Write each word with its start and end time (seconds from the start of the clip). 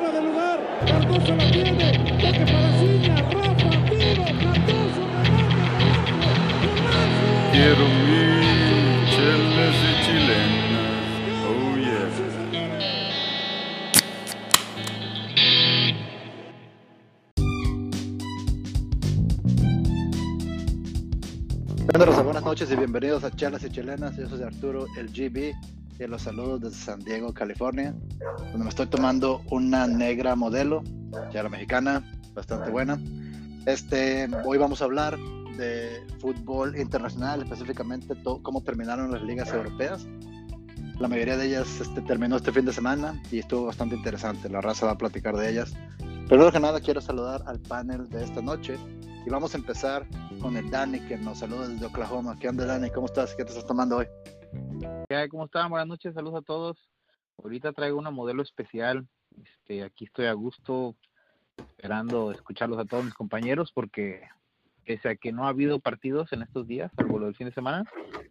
fuera 0.00 0.20
de 0.20 0.22
lugar. 0.22 0.58
Cardoso 0.86 1.36
la 1.36 1.50
tiene. 1.50 1.92
Toque 1.92 2.44
para 2.46 2.72
Ciña. 2.78 3.16
Rafa, 3.16 3.70
tiro. 3.90 4.24
Cardoso, 4.40 5.02
remate. 5.24 5.78
Quiero 7.52 7.84
mi 8.06 8.24
chelas 9.12 9.78
y 9.84 9.92
chilenas. 10.04 11.04
Oh 11.46 11.76
yeah. 11.76 12.00
Buenas 22.24 22.44
noches 22.44 22.70
y 22.70 22.76
bienvenidos 22.76 23.24
a 23.24 23.30
Charlas 23.30 23.64
y 23.64 23.70
Chilenas. 23.70 24.16
Yo 24.16 24.28
soy 24.28 24.42
Arturo, 24.42 24.86
el 24.96 25.08
GB, 25.08 25.52
los 26.08 26.22
saludos 26.22 26.60
desde 26.60 26.76
San 26.76 27.00
Diego, 27.00 27.32
California, 27.34 27.94
donde 28.52 28.64
me 28.64 28.68
estoy 28.68 28.86
tomando 28.86 29.42
una 29.50 29.86
negra 29.86 30.34
modelo, 30.34 30.82
ya 31.32 31.42
la 31.42 31.48
mexicana, 31.48 32.02
bastante 32.34 32.70
buena. 32.70 32.98
Este, 33.66 34.28
hoy 34.44 34.58
vamos 34.58 34.80
a 34.80 34.86
hablar 34.86 35.18
de 35.56 36.02
fútbol 36.20 36.78
internacional, 36.78 37.42
específicamente 37.42 38.14
cómo 38.42 38.62
terminaron 38.62 39.10
las 39.10 39.22
ligas 39.22 39.52
europeas. 39.52 40.06
La 40.98 41.08
mayoría 41.08 41.36
de 41.36 41.46
ellas 41.46 41.80
este, 41.80 42.00
terminó 42.02 42.36
este 42.36 42.52
fin 42.52 42.64
de 42.64 42.72
semana 42.72 43.20
y 43.30 43.38
estuvo 43.38 43.66
bastante 43.66 43.94
interesante. 43.94 44.48
La 44.48 44.60
raza 44.60 44.86
va 44.86 44.92
a 44.92 44.98
platicar 44.98 45.36
de 45.36 45.50
ellas. 45.50 45.72
Primero 46.28 46.52
que 46.52 46.60
nada, 46.60 46.80
quiero 46.80 47.00
saludar 47.00 47.42
al 47.46 47.58
panel 47.60 48.08
de 48.08 48.22
esta 48.24 48.40
noche 48.40 48.78
y 49.26 49.30
vamos 49.30 49.54
a 49.54 49.58
empezar 49.58 50.06
con 50.40 50.56
el 50.56 50.70
Dani 50.70 51.00
que 51.00 51.16
nos 51.16 51.38
saluda 51.38 51.68
desde 51.68 51.86
Oklahoma. 51.86 52.38
¿Qué 52.38 52.48
onda, 52.48 52.64
Dani? 52.64 52.90
¿Cómo 52.90 53.06
estás? 53.06 53.34
¿Qué 53.34 53.44
te 53.44 53.50
estás 53.50 53.66
tomando 53.66 53.98
hoy? 53.98 54.06
¿Cómo 55.30 55.44
están? 55.44 55.70
Buenas 55.70 55.88
noches, 55.88 56.14
saludos 56.14 56.42
a 56.42 56.44
todos. 56.44 56.78
Ahorita 57.42 57.72
traigo 57.72 57.98
una 57.98 58.10
modelo 58.10 58.42
especial. 58.42 59.06
Este, 59.42 59.82
aquí 59.82 60.04
estoy 60.04 60.26
a 60.26 60.32
gusto 60.32 60.94
esperando 61.56 62.32
escucharlos 62.32 62.78
a 62.78 62.84
todos 62.84 63.04
mis 63.04 63.14
compañeros 63.14 63.72
porque 63.72 64.22
pese 64.84 65.08
a 65.08 65.16
que 65.16 65.32
no 65.32 65.44
ha 65.44 65.48
habido 65.50 65.78
partidos 65.78 66.32
en 66.32 66.42
estos 66.42 66.66
días, 66.66 66.90
salvo 66.96 67.18
lo 67.18 67.26
del 67.26 67.34
fin 67.34 67.48
de 67.48 67.52
semana, 67.52 67.84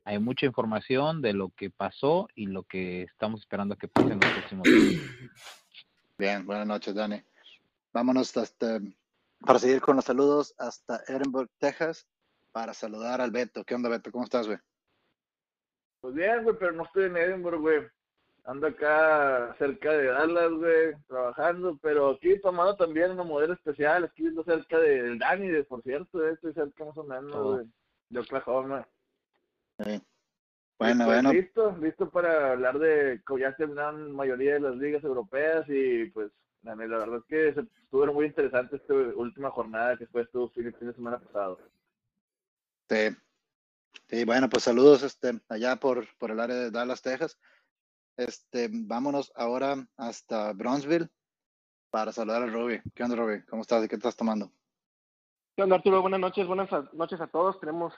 hay 0.04 0.20
mucha 0.20 0.46
información 0.46 1.22
de 1.22 1.34
lo 1.34 1.50
que 1.50 1.70
pasó 1.70 2.28
y 2.36 2.48
lo 2.48 2.64
que 2.64 3.04
estamos 3.04 3.42
esperando 3.42 3.76
que 3.76 3.88
pase 3.88 4.14
en 4.14 4.20
los 4.20 4.32
próximos 4.32 4.64
días. 4.64 5.02
Bien, 6.18 6.46
buenas 6.46 6.68
noches, 6.68 6.96
Dani. 6.96 7.22
Vámonos 7.94 8.36
hasta, 8.36 8.80
para 9.46 9.60
seguir 9.60 9.82
con 9.82 9.96
los 9.96 10.06
saludos 10.06 10.54
hasta 10.58 11.02
Edinburgh, 11.08 11.50
Texas, 11.60 12.08
para 12.52 12.74
saludar 12.74 13.22
al 13.22 13.32
Beto. 13.32 13.64
¿Qué 13.64 13.76
onda, 13.76 13.90
Beto? 13.90 14.12
¿Cómo 14.12 14.24
estás, 14.24 14.48
güey? 14.48 14.60
Pues 16.02 16.14
bien, 16.14 16.44
güey, 16.44 16.56
pero 16.58 16.72
no 16.72 16.84
estoy 16.84 17.06
en 17.06 17.18
Edinburgh, 17.18 17.60
güey. 17.60 17.82
Ando 18.46 18.68
acá 18.68 19.54
cerca 19.60 19.92
de 19.92 20.06
Dallas, 20.08 20.52
güey, 20.52 20.96
trabajando, 21.08 21.78
pero 21.82 22.12
aquí 22.12 22.40
tomando 22.40 22.76
también 22.76 23.12
una 23.12 23.24
modelo 23.24 23.54
especial, 23.54 24.06
aquí 24.06 24.24
viendo 24.24 24.44
cerca 24.44 24.80
del 24.80 25.20
Dani, 25.20 25.50
de, 25.50 25.64
por 25.66 25.84
cierto, 25.84 26.26
eh, 26.26 26.32
estoy 26.34 26.54
cerca 26.54 26.86
más 26.86 26.98
o 26.98 27.04
menos, 27.04 27.36
Oh. 27.36 27.54
güey, 27.54 27.68
de 28.10 28.20
Oklahoma. 28.20 28.88
Sí. 29.84 29.92
Y, 29.92 30.02
Bueno, 30.80 31.06
pues, 31.06 31.22
bueno. 31.22 31.34
Listo, 31.34 31.78
listo 31.82 32.10
para 32.10 32.54
hablar 32.54 32.80
de 32.80 33.22
que 33.28 33.40
ya 33.40 33.54
terminaron 33.56 34.14
mayoría 34.14 34.54
de 34.54 34.62
las 34.62 34.76
ligas 34.78 35.04
europeas 35.04 35.66
y 35.68 36.06
pues 36.06 36.32
la, 36.64 36.76
la 36.76 36.98
verdad 36.98 37.18
es 37.18 37.26
que 37.26 37.54
se, 37.54 37.68
estuvo 37.84 38.06
muy 38.14 38.26
interesante 38.28 38.78
esta 38.78 38.94
última 38.94 39.52
jornada 39.52 39.98
que 39.98 40.08
fue 40.08 40.22
estuvo 40.22 40.50
fin, 40.50 40.74
fin 40.80 40.88
de 40.88 40.94
semana 40.94 41.20
pasado. 41.20 41.60
Sí. 42.90 43.16
Sí, 44.10 44.26
bueno, 44.26 44.50
pues 44.50 44.64
saludos 44.64 45.04
este, 45.04 45.40
allá 45.50 45.76
por, 45.76 46.08
por 46.18 46.32
el 46.32 46.40
área 46.40 46.56
de 46.56 46.72
Dallas, 46.72 47.02
Texas. 47.02 47.40
Este, 48.18 48.68
vámonos 48.72 49.32
ahora 49.36 49.76
hasta 49.98 50.52
Bronzeville 50.54 51.10
para 51.92 52.12
saludar 52.12 52.42
a 52.44 52.48
Ruby. 52.48 52.82
¿Qué 52.96 53.04
onda, 53.04 53.16
Ruby? 53.16 53.44
¿Cómo 53.44 53.62
estás 53.62 53.86
y 53.86 53.88
qué 53.88 53.96
estás 53.96 54.16
tomando? 54.16 54.52
¿Qué 55.56 55.62
onda, 55.64 55.76
Arturo? 55.76 56.02
Buenas 56.02 56.20
noches, 56.20 56.48
buenas 56.48 56.70
noches 56.94 57.22
a 57.22 57.28
todos. 57.28 57.60
Tenemos 57.60 57.94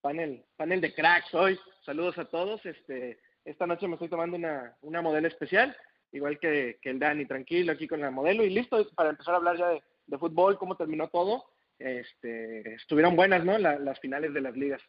panel, 0.00 0.44
panel 0.56 0.80
de 0.80 0.92
cracks 0.94 1.32
hoy. 1.32 1.58
Saludos 1.86 2.18
a 2.18 2.24
todos. 2.24 2.64
Este, 2.66 3.20
esta 3.44 3.66
noche 3.66 3.86
me 3.86 3.94
estoy 3.94 4.08
tomando 4.08 4.36
una, 4.36 4.76
una 4.80 5.00
modelo 5.00 5.28
especial, 5.28 5.76
igual 6.10 6.40
que, 6.40 6.78
que 6.82 6.90
el 6.90 6.98
Dani, 6.98 7.24
tranquilo 7.26 7.70
aquí 7.72 7.86
con 7.86 8.00
la 8.00 8.10
modelo 8.10 8.42
y 8.42 8.50
listo 8.50 8.84
para 8.96 9.10
empezar 9.10 9.34
a 9.34 9.36
hablar 9.36 9.56
ya 9.56 9.68
de, 9.68 9.82
de 10.06 10.18
fútbol, 10.18 10.58
cómo 10.58 10.76
terminó 10.76 11.08
todo. 11.08 11.44
Este, 11.78 12.74
estuvieron 12.74 13.14
buenas, 13.14 13.44
¿no? 13.44 13.56
La- 13.58 13.78
las 13.78 14.00
finales 14.00 14.34
de 14.34 14.40
las 14.40 14.56
ligas. 14.56 14.82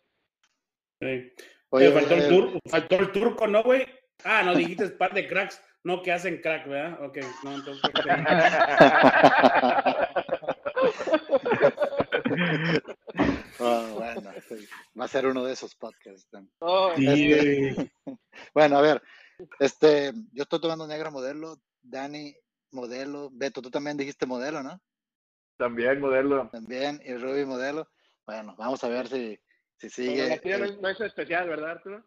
Sí. 1.03 1.33
Oye, 1.69 1.87
Eh, 1.87 1.91
faltó, 1.91 2.15
eh, 2.15 2.17
el 2.17 2.29
tur- 2.29 2.59
faltó 2.69 2.95
el 2.97 3.11
turco, 3.11 3.47
¿no, 3.47 3.63
güey? 3.63 3.85
Ah, 4.23 4.43
no, 4.43 4.55
dijiste 4.55 4.87
par 4.89 5.13
de 5.13 5.27
cracks, 5.27 5.61
no 5.83 6.01
que 6.01 6.11
hacen 6.11 6.39
crack, 6.41 6.67
¿verdad? 6.67 7.03
Ok, 7.03 7.17
no, 7.43 7.55
entonces. 7.55 7.91
Oh, 13.59 13.87
bueno, 13.95 14.31
sí. 14.49 14.67
va 14.99 15.05
a 15.05 15.07
ser 15.07 15.25
uno 15.27 15.43
de 15.43 15.53
esos 15.53 15.75
podcasts. 15.75 16.27
¿no? 16.31 16.47
Oh, 16.59 16.93
Sí, 16.95 17.31
Este- 17.31 17.73
güey. 17.73 17.91
Bueno, 18.53 18.77
a 18.77 18.81
ver, 18.81 19.01
este, 19.59 20.11
yo 20.31 20.43
estoy 20.43 20.59
tomando 20.59 20.87
negra 20.87 21.09
modelo, 21.11 21.57
Dani 21.81 22.35
modelo, 22.71 23.29
Beto, 23.31 23.61
tú 23.61 23.69
también 23.69 23.97
dijiste 23.97 24.25
modelo, 24.25 24.63
¿no? 24.63 24.81
También 25.57 25.99
modelo. 25.99 26.49
También, 26.51 27.01
y 27.05 27.13
Ruby 27.15 27.45
modelo. 27.45 27.87
Bueno, 28.25 28.55
vamos 28.57 28.83
a 28.83 28.87
ver 28.89 29.07
si, 29.07 29.39
si 29.89 30.07
sigue. 30.07 30.29
la 30.29 30.37
tuya 30.39 30.57
no 30.57 30.65
el- 30.65 30.71
es, 30.71 30.81
no 30.81 30.89
es 30.89 31.01
especial, 31.01 31.49
¿verdad, 31.49 31.71
Arturo? 31.71 32.03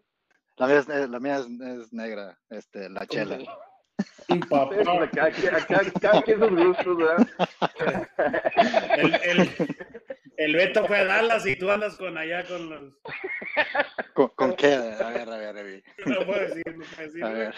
la 0.59 0.67
mía, 0.67 0.79
es, 0.79 0.89
eh, 0.89 1.09
la 1.09 1.21
mía 1.21 1.37
es, 1.39 1.47
es 1.83 1.93
negra, 1.93 2.39
este, 2.51 2.89
la 2.89 3.07
chela. 3.07 3.39
Papá. 4.51 5.03
acá, 5.05 5.27
acá, 5.27 5.81
acá, 5.81 6.23
sus 6.27 6.51
gustos, 6.51 6.97
¿verdad? 6.97 7.29
El, 8.97 9.15
el, 9.23 9.51
el 10.37 10.55
Beto 10.57 10.85
fue 10.87 10.99
a 10.99 11.05
Dallas 11.05 11.47
y 11.47 11.57
tú 11.57 11.71
andas 11.71 11.97
con 11.97 12.17
allá 12.19 12.45
con 12.47 12.69
los. 12.69 12.95
¿Con, 14.15 14.29
con 14.31 14.57
qué? 14.57 14.75
A 14.75 15.11
ver, 15.11 15.29
a 15.31 15.37
ver, 15.39 15.55
Ruby. 15.57 15.83
No 16.07 16.27
puedo 16.27 16.41
decir, 16.41 16.63
no 16.77 16.85
puedo 16.85 17.03
decir. 17.09 17.25
A 17.25 17.29
ver. 17.31 17.55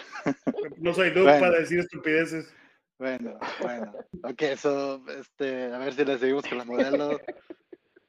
No 0.77 0.93
soy 0.93 1.09
Doug 1.11 1.23
Bueno. 1.25 1.39
para 1.39 1.59
decir 1.59 1.79
estupideces. 1.79 2.53
Bueno, 2.99 3.39
bueno. 3.61 3.93
Ok, 4.23 4.41
eso, 4.43 5.03
este, 5.07 5.73
a 5.73 5.77
ver 5.79 5.93
si 5.93 6.05
le 6.05 6.17
seguimos 6.17 6.45
con 6.47 6.57
la 6.57 6.65
modelo. 6.65 7.19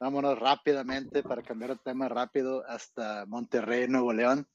Vámonos 0.01 0.39
rápidamente 0.39 1.23
para 1.23 1.43
cambiar 1.43 1.73
de 1.73 1.77
tema 1.85 2.09
rápido 2.09 2.65
hasta 2.67 3.27
Monterrey, 3.27 3.87
Nuevo 3.87 4.15
León. 4.15 4.49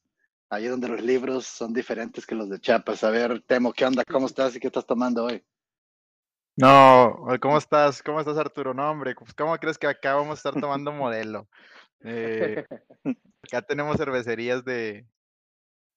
Ahí 0.49 0.65
donde 0.65 0.87
los 0.87 1.01
libros 1.03 1.45
son 1.45 1.71
diferentes 1.71 2.25
que 2.25 2.33
los 2.33 2.49
de 2.49 2.59
Chiapas. 2.59 3.03
A 3.03 3.11
ver, 3.11 3.43
Temo, 3.43 3.71
¿qué 3.71 3.85
onda? 3.85 4.03
¿Cómo 4.11 4.25
estás 4.25 4.55
y 4.55 4.59
qué 4.59 4.65
estás 4.65 4.87
tomando 4.87 5.25
hoy? 5.25 5.45
No, 6.55 7.27
¿cómo 7.39 7.59
estás? 7.59 8.01
¿Cómo 8.01 8.19
estás, 8.19 8.39
Arturo? 8.39 8.73
No, 8.73 8.89
hombre, 8.89 9.13
pues, 9.13 9.35
¿cómo 9.35 9.55
crees 9.59 9.77
que 9.77 9.85
acá 9.85 10.15
vamos 10.15 10.31
a 10.31 10.49
estar 10.49 10.59
tomando 10.59 10.91
modelo? 10.91 11.47
Eh, 12.03 12.65
acá 13.43 13.61
tenemos 13.61 13.97
cervecerías 13.97 14.65
de 14.65 15.05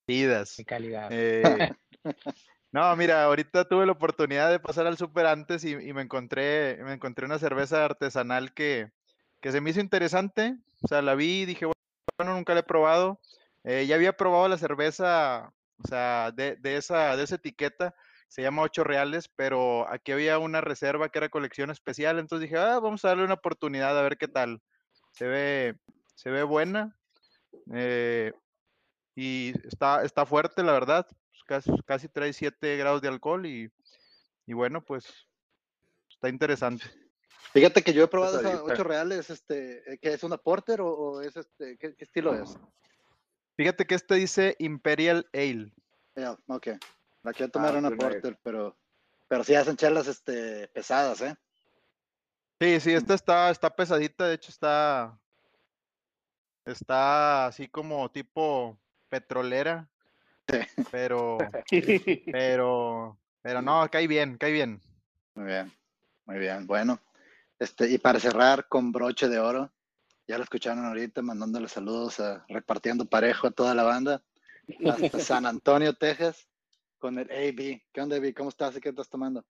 vidas. 0.06 0.56
Qué 0.58 0.64
calidad. 0.66 1.08
Eh, 1.10 1.72
no, 2.70 2.94
mira, 2.96 3.24
ahorita 3.24 3.66
tuve 3.66 3.86
la 3.86 3.92
oportunidad 3.92 4.50
de 4.50 4.60
pasar 4.60 4.86
al 4.86 4.98
súper 4.98 5.24
antes 5.24 5.64
y, 5.64 5.72
y 5.72 5.94
me 5.94 6.02
encontré, 6.02 6.78
me 6.84 6.92
encontré 6.92 7.24
una 7.24 7.38
cerveza 7.38 7.86
artesanal 7.86 8.52
que, 8.52 8.92
que 9.40 9.52
se 9.52 9.60
me 9.60 9.70
hizo 9.70 9.80
interesante. 9.80 10.56
O 10.82 10.88
sea, 10.88 11.02
la 11.02 11.14
vi 11.14 11.42
y 11.42 11.46
dije, 11.46 11.66
bueno, 12.18 12.34
nunca 12.34 12.54
la 12.54 12.60
he 12.60 12.64
probado. 12.64 13.20
Eh, 13.64 13.86
ya 13.86 13.96
había 13.96 14.16
probado 14.16 14.48
la 14.48 14.58
cerveza, 14.58 15.52
o 15.84 15.88
sea, 15.88 16.30
de, 16.32 16.56
de 16.56 16.76
esa, 16.76 17.16
de 17.16 17.24
esa 17.24 17.36
etiqueta, 17.36 17.94
se 18.28 18.42
llama 18.42 18.62
Ocho 18.62 18.84
Reales, 18.84 19.28
pero 19.28 19.88
aquí 19.90 20.12
había 20.12 20.38
una 20.38 20.60
reserva 20.60 21.08
que 21.08 21.18
era 21.18 21.28
colección 21.28 21.70
especial, 21.70 22.18
entonces 22.18 22.48
dije, 22.48 22.58
ah, 22.60 22.78
vamos 22.80 23.04
a 23.04 23.08
darle 23.08 23.24
una 23.24 23.34
oportunidad 23.34 23.98
a 23.98 24.02
ver 24.02 24.16
qué 24.18 24.28
tal. 24.28 24.62
Se 25.12 25.26
ve, 25.26 25.76
se 26.14 26.30
ve 26.30 26.42
buena. 26.44 26.96
eh, 27.74 28.32
y 29.14 29.52
está, 29.66 30.04
está 30.04 30.26
fuerte, 30.26 30.62
la 30.62 30.72
verdad. 30.72 31.06
pues, 31.08 31.42
Casi, 31.46 31.72
casi 31.84 32.08
trae 32.08 32.32
7 32.32 32.76
grados 32.76 33.02
de 33.02 33.08
alcohol 33.08 33.46
y, 33.46 33.70
y 34.46 34.52
bueno, 34.54 34.84
pues 34.84 35.28
está 36.10 36.28
interesante. 36.28 36.86
Fíjate 37.52 37.82
que 37.82 37.92
yo 37.92 38.04
he 38.04 38.08
probado 38.08 38.38
esa 38.40 38.50
Pesadita. 38.50 38.72
ocho 38.74 38.84
reales, 38.84 39.30
este, 39.30 39.98
¿qué 40.00 40.12
es 40.12 40.22
una 40.22 40.36
porter 40.36 40.80
o, 40.80 40.88
o 40.88 41.20
es 41.22 41.36
este, 41.36 41.76
¿qué, 41.78 41.94
qué 41.94 42.04
estilo 42.04 42.34
es? 42.34 42.58
Fíjate 43.56 43.86
que 43.86 43.94
este 43.94 44.14
dice 44.16 44.54
Imperial 44.58 45.28
Ale. 45.32 45.72
Ya, 46.14 46.36
ok. 46.46 46.68
La 47.22 47.32
quiero 47.32 47.50
tomar 47.50 47.74
Ah, 47.74 47.78
una 47.78 47.88
sí, 47.88 47.96
porter, 47.96 48.38
pero, 48.42 48.76
pero 49.26 49.42
sí 49.44 49.54
hacen 49.54 49.76
chelas, 49.76 50.06
este, 50.06 50.68
pesadas, 50.68 51.20
¿eh? 51.22 51.34
Sí, 52.60 52.80
sí, 52.80 52.92
esta 52.92 53.14
está, 53.14 53.50
está 53.50 53.74
pesadita, 53.74 54.26
de 54.26 54.34
hecho 54.34 54.50
está, 54.50 55.18
está 56.64 57.46
así 57.46 57.68
como 57.68 58.10
tipo 58.10 58.78
petrolera, 59.08 59.88
pero, 60.90 61.38
pero, 62.32 63.16
pero 63.42 63.62
no, 63.62 63.88
cae 63.90 64.06
bien, 64.06 64.36
cae 64.38 64.52
bien. 64.52 64.80
Muy 65.34 65.46
bien, 65.46 65.72
muy 66.26 66.38
bien. 66.38 66.66
Bueno, 66.66 66.98
este, 67.58 67.90
y 67.90 67.98
para 67.98 68.20
cerrar 68.20 68.68
con 68.68 68.92
broche 68.92 69.28
de 69.28 69.38
oro, 69.38 69.72
ya 70.26 70.36
lo 70.36 70.44
escucharon 70.44 70.84
ahorita, 70.84 71.22
mandándole 71.22 71.68
saludos, 71.68 72.20
a, 72.20 72.44
repartiendo 72.48 73.06
parejo 73.06 73.48
a 73.48 73.50
toda 73.50 73.74
la 73.74 73.82
banda, 73.82 74.22
hasta 74.86 75.18
San 75.20 75.46
Antonio, 75.46 75.94
Texas, 75.94 76.48
con 76.98 77.18
el 77.18 77.30
AB. 77.30 77.80
¿Qué 77.92 78.00
onda, 78.00 78.16
AB? 78.16 78.34
¿Cómo 78.34 78.50
estás 78.50 78.76
y 78.76 78.80
qué 78.80 78.90
estás 78.90 79.08
tomando? 79.08 79.44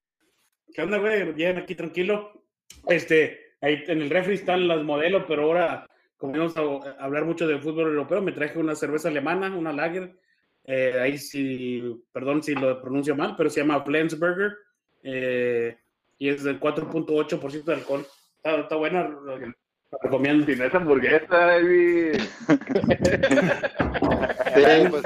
¿Qué 0.73 0.83
onda, 0.83 0.99
güey? 0.99 1.33
Bien, 1.33 1.59
aquí 1.59 1.75
tranquilo. 1.75 2.45
Este, 2.87 3.57
ahí 3.61 3.83
en 3.89 4.03
el 4.03 4.11
refri 4.11 4.35
están 4.35 4.69
las 4.69 4.83
modelos, 4.85 5.25
pero 5.27 5.45
ahora, 5.45 5.87
como 6.17 6.33
vamos 6.33 6.57
a 6.57 7.03
hablar 7.03 7.25
mucho 7.25 7.47
de 7.47 7.59
fútbol 7.59 7.89
europeo, 7.89 8.23
me 8.23 8.33
traje 8.33 8.59
una 8.59 8.75
cerveza 8.75 9.09
alemana, 9.09 9.55
una 9.55 9.73
lager. 9.73 10.19
Eh, 10.65 11.01
ahí 11.01 11.19
sí, 11.19 11.83
perdón 12.13 12.43
si 12.43 12.55
lo 12.55 12.81
pronuncio 12.81 13.17
mal, 13.17 13.35
pero 13.37 13.51
se 13.51 13.61
llama 13.61 13.83
Flensburger. 13.83 14.57
Eh, 15.03 15.79
y 16.19 16.29
es 16.31 16.43
del 16.45 16.59
4.8% 16.61 17.65
de 17.65 17.75
alcohol. 17.75 18.07
Está, 18.37 18.57
está 18.61 18.77
buena, 18.77 19.05
lo- 19.09 19.39
lo 19.39 19.53
recomiendo. 20.03 20.47
Sin 20.47 20.61
esa 20.63 20.77
hamburguesa, 20.79 21.27
baby. 21.47 22.13
Sí, 24.55 24.89
pues 24.91 25.03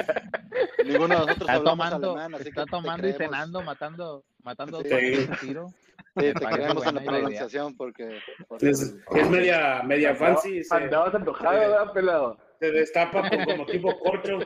ninguno 0.85 1.09
de 1.15 1.27
nosotros 1.27 1.49
Está 1.51 1.63
tomando, 1.65 2.11
alemán, 2.13 2.35
así 2.35 2.49
está 2.49 2.65
que 2.65 2.71
tomando 2.71 3.09
y 3.09 3.13
cenando, 3.13 3.63
matando, 3.63 4.25
matando 4.43 4.83
Sí. 4.83 5.27
un 5.29 5.37
tiro. 5.39 5.69
Sí, 6.17 6.33
te 6.35 6.47
creemos 6.47 6.87
en 6.87 6.95
la 6.97 7.03
pronunciación 7.05 7.77
porque, 7.77 8.19
porque 8.49 8.71
Es, 8.71 8.95
es 9.15 9.31
media, 9.31 9.83
media 9.83 10.15
fancy. 10.15 10.63
Se, 10.63 10.75
Andabas 10.75 11.15
antojado, 11.15 11.59
¿verdad, 11.59 11.93
pelado? 11.93 12.39
se 12.61 12.71
destapa 12.71 13.29
como, 13.31 13.45
como 13.47 13.67
tipo 13.67 13.99
corcho. 13.99 14.39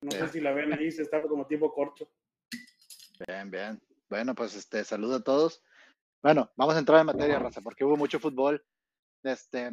No 0.00 0.10
sé 0.10 0.28
si 0.28 0.40
la 0.40 0.52
ven 0.52 0.72
ahí, 0.72 0.90
se 0.90 1.02
destapa 1.02 1.28
como 1.28 1.46
tipo 1.46 1.72
corcho. 1.72 2.08
Bien, 3.26 3.50
bien. 3.50 3.80
Bueno, 4.08 4.34
pues 4.34 4.54
este, 4.54 4.84
saludo 4.84 5.16
a 5.16 5.24
todos. 5.24 5.62
Bueno, 6.22 6.50
vamos 6.56 6.74
a 6.74 6.78
entrar 6.78 7.00
en 7.00 7.06
materia, 7.06 7.38
raza, 7.38 7.60
porque 7.60 7.84
hubo 7.84 7.96
mucho 7.96 8.18
fútbol. 8.18 8.64
Este, 9.22 9.70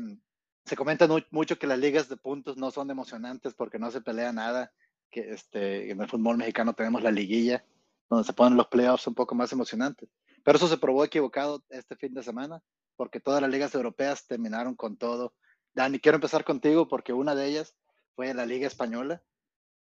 se 0.65 0.75
comenta 0.75 1.07
mu- 1.07 1.19
mucho 1.31 1.57
que 1.57 1.67
las 1.67 1.79
ligas 1.79 2.09
de 2.09 2.17
puntos 2.17 2.57
no 2.57 2.71
son 2.71 2.89
emocionantes 2.91 3.53
porque 3.53 3.79
no 3.79 3.91
se 3.91 4.01
pelea 4.01 4.31
nada. 4.31 4.71
Que 5.09 5.31
este, 5.31 5.91
en 5.91 6.01
el 6.01 6.09
fútbol 6.09 6.37
mexicano 6.37 6.73
tenemos 6.73 7.03
la 7.03 7.11
liguilla, 7.11 7.65
donde 8.09 8.25
se 8.25 8.33
ponen 8.33 8.57
los 8.57 8.67
playoffs 8.67 9.07
un 9.07 9.15
poco 9.15 9.35
más 9.35 9.51
emocionantes. 9.51 10.09
Pero 10.43 10.57
eso 10.57 10.67
se 10.67 10.77
probó 10.77 11.03
equivocado 11.03 11.63
este 11.69 11.95
fin 11.95 12.13
de 12.13 12.23
semana, 12.23 12.63
porque 12.95 13.19
todas 13.19 13.41
las 13.41 13.51
ligas 13.51 13.75
europeas 13.75 14.25
terminaron 14.25 14.75
con 14.75 14.97
todo. 14.97 15.33
Dani, 15.73 15.99
quiero 15.99 16.15
empezar 16.15 16.43
contigo 16.43 16.87
porque 16.87 17.13
una 17.13 17.35
de 17.35 17.45
ellas 17.47 17.75
fue 18.15 18.33
la 18.33 18.45
Liga 18.45 18.67
Española, 18.67 19.21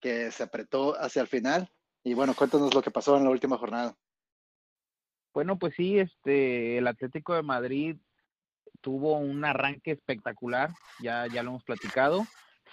que 0.01 0.31
se 0.33 0.43
apretó 0.43 1.01
hacia 1.01 1.23
el 1.23 1.29
final. 1.29 1.73
Y 2.05 2.15
bueno, 2.15 2.35
cuéntanos 2.35 2.75
lo 2.75 2.83
que 2.83 2.91
pasó 2.91 3.17
en 3.17 3.25
la 3.25 3.31
última 3.31 3.57
jornada. 3.59 3.97
Bueno, 5.33 5.59
pues 5.59 5.75
sí, 5.77 5.99
este, 5.99 6.79
el 6.79 6.87
Atlético 6.87 7.35
de 7.35 7.43
Madrid 7.43 7.97
tuvo 8.81 9.19
un 9.19 9.45
arranque 9.45 9.93
espectacular, 9.93 10.71
ya, 11.01 11.27
ya 11.29 11.43
lo 11.43 11.51
hemos 11.51 11.65
platicado, 11.65 12.27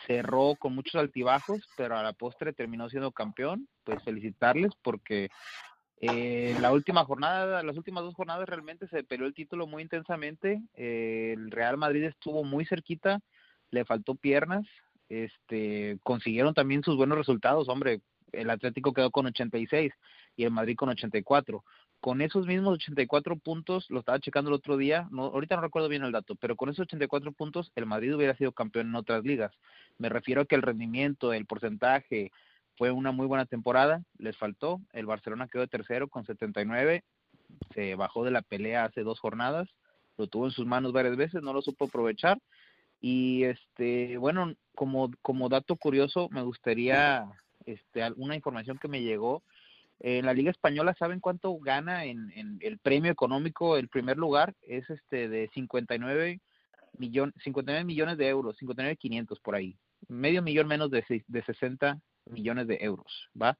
cerró 0.06 0.56
con 0.56 0.74
muchos 0.74 0.95
altibajos, 0.95 1.68
pero 1.75 1.98
a 1.98 2.04
la 2.04 2.13
postre 2.13 2.54
terminó 2.54 2.89
siendo 2.89 3.12
campeón, 3.12 3.68
pues 3.83 4.04
felicitarles 4.04 4.71
porque 4.81 5.30
eh, 6.00 6.56
la 6.62 6.71
última 6.71 7.04
jornada, 7.06 7.63
las 7.63 7.77
últimas 7.77 8.04
dos 8.04 8.15
jornadas 8.15 8.48
realmente 8.48 8.88
se 8.88 9.04
peleó 9.04 9.27
el 9.27 9.33
título 9.33 9.68
muy 9.68 9.83
intensamente, 9.83 10.62
eh, 10.75 11.33
el 11.36 11.51
Real 11.51 11.77
Madrid 11.77 12.04
estuvo 12.04 12.44
muy 12.44 12.65
cerquita, 12.65 13.19
le 13.71 13.86
faltó 13.86 14.15
piernas, 14.15 14.65
este, 15.09 15.98
consiguieron 16.04 16.54
también 16.54 16.83
sus 16.83 16.98
buenos 16.98 17.18
resultados, 17.18 17.69
hombre, 17.69 18.01
el 18.31 18.50
Atlético 18.50 18.94
quedó 18.94 19.09
con 19.09 19.25
86 19.25 19.92
y 20.36 20.44
el 20.44 20.51
Madrid 20.51 20.75
con 20.75 20.89
84 20.89 21.63
con 21.99 22.21
esos 22.21 22.45
mismos 22.45 22.75
84 22.75 23.38
puntos, 23.38 23.89
lo 23.89 23.99
estaba 23.99 24.19
checando 24.19 24.49
el 24.49 24.55
otro 24.55 24.77
día, 24.77 25.07
no, 25.11 25.23
ahorita 25.25 25.55
no 25.55 25.61
recuerdo 25.61 25.89
bien 25.89 26.03
el 26.03 26.11
dato, 26.11 26.35
pero 26.35 26.55
con 26.55 26.69
esos 26.69 26.81
84 26.81 27.31
puntos 27.31 27.71
el 27.75 27.85
Madrid 27.85 28.15
hubiera 28.15 28.35
sido 28.35 28.51
campeón 28.51 28.88
en 28.88 28.95
otras 28.95 29.23
ligas. 29.23 29.51
Me 29.97 30.09
refiero 30.09 30.41
a 30.41 30.45
que 30.45 30.55
el 30.55 30.61
rendimiento, 30.61 31.33
el 31.33 31.45
porcentaje, 31.45 32.31
fue 32.77 32.91
una 32.91 33.11
muy 33.11 33.25
buena 33.25 33.45
temporada, 33.45 34.03
les 34.19 34.38
faltó, 34.38 34.79
el 34.94 35.07
Barcelona 35.07 35.47
quedó 35.47 35.61
de 35.61 35.67
tercero 35.67 36.07
con 36.07 36.25
79, 36.25 37.03
se 37.73 37.95
bajó 37.95 38.23
de 38.23 38.31
la 38.31 38.44
pelea 38.44 38.85
hace 38.85 39.01
dos 39.01 39.19
jornadas, 39.19 39.67
lo 40.17 40.27
tuvo 40.27 40.45
en 40.45 40.51
sus 40.51 40.65
manos 40.65 40.94
varias 40.94 41.17
veces, 41.17 41.41
no 41.41 41.53
lo 41.53 41.61
supo 41.61 41.85
aprovechar 41.85 42.38
y 43.01 43.44
este, 43.44 44.17
bueno, 44.17 44.53
como 44.75 45.11
como 45.21 45.49
dato 45.49 45.75
curioso 45.75 46.29
me 46.31 46.41
gustaría 46.41 47.25
este 47.65 48.01
alguna 48.01 48.35
información 48.35 48.77
que 48.77 48.88
me 48.88 49.01
llegó 49.01 49.44
en 49.99 50.25
la 50.25 50.33
Liga 50.33 50.51
Española, 50.51 50.95
¿saben 50.97 51.19
cuánto 51.19 51.57
gana 51.57 52.05
en, 52.05 52.31
el 52.61 52.77
premio 52.79 53.11
económico? 53.11 53.77
El 53.77 53.89
primer 53.89 54.17
lugar 54.17 54.53
es 54.61 54.89
este 54.89 55.27
de 55.27 55.49
59, 55.53 56.39
millón, 56.97 57.33
59 57.44 57.83
millones 57.83 58.17
de 58.17 58.27
euros, 58.27 58.57
59.500 58.59 59.41
por 59.41 59.55
ahí. 59.55 59.77
Medio 60.07 60.41
millón 60.41 60.67
menos 60.67 60.91
de 60.91 61.03
60 61.45 61.99
millones 62.25 62.67
de 62.67 62.77
euros, 62.81 63.29
¿va? 63.39 63.57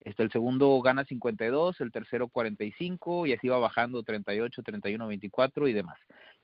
Este, 0.00 0.22
el 0.22 0.30
segundo 0.30 0.80
gana 0.80 1.04
52, 1.04 1.80
el 1.80 1.92
tercero 1.92 2.28
45 2.28 3.26
y 3.26 3.34
así 3.34 3.48
va 3.48 3.58
bajando 3.58 4.02
38, 4.02 4.62
31, 4.62 5.06
24 5.06 5.68
y 5.68 5.72
demás. 5.72 5.98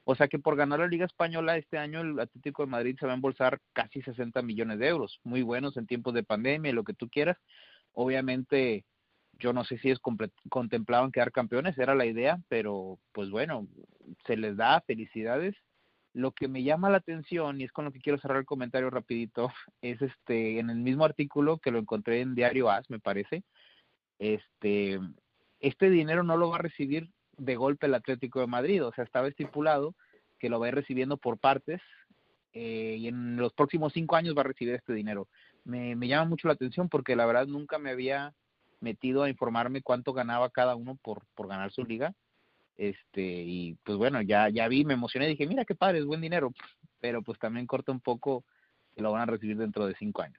O 0.05 0.15
sea 0.15 0.29
que 0.29 0.39
por 0.39 0.57
ganar 0.57 0.81
la 0.81 0.87
Liga 0.87 1.07
Española 1.07 1.57
este 1.57 1.79
año 1.79 2.01
el 2.01 2.21
Atlético 2.21 2.63
de 2.63 2.71
Madrid 2.71 2.97
se 2.99 3.07
va 3.07 3.13
a 3.13 3.17
embolsar 3.17 3.59
casi 3.73 4.03
60 4.03 4.43
millones 4.43 4.79
de 4.79 4.89
euros, 4.89 5.21
muy 5.25 5.43
buenos 5.43 5.77
en 5.77 5.87
tiempos 5.87 6.15
de 6.15 6.23
pandemia 6.23 6.71
y 6.71 6.75
lo 6.75 6.85
que 6.85 6.95
tú 6.95 7.09
quieras. 7.09 7.39
Obviamente 7.93 8.85
yo 9.39 9.53
no 9.53 9.65
sé 9.65 9.79
si 9.79 9.93
comple- 9.95 10.33
contemplaban 10.49 11.13
quedar 11.13 11.33
campeones, 11.33 11.77
era 11.79 11.95
la 11.95 12.07
idea, 12.07 12.39
pero 12.49 12.99
pues 13.13 13.31
bueno, 13.31 13.67
se 14.27 14.37
les 14.37 14.57
da 14.57 14.81
felicidades. 14.83 15.55
Lo 16.13 16.33
que 16.33 16.49
me 16.49 16.63
llama 16.63 16.89
la 16.89 16.97
atención, 16.99 17.61
y 17.61 17.65
es 17.65 17.73
con 17.73 17.85
lo 17.85 17.93
que 17.93 18.01
quiero 18.01 18.19
cerrar 18.19 18.39
el 18.39 18.47
comentario 18.47 18.89
rapidito, 18.91 19.51
es 19.83 20.01
este, 20.01 20.59
en 20.59 20.71
el 20.71 20.79
mismo 20.79 21.05
artículo 21.05 21.59
que 21.59 21.71
lo 21.71 21.79
encontré 21.79 22.21
en 22.21 22.35
Diario 22.35 22.71
As, 22.71 22.89
me 22.89 23.01
parece, 23.01 23.43
este, 24.19 24.99
este 25.61 25.91
dinero 25.91 26.23
no 26.23 26.37
lo 26.37 26.51
va 26.51 26.57
a 26.57 26.63
recibir 26.63 27.11
de 27.37 27.57
golpe 27.57 27.87
el 27.87 27.95
Atlético 27.95 28.41
de 28.41 28.47
Madrid, 28.47 28.85
o 28.85 28.93
sea, 28.93 29.05
estaba 29.05 29.29
estipulado 29.29 29.95
que 30.39 30.49
lo 30.49 30.59
va 30.59 30.67
a 30.67 30.69
ir 30.71 30.75
recibiendo 30.75 31.19
por 31.19 31.39
partes 31.39 31.81
eh, 32.53 32.97
y 32.99 33.09
en 33.09 33.37
los 33.37 33.53
próximos 33.53 33.93
cinco 33.93 34.17
años 34.17 34.35
va 34.37 34.41
a 34.41 34.45
recibir 34.45 34.75
este 34.75 34.95
dinero. 34.95 35.29
Me, 35.65 35.97
me 35.97 36.09
llama 36.09 36.31
mucho 36.31 36.49
la 36.49 36.55
atención 36.55 36.89
porque 36.89 37.17
la 37.17 37.27
verdad 37.27 37.47
nunca 37.47 37.79
me 37.79 37.91
había 37.91 38.33
metido 38.87 39.25
a 39.25 39.29
informarme 39.29 39.83
cuánto 39.83 40.13
ganaba 40.13 40.49
cada 40.51 40.77
uno 40.77 40.97
por, 41.03 41.23
por 41.35 41.49
ganar 41.49 41.73
su 41.73 41.85
liga. 41.85 42.15
Este, 42.77 43.23
y 43.43 43.75
pues 43.83 43.99
bueno, 43.99 44.23
ya, 44.23 44.49
ya 44.49 44.69
vi, 44.69 44.85
me 44.85 44.95
emocioné, 44.95 45.27
dije, 45.27 45.47
mira 45.47 45.65
qué 45.65 45.75
padre, 45.75 45.99
es 45.99 46.05
buen 46.05 46.21
dinero, 46.21 46.53
pero 47.01 47.21
pues 47.23 47.37
también 47.41 47.67
corta 47.67 47.91
un 47.91 48.01
poco 48.01 48.45
que 48.95 49.03
lo 49.03 49.11
van 49.11 49.23
a 49.23 49.27
recibir 49.27 49.57
dentro 49.57 49.87
de 49.87 49.95
cinco 49.99 50.23
años. 50.23 50.39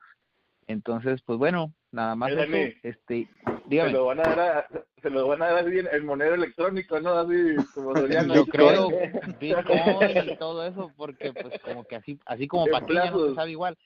Entonces, 0.66 1.22
pues 1.24 1.38
bueno, 1.38 1.74
nada 1.92 2.16
más 2.16 2.32
eso, 2.32 2.58
este, 2.84 3.28
Se 3.46 3.52
dígame. 3.68 3.92
lo 3.92 4.06
van 4.06 4.20
a 4.20 4.24
dar, 4.24 4.40
a- 4.40 4.68
se 5.02 5.10
lo 5.10 5.28
van 5.28 5.42
a 5.42 5.52
dar 5.52 5.70
bien 5.70 5.88
en 5.92 6.06
moneda 6.06 6.36
electrónica, 6.36 7.00
¿no? 7.02 7.10
Así 7.18 7.56
como 7.74 7.94
Soriano. 7.96 8.34
Yo 8.34 8.46
creo 8.46 8.90
Bitcoin 9.40 10.26
y 10.26 10.36
todo 10.38 10.66
eso, 10.66 10.94
porque 10.96 11.34
pues 11.34 11.54
como 11.60 11.84
que 11.86 11.96
así, 11.98 12.18
así 12.26 12.48
como 12.48 12.66
ya 12.94 13.12
no 13.12 13.30
se 13.30 13.36
sabe 13.36 13.52
igual. 13.52 13.78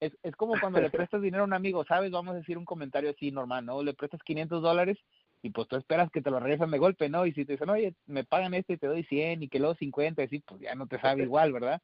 Es, 0.00 0.16
es 0.22 0.34
como 0.36 0.58
cuando 0.60 0.80
le 0.80 0.90
prestas 1.08 1.22
dinero 1.22 1.44
a 1.44 1.46
un 1.46 1.52
amigo, 1.52 1.84
¿sabes? 1.84 2.10
Vamos 2.10 2.34
a 2.34 2.38
decir 2.38 2.58
un 2.58 2.64
comentario 2.64 3.10
así 3.10 3.30
normal, 3.30 3.64
¿no? 3.66 3.82
Le 3.82 3.94
prestas 3.94 4.22
500 4.22 4.62
dólares 4.62 4.98
y 5.42 5.50
pues 5.50 5.68
tú 5.68 5.76
esperas 5.76 6.10
que 6.10 6.22
te 6.22 6.30
lo 6.30 6.40
regresan 6.40 6.70
de 6.70 6.78
golpe, 6.78 7.08
¿no? 7.08 7.26
Y 7.26 7.32
si 7.32 7.44
te 7.44 7.52
dicen, 7.52 7.70
oye, 7.70 7.94
me 8.06 8.24
pagan 8.24 8.54
este 8.54 8.74
y 8.74 8.78
te 8.78 8.86
doy 8.86 9.04
100 9.04 9.42
y 9.42 9.48
que 9.48 9.58
luego 9.58 9.74
50, 9.74 10.22
y 10.22 10.24
así, 10.24 10.40
pues 10.40 10.60
ya 10.60 10.74
no 10.74 10.86
te 10.86 11.00
sabe 11.00 11.22
igual, 11.24 11.52
¿verdad? 11.52 11.80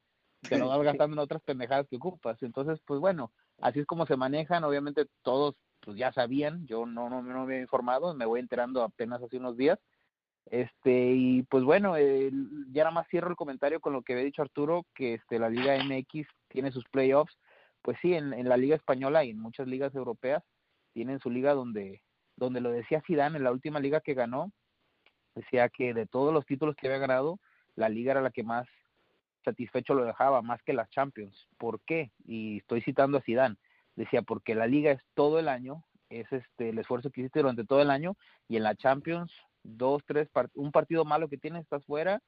Te 0.48 0.58
lo 0.58 0.68
vas 0.68 0.82
gastando 0.82 1.14
en 1.14 1.20
otras 1.20 1.42
pendejadas 1.42 1.88
que 1.88 1.96
ocupas. 1.96 2.40
Entonces, 2.42 2.78
pues 2.86 3.00
bueno, 3.00 3.32
así 3.60 3.80
es 3.80 3.86
como 3.86 4.06
se 4.06 4.16
manejan. 4.16 4.64
Obviamente 4.64 5.06
todos 5.22 5.56
pues 5.80 5.96
ya 5.96 6.12
sabían, 6.12 6.66
yo 6.66 6.84
no, 6.84 7.08
no, 7.08 7.22
no 7.22 7.46
me 7.46 7.54
había 7.54 7.60
informado, 7.60 8.14
me 8.14 8.26
voy 8.26 8.40
enterando 8.40 8.82
apenas 8.82 9.22
hace 9.22 9.36
unos 9.38 9.56
días. 9.56 9.78
Este, 10.46 11.12
y 11.12 11.42
pues 11.44 11.64
bueno, 11.64 11.96
eh, 11.96 12.30
ya 12.72 12.84
nada 12.84 12.90
más 12.92 13.08
cierro 13.08 13.30
el 13.30 13.36
comentario 13.36 13.80
con 13.80 13.92
lo 13.92 14.02
que 14.02 14.12
había 14.12 14.24
dicho 14.24 14.42
Arturo, 14.42 14.84
que 14.94 15.14
este, 15.14 15.38
la 15.38 15.48
Liga 15.48 15.76
MX 15.76 16.26
tiene 16.48 16.70
sus 16.70 16.84
playoffs. 16.84 17.36
Pues 17.86 17.98
sí, 18.02 18.14
en, 18.14 18.32
en 18.32 18.48
la 18.48 18.56
Liga 18.56 18.74
Española 18.74 19.22
y 19.22 19.30
en 19.30 19.38
muchas 19.38 19.68
ligas 19.68 19.94
europeas 19.94 20.42
tienen 20.92 21.20
su 21.20 21.30
liga 21.30 21.54
donde, 21.54 22.02
donde 22.34 22.60
lo 22.60 22.72
decía 22.72 23.00
Zidane 23.06 23.38
en 23.38 23.44
la 23.44 23.52
última 23.52 23.78
liga 23.78 24.00
que 24.00 24.14
ganó, 24.14 24.50
decía 25.36 25.68
que 25.68 25.94
de 25.94 26.04
todos 26.04 26.34
los 26.34 26.44
títulos 26.46 26.74
que 26.74 26.88
había 26.88 26.98
ganado, 26.98 27.38
la 27.76 27.88
liga 27.88 28.10
era 28.10 28.22
la 28.22 28.32
que 28.32 28.42
más 28.42 28.66
satisfecho 29.44 29.94
lo 29.94 30.04
dejaba, 30.04 30.42
más 30.42 30.60
que 30.64 30.72
las 30.72 30.90
Champions. 30.90 31.46
¿Por 31.58 31.80
qué? 31.82 32.10
Y 32.24 32.56
estoy 32.56 32.80
citando 32.80 33.18
a 33.18 33.22
Zidane. 33.22 33.54
Decía, 33.94 34.22
porque 34.22 34.56
la 34.56 34.66
liga 34.66 34.90
es 34.90 35.00
todo 35.14 35.38
el 35.38 35.46
año, 35.46 35.84
es 36.10 36.26
este 36.32 36.70
el 36.70 36.78
esfuerzo 36.80 37.10
que 37.10 37.20
hiciste 37.20 37.38
durante 37.38 37.64
todo 37.64 37.82
el 37.82 37.90
año, 37.92 38.16
y 38.48 38.56
en 38.56 38.64
la 38.64 38.74
Champions, 38.74 39.32
dos, 39.62 40.02
tres, 40.06 40.28
un 40.56 40.72
partido 40.72 41.04
malo 41.04 41.28
que 41.28 41.38
tienes, 41.38 41.62
estás 41.62 41.84
fuera, 41.84 42.20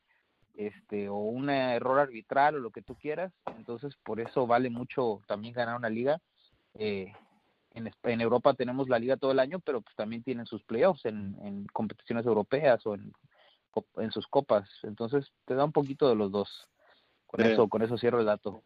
este, 0.58 1.08
o 1.08 1.14
un 1.18 1.50
error 1.50 2.00
arbitral 2.00 2.56
o 2.56 2.58
lo 2.58 2.72
que 2.72 2.82
tú 2.82 2.96
quieras, 2.96 3.32
entonces 3.56 3.94
por 4.02 4.18
eso 4.18 4.44
vale 4.44 4.70
mucho 4.70 5.20
también 5.28 5.54
ganar 5.54 5.76
una 5.76 5.88
liga. 5.88 6.20
Eh, 6.74 7.12
en, 7.74 7.88
en 8.02 8.20
Europa 8.20 8.54
tenemos 8.54 8.88
la 8.88 8.98
liga 8.98 9.16
todo 9.16 9.30
el 9.30 9.38
año, 9.38 9.60
pero 9.60 9.80
pues 9.82 9.94
también 9.94 10.24
tienen 10.24 10.46
sus 10.46 10.64
playoffs 10.64 11.04
en, 11.04 11.36
en 11.42 11.64
competiciones 11.66 12.26
europeas 12.26 12.84
o 12.86 12.96
en, 12.96 13.12
en 13.98 14.10
sus 14.10 14.26
copas, 14.26 14.68
entonces 14.82 15.30
te 15.44 15.54
da 15.54 15.64
un 15.64 15.70
poquito 15.70 16.08
de 16.08 16.16
los 16.16 16.32
dos. 16.32 16.68
Con 17.28 17.40
Sí. 17.40 17.52
eso, 17.52 17.68
con 17.68 17.82
eso 17.82 17.96
cierro 17.96 18.18
el 18.18 18.26
dato. 18.26 18.62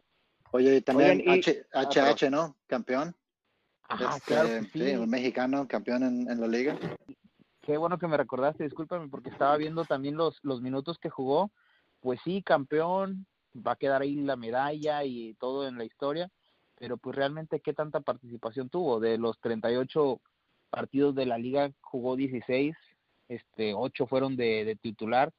Oye, 0.53 0.77
y 0.77 0.81
también 0.81 1.21
Oigan, 1.21 1.37
y- 1.37 1.41
H, 1.41 1.67
ah, 1.75 1.83
HH, 1.91 2.31
¿no? 2.31 2.57
Campeón. 2.67 3.15
Ah, 3.89 4.15
Este, 4.17 4.33
claro 4.33 4.49
que 4.49 4.65
sí, 4.73 4.97
un 4.97 5.11
mexicano 5.11 5.69
campeón 5.69 6.05
en, 6.05 6.31
en 6.31 6.41
la 6.41 6.47
liga. 6.47 6.79
qué 7.61 7.77
bueno 7.77 7.99
que 7.99 8.07
me 8.07 8.17
recordaste, 8.17 8.65
discúlpame, 8.65 9.09
porque 9.09 9.29
estaba 9.29 9.59
viendo 9.59 9.85
también 9.85 10.17
los, 10.17 10.39
los 10.43 10.63
minutos 10.63 10.99
que 10.99 11.11
jugó. 11.11 11.51
Pues 12.03 12.21
sí, 12.25 12.43
campeón, 12.43 13.27
va 13.57 13.73
a 13.73 13.77
quedar 13.77 14.03
ahí 14.03 14.17
la 14.17 14.37
medalla 14.37 15.05
y 15.05 15.35
todo 15.35 15.69
en 15.69 15.79
la 15.79 15.85
historia, 15.85 16.29
pero 16.77 16.97
pues 16.97 17.15
realmente 17.15 17.61
qué 17.61 17.73
tanta 17.73 18.01
participación 18.01 18.69
tuvo. 18.69 18.99
De 18.99 19.19
los 19.19 19.39
38 19.39 20.21
partidos 20.69 21.15
de 21.15 21.27
la 21.27 21.39
liga 21.39 21.71
jugó 21.81 22.17
16, 22.17 22.75
este 23.29 23.73
8 23.75 24.07
fueron 24.09 24.37
de, 24.37 24.77
titular, 24.83 25.33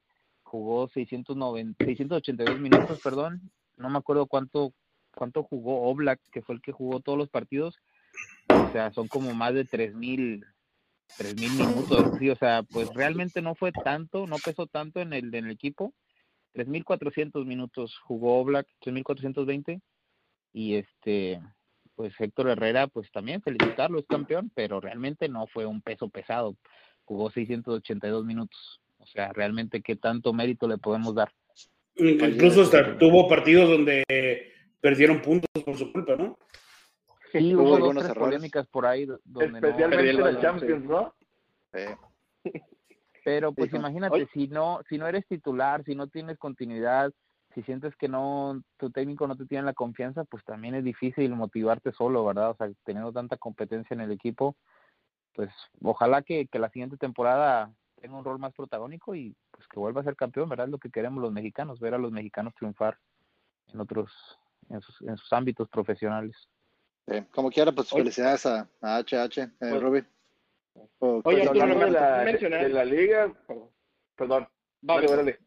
jugó 0.43 0.87
690, 0.87 1.83
682 1.83 2.59
minutos, 2.59 3.01
perdón, 3.03 3.51
no 3.75 3.89
me 3.89 3.97
acuerdo 3.97 4.25
cuánto 4.25 4.73
cuánto 5.13 5.43
jugó 5.43 5.83
Oblak, 5.83 6.19
que 6.31 6.41
fue 6.41 6.55
el 6.55 6.61
que 6.61 6.71
jugó 6.71 6.99
todos 7.01 7.17
los 7.17 7.29
partidos, 7.29 7.77
o 8.49 8.71
sea, 8.71 8.91
son 8.93 9.07
como 9.07 9.33
más 9.33 9.53
de 9.53 9.65
3000 9.65 10.45
3000 11.17 11.51
minutos, 11.51 12.17
sí, 12.17 12.29
o 12.29 12.35
sea, 12.35 12.63
pues 12.63 12.91
realmente 12.93 13.41
no 13.41 13.53
fue 13.53 13.71
tanto, 13.71 14.25
no 14.27 14.37
pesó 14.37 14.65
tanto 14.65 15.01
en 15.01 15.11
el 15.11 15.35
en 15.35 15.45
el 15.45 15.51
equipo. 15.51 15.93
3400 16.53 17.45
minutos 17.45 17.97
jugó 18.03 18.39
Oblak, 18.39 18.67
3420 18.79 19.81
y 20.53 20.75
este 20.75 21.41
pues 21.95 22.13
Héctor 22.19 22.49
Herrera 22.49 22.87
pues 22.87 23.11
también 23.11 23.41
felicitarlo, 23.41 23.99
es 23.99 24.05
campeón, 24.07 24.51
pero 24.55 24.79
realmente 24.81 25.29
no 25.29 25.45
fue 25.47 25.65
un 25.67 25.81
peso 25.81 26.09
pesado. 26.09 26.55
Jugó 27.05 27.29
682 27.29 28.25
minutos. 28.25 28.81
O 28.97 29.05
sea, 29.05 29.31
realmente 29.33 29.81
qué 29.81 29.95
tanto 29.95 30.33
mérito 30.33 30.67
le 30.67 30.77
podemos 30.77 31.13
dar. 31.13 31.31
Incluso 31.95 32.61
hasta 32.63 32.97
tuvo 32.97 33.27
partidos 33.27 33.69
donde 33.69 34.03
perdieron 34.81 35.21
puntos 35.21 35.49
por 35.63 35.77
su 35.77 35.91
culpa, 35.91 36.15
¿no? 36.15 36.37
Sí, 37.31 37.53
Hubo 37.53 37.61
hubo 37.63 37.69
dos, 37.71 37.77
algunos 37.77 38.03
tres 38.03 38.11
errores. 38.15 38.35
polémicas 38.35 38.67
por 38.67 38.85
ahí 38.85 39.05
do- 39.05 39.19
donde 39.23 39.59
Especialmente 39.59 40.13
no- 40.13 40.31
la 40.31 40.41
Champions, 40.41 40.85
¿no? 40.85 41.13
Eh, 41.73 41.95
Pero 43.23 43.53
pues 43.53 43.73
imagínate, 43.73 44.15
"Oye". 44.15 44.29
si 44.33 44.47
no 44.47 44.81
si 44.89 44.97
no 44.97 45.07
eres 45.07 45.25
titular, 45.27 45.83
si 45.85 45.95
no 45.95 46.07
tienes 46.07 46.37
continuidad, 46.37 47.11
si 47.53 47.61
sientes 47.63 47.95
que 47.95 48.07
no 48.07 48.61
tu 48.77 48.89
técnico 48.91 49.27
no 49.27 49.35
te 49.37 49.45
tiene 49.45 49.63
la 49.63 49.73
confianza, 49.73 50.23
pues 50.25 50.43
también 50.43 50.75
es 50.75 50.83
difícil 50.83 51.33
motivarte 51.35 51.91
solo, 51.93 52.25
¿verdad? 52.25 52.51
O 52.51 52.55
sea, 52.55 52.69
teniendo 52.83 53.11
tanta 53.13 53.37
competencia 53.37 53.93
en 53.93 54.01
el 54.01 54.11
equipo, 54.11 54.55
pues 55.35 55.49
ojalá 55.81 56.21
que, 56.23 56.47
que 56.47 56.59
la 56.59 56.69
siguiente 56.69 56.97
temporada 56.97 57.71
tenga 58.01 58.17
un 58.17 58.25
rol 58.25 58.39
más 58.39 58.53
protagónico 58.53 59.15
y 59.15 59.35
pues 59.51 59.67
que 59.67 59.79
vuelva 59.79 60.01
a 60.01 60.03
ser 60.03 60.15
campeón, 60.15 60.49
¿verdad? 60.49 60.65
Es 60.67 60.71
lo 60.71 60.79
que 60.79 60.89
queremos 60.89 61.21
los 61.21 61.31
mexicanos, 61.31 61.79
ver 61.79 61.93
a 61.93 61.97
los 61.97 62.11
mexicanos 62.11 62.53
triunfar 62.55 62.97
en 63.73 63.79
otros 63.79 64.11
en 64.69 64.81
sus, 64.81 65.01
en 65.01 65.17
sus 65.17 65.31
ámbitos 65.33 65.69
profesionales. 65.69 66.35
eh, 67.07 67.25
como 67.33 67.49
quiera, 67.51 67.71
pues 67.71 67.91
Oye. 67.93 68.03
felicidades 68.03 68.45
a, 68.45 68.67
a 68.81 68.97
HH, 68.99 69.37
eh, 69.43 69.49
Pues- 69.59 69.81
Ruby. 69.81 70.03
O- 70.99 71.21
Oye, 71.23 71.37
pues, 71.37 71.49
Hablando 71.49 71.85
de 71.85 71.91
la, 71.91 72.23
mencionar- 72.23 72.63
de 72.63 72.69
la 72.69 72.85
liga, 72.85 73.33
Perdón. 73.47 73.69
perdón, 74.15 74.47
Va, 74.89 74.95
dale, 74.95 75.07
va. 75.07 75.15
dale. 75.17 75.39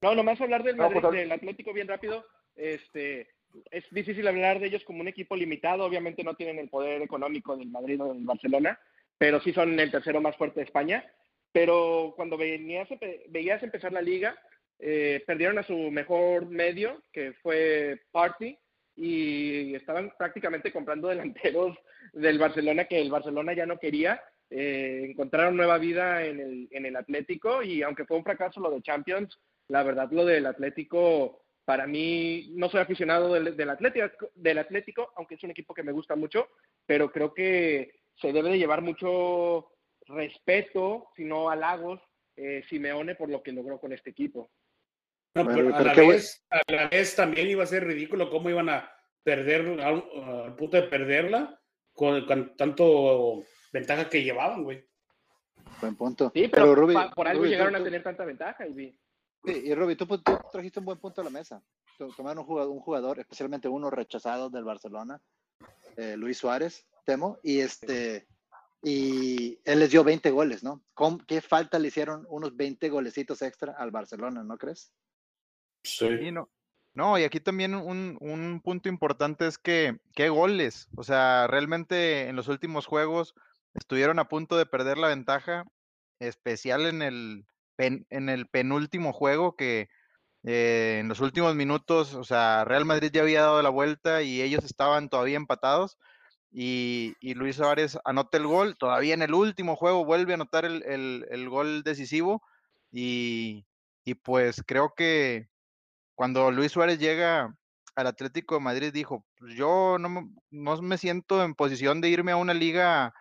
No, 0.00 0.14
nomás 0.14 0.40
hablar 0.40 0.62
del 0.62 0.76
No, 0.76 0.84
Madrid, 0.84 1.00
pues, 1.00 1.12
hab- 1.12 1.16
del 1.16 1.32
Atlético 1.32 1.72
bien 1.72 1.88
rápido. 1.88 2.24
Este, 2.56 3.28
es 3.70 3.84
difícil 3.90 4.26
hablar 4.28 4.58
de 4.60 4.66
ellos 4.66 4.84
como 4.84 5.00
un 5.00 5.08
equipo 5.08 5.36
limitado. 5.36 5.84
Obviamente 5.84 6.22
no 6.24 6.34
tienen 6.34 6.58
el 6.58 6.68
poder 6.68 7.02
económico 7.02 7.56
del 7.56 7.68
Madrid 7.68 8.00
o 8.02 8.12
del 8.12 8.24
Barcelona, 8.24 8.78
pero 9.18 9.40
sí 9.40 9.52
son 9.52 9.78
el 9.78 9.90
tercero 9.90 10.20
más 10.20 10.36
fuerte 10.36 10.60
de 10.60 10.64
España. 10.66 11.04
Pero 11.52 12.12
cuando 12.16 12.36
venías, 12.36 12.88
veías 13.28 13.62
empezar 13.62 13.92
la 13.92 14.00
liga, 14.02 14.36
eh, 14.78 15.22
perdieron 15.26 15.58
a 15.58 15.62
su 15.62 15.76
mejor 15.90 16.46
medio, 16.48 17.02
que 17.12 17.32
fue 17.34 18.00
Party, 18.10 18.56
y 18.96 19.74
estaban 19.74 20.12
prácticamente 20.18 20.72
comprando 20.72 21.08
delanteros 21.54 21.76
del 22.12 22.38
Barcelona 22.38 22.84
que 22.84 23.00
el 23.00 23.10
Barcelona 23.10 23.52
ya 23.54 23.66
no 23.66 23.78
quería. 23.78 24.22
Eh, 24.50 25.06
encontraron 25.10 25.56
nueva 25.56 25.78
vida 25.78 26.26
en 26.26 26.40
el, 26.40 26.68
en 26.70 26.84
el 26.84 26.96
Atlético 26.96 27.62
y 27.62 27.82
aunque 27.82 28.04
fue 28.04 28.18
un 28.18 28.24
fracaso 28.24 28.60
lo 28.60 28.70
de 28.70 28.82
Champions, 28.82 29.38
la 29.68 29.82
verdad 29.82 30.10
lo 30.10 30.26
del 30.26 30.44
Atlético, 30.44 31.42
para 31.64 31.86
mí, 31.86 32.50
no 32.54 32.68
soy 32.68 32.80
aficionado 32.80 33.32
del, 33.32 33.56
del, 33.56 33.70
Atlético, 33.70 34.30
del 34.34 34.58
Atlético, 34.58 35.12
aunque 35.16 35.36
es 35.36 35.42
un 35.42 35.52
equipo 35.52 35.72
que 35.72 35.82
me 35.82 35.92
gusta 35.92 36.16
mucho, 36.16 36.48
pero 36.84 37.10
creo 37.10 37.32
que 37.32 37.92
se 38.16 38.32
debe 38.32 38.50
de 38.50 38.58
llevar 38.58 38.82
mucho 38.82 39.70
respeto, 40.06 41.08
si 41.16 41.24
no 41.24 41.48
halagos, 41.48 42.00
eh, 42.36 42.62
Simeone 42.68 43.14
por 43.14 43.30
lo 43.30 43.42
que 43.42 43.52
logró 43.52 43.78
con 43.78 43.92
este 43.92 44.10
equipo. 44.10 44.50
No, 45.34 45.44
Bueno, 45.44 45.72
pero 45.72 45.76
a 45.76 45.82
la, 45.82 45.94
vez, 45.94 46.44
a 46.50 46.60
la 46.70 46.88
vez 46.88 47.16
también 47.16 47.48
iba 47.48 47.62
a 47.62 47.66
ser 47.66 47.86
ridículo 47.86 48.28
cómo 48.28 48.50
iban 48.50 48.68
a 48.68 48.92
perder, 49.22 49.80
al, 49.80 50.04
al 50.14 50.56
punto 50.56 50.76
de 50.76 50.88
perderla, 50.88 51.61
con, 51.92 52.24
con 52.26 52.56
tanto 52.56 53.42
ventaja 53.72 54.08
que 54.08 54.22
llevaban, 54.22 54.64
güey. 54.64 54.84
Buen 55.80 55.96
punto. 55.96 56.30
Sí, 56.34 56.48
pero, 56.48 56.74
Ruby, 56.74 56.94
pa- 56.94 57.10
por 57.10 57.26
algo 57.26 57.40
Ruby, 57.40 57.48
tú- 57.50 57.52
llegaron 57.52 57.76
a 57.76 57.84
tener 57.84 58.02
tanta 58.02 58.24
ventaja. 58.24 58.66
Y 58.66 58.72
vi. 58.72 58.98
Sí, 59.44 59.62
y 59.64 59.74
Ruby, 59.74 59.96
tú, 59.96 60.06
tú 60.06 60.38
trajiste 60.52 60.78
un 60.78 60.84
buen 60.86 60.98
punto 60.98 61.20
a 61.20 61.24
la 61.24 61.30
mesa. 61.30 61.62
To- 61.98 62.08
Tomar 62.16 62.38
un 62.38 62.44
jugador, 62.44 62.70
un 62.70 62.80
jugador, 62.80 63.18
especialmente 63.18 63.68
uno 63.68 63.90
rechazado 63.90 64.48
del 64.50 64.64
Barcelona, 64.64 65.20
eh, 65.96 66.16
Luis 66.16 66.38
Suárez, 66.38 66.86
Temo, 67.04 67.38
y 67.42 67.58
este 67.60 68.26
y 68.84 69.60
él 69.64 69.78
les 69.78 69.90
dio 69.92 70.02
20 70.02 70.30
goles, 70.32 70.64
¿no? 70.64 70.82
¿Cómo- 70.94 71.18
¿Qué 71.26 71.40
falta 71.40 71.78
le 71.78 71.88
hicieron 71.88 72.26
unos 72.28 72.56
20 72.56 72.88
golecitos 72.88 73.40
extra 73.42 73.72
al 73.78 73.92
Barcelona, 73.92 74.42
no 74.42 74.56
crees? 74.58 74.92
Sí, 75.84 76.30
no. 76.32 76.48
No, 76.94 77.18
y 77.18 77.24
aquí 77.24 77.40
también 77.40 77.74
un, 77.74 78.18
un 78.20 78.60
punto 78.62 78.88
importante 78.90 79.46
es 79.46 79.56
que, 79.58 79.98
¿qué 80.14 80.28
goles? 80.28 80.88
O 80.96 81.02
sea, 81.04 81.46
realmente 81.46 82.28
en 82.28 82.36
los 82.36 82.48
últimos 82.48 82.84
juegos 82.86 83.34
estuvieron 83.74 84.18
a 84.18 84.28
punto 84.28 84.58
de 84.58 84.66
perder 84.66 84.98
la 84.98 85.08
ventaja, 85.08 85.64
especial 86.18 86.82
en 86.86 87.00
el, 87.02 87.46
en 87.78 88.28
el 88.28 88.46
penúltimo 88.48 89.12
juego 89.14 89.56
que 89.56 89.88
eh, 90.44 90.98
en 91.00 91.08
los 91.08 91.20
últimos 91.20 91.54
minutos, 91.56 92.14
o 92.14 92.24
sea, 92.24 92.64
Real 92.66 92.86
Madrid 92.86 93.10
ya 93.12 93.22
había 93.22 93.42
dado 93.42 93.62
la 93.62 93.70
vuelta 93.70 94.22
y 94.22 94.42
ellos 94.42 94.64
estaban 94.64 95.10
todavía 95.10 95.36
empatados 95.36 95.98
y, 96.50 97.14
y 97.20 97.34
Luis 97.34 97.56
Suárez 97.56 97.98
anota 98.04 98.38
el 98.38 98.46
gol, 98.48 98.76
todavía 98.78 99.14
en 99.14 99.22
el 99.22 99.34
último 99.34 99.76
juego 99.76 100.04
vuelve 100.06 100.32
a 100.32 100.36
anotar 100.36 100.64
el, 100.66 100.82
el- 100.84 101.26
el 101.30 101.48
gol 101.50 101.82
decisivo 101.84 102.42
y, 102.92 103.66
y 104.04 104.14
pues 104.16 104.62
creo 104.66 104.94
que 104.96 105.48
cuando 106.14 106.50
Luis 106.50 106.72
Suárez 106.72 106.98
llega 106.98 107.56
al 107.94 108.06
Atlético 108.06 108.54
de 108.54 108.60
Madrid 108.62 108.92
dijo, 108.92 109.24
"Pues 109.38 109.54
yo 109.54 109.96
no 109.98 110.08
me, 110.08 110.30
no 110.50 110.80
me 110.82 110.98
siento 110.98 111.44
en 111.44 111.54
posición 111.54 112.00
de 112.00 112.08
irme 112.08 112.32
a 112.32 112.36
una 112.36 112.54
liga 112.54 113.14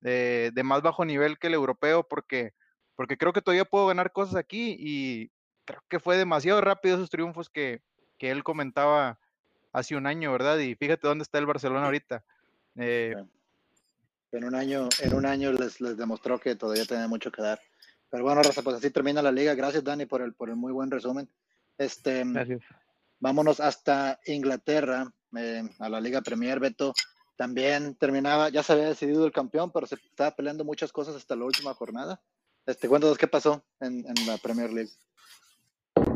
de 0.00 0.62
más 0.64 0.82
bajo 0.82 1.04
nivel 1.04 1.38
que 1.38 1.46
el 1.46 1.54
europeo 1.54 2.02
porque, 2.08 2.54
porque 2.96 3.16
creo 3.16 3.32
que 3.32 3.40
todavía 3.40 3.64
puedo 3.64 3.86
ganar 3.86 4.10
cosas 4.12 4.34
aquí 4.34 4.76
y 4.78 5.30
creo 5.64 5.80
que 5.88 6.00
fue 6.00 6.16
demasiado 6.16 6.60
rápido 6.60 6.96
esos 6.96 7.10
triunfos 7.10 7.48
que, 7.48 7.82
que 8.18 8.30
él 8.30 8.42
comentaba 8.42 9.18
hace 9.72 9.96
un 9.96 10.06
año, 10.06 10.32
¿verdad? 10.32 10.58
Y 10.58 10.74
fíjate 10.74 11.06
dónde 11.06 11.22
está 11.22 11.38
el 11.38 11.46
Barcelona 11.46 11.86
ahorita. 11.86 12.24
Eh, 12.76 13.14
En 14.32 14.44
un 14.44 14.54
año, 14.54 14.88
en 15.00 15.14
un 15.14 15.26
año 15.26 15.52
les, 15.52 15.80
les 15.80 15.96
demostró 15.96 16.38
que 16.38 16.56
todavía 16.56 16.84
tiene 16.84 17.06
mucho 17.08 17.30
que 17.30 17.42
dar. 17.42 17.60
Pero 18.10 18.24
bueno, 18.24 18.42
Raza, 18.42 18.62
pues 18.62 18.76
así 18.76 18.90
termina 18.90 19.22
la 19.22 19.32
liga. 19.32 19.54
Gracias, 19.54 19.84
Dani, 19.84 20.06
por 20.06 20.20
el, 20.20 20.34
por 20.34 20.50
el 20.50 20.56
muy 20.56 20.72
buen 20.72 20.90
resumen. 20.90 21.28
Este, 21.84 22.22
Gracias. 22.24 22.60
vámonos 23.20 23.60
hasta 23.60 24.18
Inglaterra, 24.26 25.12
eh, 25.36 25.62
a 25.78 25.88
la 25.88 26.00
Liga 26.00 26.20
Premier, 26.20 26.60
Beto. 26.60 26.92
También 27.36 27.96
terminaba, 27.96 28.50
ya 28.50 28.62
se 28.62 28.74
había 28.74 28.88
decidido 28.88 29.26
el 29.26 29.32
campeón, 29.32 29.70
pero 29.72 29.86
se 29.86 29.96
estaba 29.96 30.30
peleando 30.32 30.64
muchas 30.64 30.92
cosas 30.92 31.16
hasta 31.16 31.34
la 31.34 31.44
última 31.44 31.74
jornada. 31.74 32.20
Este, 32.66 32.88
cuéntanos 32.88 33.18
qué 33.18 33.26
pasó 33.26 33.64
en, 33.80 34.04
en 34.06 34.26
la 34.26 34.36
Premier 34.38 34.70
League. 34.70 34.90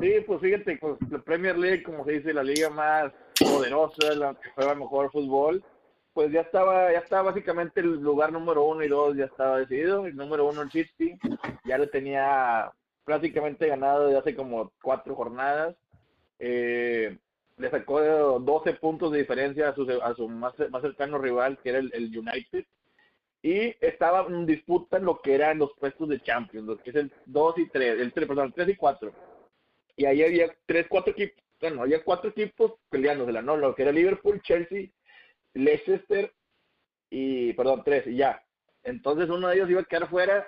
Sí, 0.00 0.12
pues 0.26 0.40
fíjate, 0.40 0.76
pues 0.78 0.98
la 1.10 1.18
Premier 1.18 1.58
League, 1.58 1.82
como 1.82 2.04
se 2.04 2.12
dice, 2.12 2.32
la 2.32 2.42
liga 2.42 2.70
más 2.70 3.12
poderosa, 3.38 4.14
la 4.14 4.34
que 4.34 4.50
juega 4.50 4.74
mejor 4.74 5.10
fútbol, 5.10 5.64
pues 6.12 6.32
ya 6.32 6.40
estaba, 6.40 6.92
ya 6.92 6.98
estaba 6.98 7.30
básicamente 7.30 7.80
el 7.80 8.00
lugar 8.00 8.32
número 8.32 8.64
uno 8.64 8.82
y 8.82 8.88
dos 8.88 9.16
ya 9.16 9.24
estaba 9.24 9.58
decidido. 9.58 10.06
El 10.06 10.16
número 10.16 10.48
uno, 10.48 10.62
el 10.62 10.70
City, 10.70 11.18
ya 11.64 11.78
lo 11.78 11.88
tenía 11.88 12.72
prácticamente 13.06 13.66
ganado 13.66 14.06
desde 14.06 14.18
hace 14.18 14.34
como 14.34 14.70
cuatro 14.82 15.14
jornadas. 15.14 15.74
Eh, 16.38 17.16
le 17.56 17.70
sacó 17.70 18.02
12 18.38 18.74
puntos 18.74 19.12
de 19.12 19.20
diferencia 19.20 19.70
a 19.70 19.74
su, 19.74 19.90
a 20.02 20.14
su 20.14 20.28
más, 20.28 20.54
cercano 20.82 21.16
rival, 21.16 21.58
que 21.62 21.70
era 21.70 21.78
el, 21.78 22.18
United. 22.18 22.66
Y 23.40 23.74
estaba 23.80 24.26
en 24.28 24.44
disputa 24.44 24.98
en 24.98 25.06
lo 25.06 25.22
que 25.22 25.34
eran 25.34 25.58
los 25.58 25.72
puestos 25.78 26.10
de 26.10 26.20
Champions, 26.20 26.66
lo 26.66 26.76
que 26.76 26.90
es 26.90 26.96
el 26.96 27.12
2 27.24 27.58
y 27.58 27.68
3, 27.70 28.00
el 28.00 28.12
3, 28.12 28.28
perdón, 28.28 28.46
el 28.48 28.52
3 28.52 28.68
y 28.68 28.76
4 28.76 29.14
y 29.96 30.04
ahí 30.04 30.22
había 30.22 30.54
tres, 30.66 30.86
cuatro 30.88 31.12
equipos, 31.12 31.42
bueno, 31.60 31.82
había 31.82 32.04
cuatro 32.04 32.30
equipos 32.30 32.74
peleándosela, 32.90 33.40
¿no? 33.40 33.56
Lo 33.56 33.74
que 33.74 33.82
era 33.82 33.92
Liverpool, 33.92 34.42
Chelsea, 34.42 34.90
Leicester 35.54 36.32
y, 37.10 37.54
perdón, 37.54 37.82
tres, 37.84 38.06
y 38.06 38.16
ya. 38.16 38.44
Entonces 38.82 39.30
uno 39.30 39.48
de 39.48 39.56
ellos 39.56 39.70
iba 39.70 39.80
a 39.80 39.84
quedar 39.84 40.08
fuera 40.08 40.46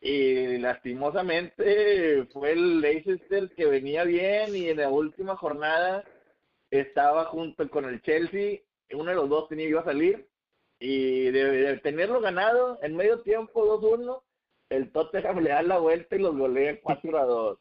y 0.00 0.58
lastimosamente 0.58 2.24
fue 2.32 2.52
el 2.52 2.80
Leicester 2.80 3.50
que 3.50 3.66
venía 3.66 4.04
bien 4.04 4.54
y 4.54 4.68
en 4.68 4.78
la 4.78 4.90
última 4.90 5.36
jornada 5.36 6.04
estaba 6.70 7.24
junto 7.26 7.68
con 7.68 7.84
el 7.86 8.00
Chelsea, 8.02 8.60
uno 8.92 9.10
de 9.10 9.16
los 9.16 9.28
dos 9.28 9.48
tenía 9.48 9.68
iba 9.68 9.80
a 9.80 9.84
salir 9.84 10.28
y 10.78 11.30
de, 11.30 11.50
de 11.50 11.76
tenerlo 11.78 12.20
ganado 12.20 12.78
en 12.82 12.94
medio 12.94 13.20
tiempo 13.20 13.80
2-1, 13.80 14.22
el 14.70 14.92
Tottenham 14.92 15.38
le 15.42 15.50
da 15.50 15.62
la 15.62 15.78
vuelta 15.78 16.16
y 16.16 16.20
los 16.20 16.36
golea 16.36 16.80
4 16.80 17.18
a 17.18 17.24
2. 17.24 17.58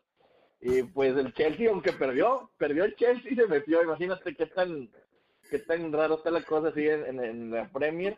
Y 0.60 0.84
pues 0.84 1.16
el 1.16 1.34
Chelsea, 1.34 1.70
aunque 1.70 1.94
perdió, 1.94 2.50
perdió 2.58 2.84
el 2.86 2.96
Chelsea 2.96 3.32
y 3.32 3.36
se 3.36 3.48
metió. 3.48 3.82
Imagínate 3.84 4.36
qué 4.36 4.48
tan, 4.48 4.90
qué 5.50 5.60
tan 5.60 5.92
raro 5.94 6.16
está 6.16 6.32
la 6.32 6.42
cosa 6.42 6.70
así 6.70 6.88
en, 6.88 7.06
en, 7.06 7.24
en 7.24 7.52
la 7.52 7.70
Premier. 7.72 8.18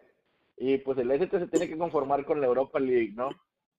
Y 0.57 0.77
pues 0.77 0.97
el 0.97 1.11
ST 1.11 1.37
se 1.37 1.47
tiene 1.47 1.67
que 1.67 1.77
conformar 1.77 2.25
con 2.25 2.39
la 2.39 2.47
Europa 2.47 2.79
League, 2.79 3.11
¿no? 3.13 3.29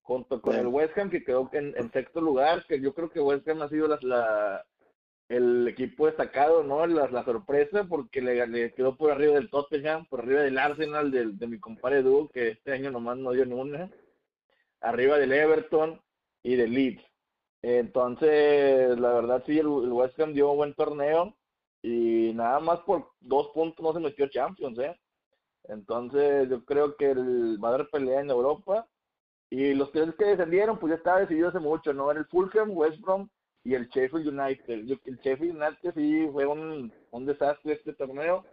Junto 0.02 0.40
con 0.42 0.54
Sí. 0.54 0.60
el 0.60 0.66
West 0.66 0.96
Ham, 0.98 1.10
que 1.10 1.22
quedó 1.24 1.48
en, 1.52 1.74
en 1.76 1.92
sexto 1.92 2.20
lugar, 2.20 2.64
que 2.66 2.80
yo 2.80 2.92
creo 2.94 3.10
que 3.10 3.20
West 3.20 3.46
Ham 3.48 3.62
ha 3.62 3.68
sido 3.68 3.86
la, 3.88 3.98
la- 4.02 4.66
el 5.28 5.68
equipo 5.68 6.06
destacado, 6.06 6.64
¿no? 6.64 6.84
La, 6.86 7.08
la 7.08 7.24
sorpresa, 7.24 7.84
porque 7.84 8.20
le, 8.20 8.44
le 8.48 8.72
quedó 8.74 8.96
por 8.96 9.12
arriba 9.12 9.34
del 9.34 9.48
Tottenham, 9.50 10.04
por 10.06 10.20
arriba 10.20 10.40
del 10.42 10.58
Arsenal, 10.58 11.10
del, 11.12 11.38
de 11.38 11.46
mi 11.46 11.60
compadre 11.60 12.02
Duo, 12.02 12.28
que 12.28 12.48
este 12.48 12.72
año 12.72 12.90
nomás 12.90 13.16
no 13.18 13.30
dio 13.30 13.46
ni 13.46 13.54
una. 13.54 13.88
Arriba 14.80 15.18
del 15.18 15.32
Everton 15.32 16.00
y 16.42 16.56
del 16.56 16.72
Leeds. 16.72 17.04
Entonces, 17.62 18.98
la 18.98 19.12
verdad 19.12 19.42
sí, 19.46 19.52
el, 19.58 19.66
el 19.66 19.92
West 19.92 20.18
Ham 20.18 20.32
dio 20.32 20.50
un 20.50 20.56
buen 20.56 20.74
torneo 20.74 21.36
y 21.82 22.32
nada 22.34 22.58
más 22.58 22.80
por 22.80 23.10
dos 23.20 23.48
puntos 23.54 23.84
no 23.84 23.92
se 23.92 24.00
metió 24.00 24.26
Champions, 24.28 24.78
¿eh? 24.80 24.98
Entonces, 25.64 26.48
yo 26.48 26.64
creo 26.64 26.96
que 26.96 27.10
el, 27.10 27.62
va 27.62 27.68
a 27.70 27.74
haber 27.74 27.88
pelea 27.90 28.20
en 28.20 28.30
Europa 28.30 28.88
y 29.50 29.74
los 29.74 29.90
tres 29.90 30.14
que 30.16 30.24
descendieron, 30.24 30.78
pues 30.78 30.92
ya 30.92 30.96
estaba 30.96 31.20
decidido 31.20 31.48
hace 31.48 31.58
mucho, 31.58 31.92
¿no? 31.92 32.10
Era 32.10 32.20
el 32.20 32.26
Fulham, 32.26 32.70
West 32.70 33.00
Brom 33.00 33.28
y 33.64 33.74
el 33.74 33.88
Sheffield 33.88 34.28
United. 34.28 34.88
El 35.04 35.18
Sheffield 35.18 35.56
United 35.56 35.92
sí 35.94 36.28
fue 36.32 36.46
un, 36.46 36.92
un 37.10 37.26
desastre 37.26 37.74
este 37.74 37.92
torneo 37.92 38.44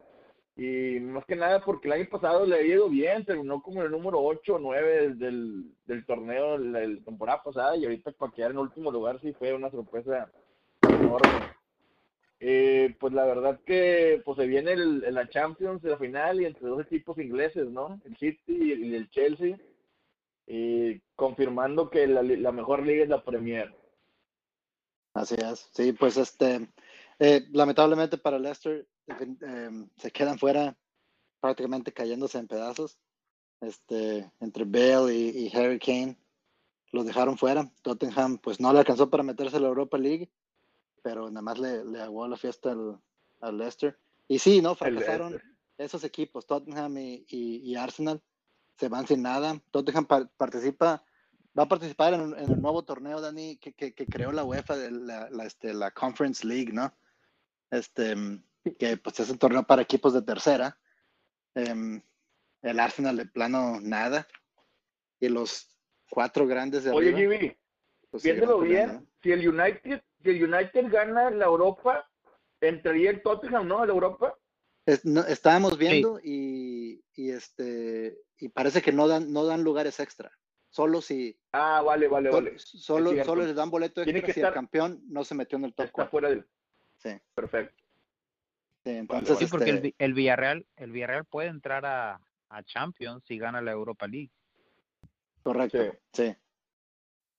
y 0.55 0.99
más 0.99 1.23
que 1.25 1.35
nada 1.35 1.59
porque 1.63 1.87
el 1.87 1.93
año 1.93 2.09
pasado 2.09 2.43
le 2.45 2.55
había 2.55 2.73
ido 2.75 2.89
bien, 2.89 3.23
terminó 3.23 3.61
como 3.61 3.83
el 3.83 3.91
número 3.91 4.19
8 4.19 4.55
o 4.55 4.59
9 4.59 5.13
del, 5.13 5.65
del 5.85 6.05
torneo 6.07 6.57
la, 6.57 6.87
la 6.87 7.03
temporada 7.03 7.43
pasada 7.43 7.77
y 7.77 7.85
ahorita 7.85 8.11
para 8.13 8.31
quedar 8.31 8.51
en 8.51 8.57
último 8.57 8.91
lugar 8.91 9.21
sí 9.21 9.33
fue 9.33 9.53
una 9.53 9.69
sorpresa 9.69 10.31
enorme. 10.81 11.57
Eh, 12.39 12.95
pues 12.99 13.13
la 13.13 13.25
verdad 13.25 13.59
que 13.65 14.21
pues 14.23 14.37
se 14.37 14.45
viene 14.45 14.73
el, 14.73 14.99
la 15.13 15.27
Champions 15.29 15.81
de 15.81 15.91
la 15.91 15.97
final 15.97 16.41
y 16.41 16.45
entre 16.45 16.67
dos 16.67 16.81
equipos 16.81 17.17
ingleses, 17.17 17.67
¿no? 17.69 17.99
El 18.05 18.17
City 18.17 18.73
y 18.73 18.95
el 18.95 19.09
Chelsea, 19.09 19.57
y 20.47 20.99
confirmando 21.15 21.89
que 21.89 22.07
la, 22.07 22.23
la 22.23 22.51
mejor 22.51 22.85
liga 22.85 23.03
es 23.03 23.09
la 23.09 23.23
Premier. 23.23 23.75
Así 25.13 25.35
es. 25.35 25.69
Sí, 25.73 25.93
pues 25.93 26.17
este, 26.17 26.69
eh, 27.19 27.45
lamentablemente 27.51 28.17
para 28.17 28.39
Leicester 28.39 28.87
em, 29.07 29.89
se 29.97 30.11
quedan 30.11 30.37
fuera 30.37 30.77
prácticamente 31.39 31.91
cayéndose 31.91 32.37
en 32.37 32.47
pedazos. 32.47 32.97
Este, 33.59 34.31
entre 34.39 34.65
Bale 34.65 35.13
y, 35.13 35.47
y 35.47 35.57
Harry 35.57 35.79
Kane 35.79 36.17
los 36.91 37.05
dejaron 37.05 37.37
fuera. 37.37 37.71
Tottenham 37.81 38.37
pues 38.37 38.59
no 38.59 38.71
le 38.71 38.79
alcanzó 38.79 39.09
para 39.09 39.23
meterse 39.23 39.57
a 39.57 39.59
la 39.59 39.67
Europa 39.67 39.97
League, 39.97 40.29
pero 41.01 41.29
nada 41.29 41.41
más 41.41 41.57
le, 41.57 41.83
le 41.83 41.99
aguó 42.01 42.27
la 42.27 42.37
fiesta 42.37 42.71
al, 42.71 42.99
al 43.41 43.57
Leicester. 43.57 43.97
Y 44.27 44.39
sí, 44.39 44.61
¿no? 44.61 44.75
Fracasaron 44.75 45.33
esos 45.79 46.03
equipos, 46.03 46.45
Tottenham 46.45 46.97
y, 46.99 47.25
y- 47.29 47.57
y 47.71 47.75
Arsenal, 47.75 48.21
se 48.77 48.87
van 48.89 49.07
sin 49.07 49.21
nada. 49.21 49.59
Tottenham 49.71 50.05
par- 50.05 50.29
participa, 50.37 51.03
va 51.57 51.63
a 51.63 51.67
participar 51.67 52.13
en, 52.13 52.21
en 52.37 52.51
el 52.51 52.61
nuevo 52.61 52.83
torneo, 52.83 53.19
Dani, 53.21 53.57
que, 53.57 53.73
que- 53.73 53.93
que 53.93 54.07
creó 54.07 54.31
la 54.31 54.43
UEFA, 54.43 54.75
de 54.75 54.91
la, 54.91 55.29
la, 55.29 55.45
este, 55.45 55.73
la 55.73 55.91
Conference 55.91 56.45
League, 56.45 56.71
¿no? 56.71 56.93
Este, 57.71 58.15
que 58.79 58.97
pues 58.97 59.19
es 59.19 59.29
un 59.29 59.37
torneo 59.37 59.63
para 59.63 59.81
equipos 59.81 60.13
de 60.13 60.21
tercera. 60.21 60.77
Em, 61.55 62.01
el 62.61 62.79
Arsenal 62.79 63.17
de 63.17 63.25
plano 63.25 63.79
nada. 63.81 64.27
Y 65.19 65.29
los 65.29 65.67
cuatro 66.09 66.45
grandes 66.45 66.83
de 66.83 66.91
Oye, 66.91 67.09
arriba, 67.09 67.33
Jimmy, 67.33 67.57
pues, 68.11 68.23
viéndolo 68.23 68.59
bien, 68.59 69.07
si 69.23 69.31
el 69.31 69.47
United, 69.47 70.03
si 70.23 70.29
el 70.29 70.43
United 70.53 70.91
gana 70.91 71.31
la 71.31 71.45
Europa, 71.45 72.07
entraría 72.61 73.09
el 73.09 73.23
Tottenham, 73.23 73.67
¿no? 73.67 73.79
A 73.79 73.85
la 73.87 73.93
Europa. 73.93 74.37
Es- 74.87 75.03
no- 75.03 75.25
estábamos 75.25 75.77
viendo 75.77 76.19
y, 76.23 77.03
y 77.13 77.29
este 77.31 78.17
y 78.39 78.47
parece 78.47 78.81
que 78.81 78.93
no 78.93 79.07
dan 79.09 79.31
no 79.33 79.43
dan 79.45 79.61
lugares 79.63 79.99
extra. 79.99 80.31
Solo 80.69 81.01
si 81.01 81.37
Ah, 81.51 81.81
vale, 81.85 82.07
vale, 82.07 82.29
vale. 82.29 82.57
solo, 82.57 83.11
solo 83.25 83.43
les 83.45 83.55
dan 83.55 83.69
boleto 83.69 84.01
extra 84.01 84.21
que 84.21 84.33
si 84.33 84.39
el 84.39 84.53
campeón 84.53 85.01
no 85.09 85.25
se 85.25 85.35
metió 85.35 85.57
en 85.57 85.65
el 85.65 85.73
top 85.73 85.87
Está 85.87 85.93
4. 85.93 86.11
fuera 86.11 86.29
del. 86.29 86.47
Sí, 86.97 87.09
Perfecto. 87.35 87.83
sí, 88.85 88.91
entonces 88.91 89.37
Sí, 89.39 89.45
porque 89.51 89.69
el, 89.71 89.75
este, 89.77 89.95
el 89.99 90.13
Villarreal, 90.13 90.65
el 90.77 90.91
Villarreal 90.91 91.25
puede 91.25 91.49
entrar 91.49 91.85
a, 91.85 92.21
a 92.49 92.63
Champions 92.63 93.23
si 93.25 93.37
gana 93.37 93.61
la 93.61 93.71
Europa 93.71 94.07
League. 94.07 94.31
correcto. 95.43 95.97
Sí. 96.13 96.33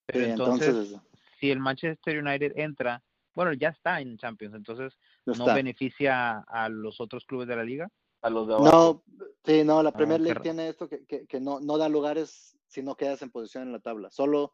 Pero 0.07 0.25
entonces 0.27 0.97
si 1.41 1.51
el 1.51 1.61
Manchester 1.61 2.23
United 2.23 2.53
entra, 2.57 3.03
bueno, 3.35 3.53
ya 3.55 3.69
está 3.71 4.01
en 4.01 4.19
Champions, 4.19 4.55
entonces 4.55 4.99
no 5.35 5.47
beneficia 5.47 6.41
a 6.41 6.69
los 6.69 7.01
otros 7.01 7.25
clubes 7.25 7.49
de 7.49 7.57
la 7.57 7.65
liga. 7.65 7.91
A 8.23 8.31
los 8.31 8.49
de 8.49 8.55
abajo. 8.55 9.05
No, 9.17 9.25
sí, 9.45 9.65
no, 9.65 9.83
la 9.83 9.91
Ah, 9.91 9.93
Premier 9.93 10.21
League 10.21 10.41
tiene 10.41 10.69
esto 10.69 10.89
que, 10.89 11.05
que, 11.05 11.27
que 11.27 11.41
no, 11.41 11.61
no 11.61 11.79
da 11.79 11.89
lugares 11.89 12.57
si 12.67 12.83
no 12.83 12.97
quedas 12.97 13.23
en 13.23 13.31
posición 13.31 13.65
en 13.65 13.73
la 13.73 13.81
tabla. 13.81 14.11
Solo, 14.11 14.53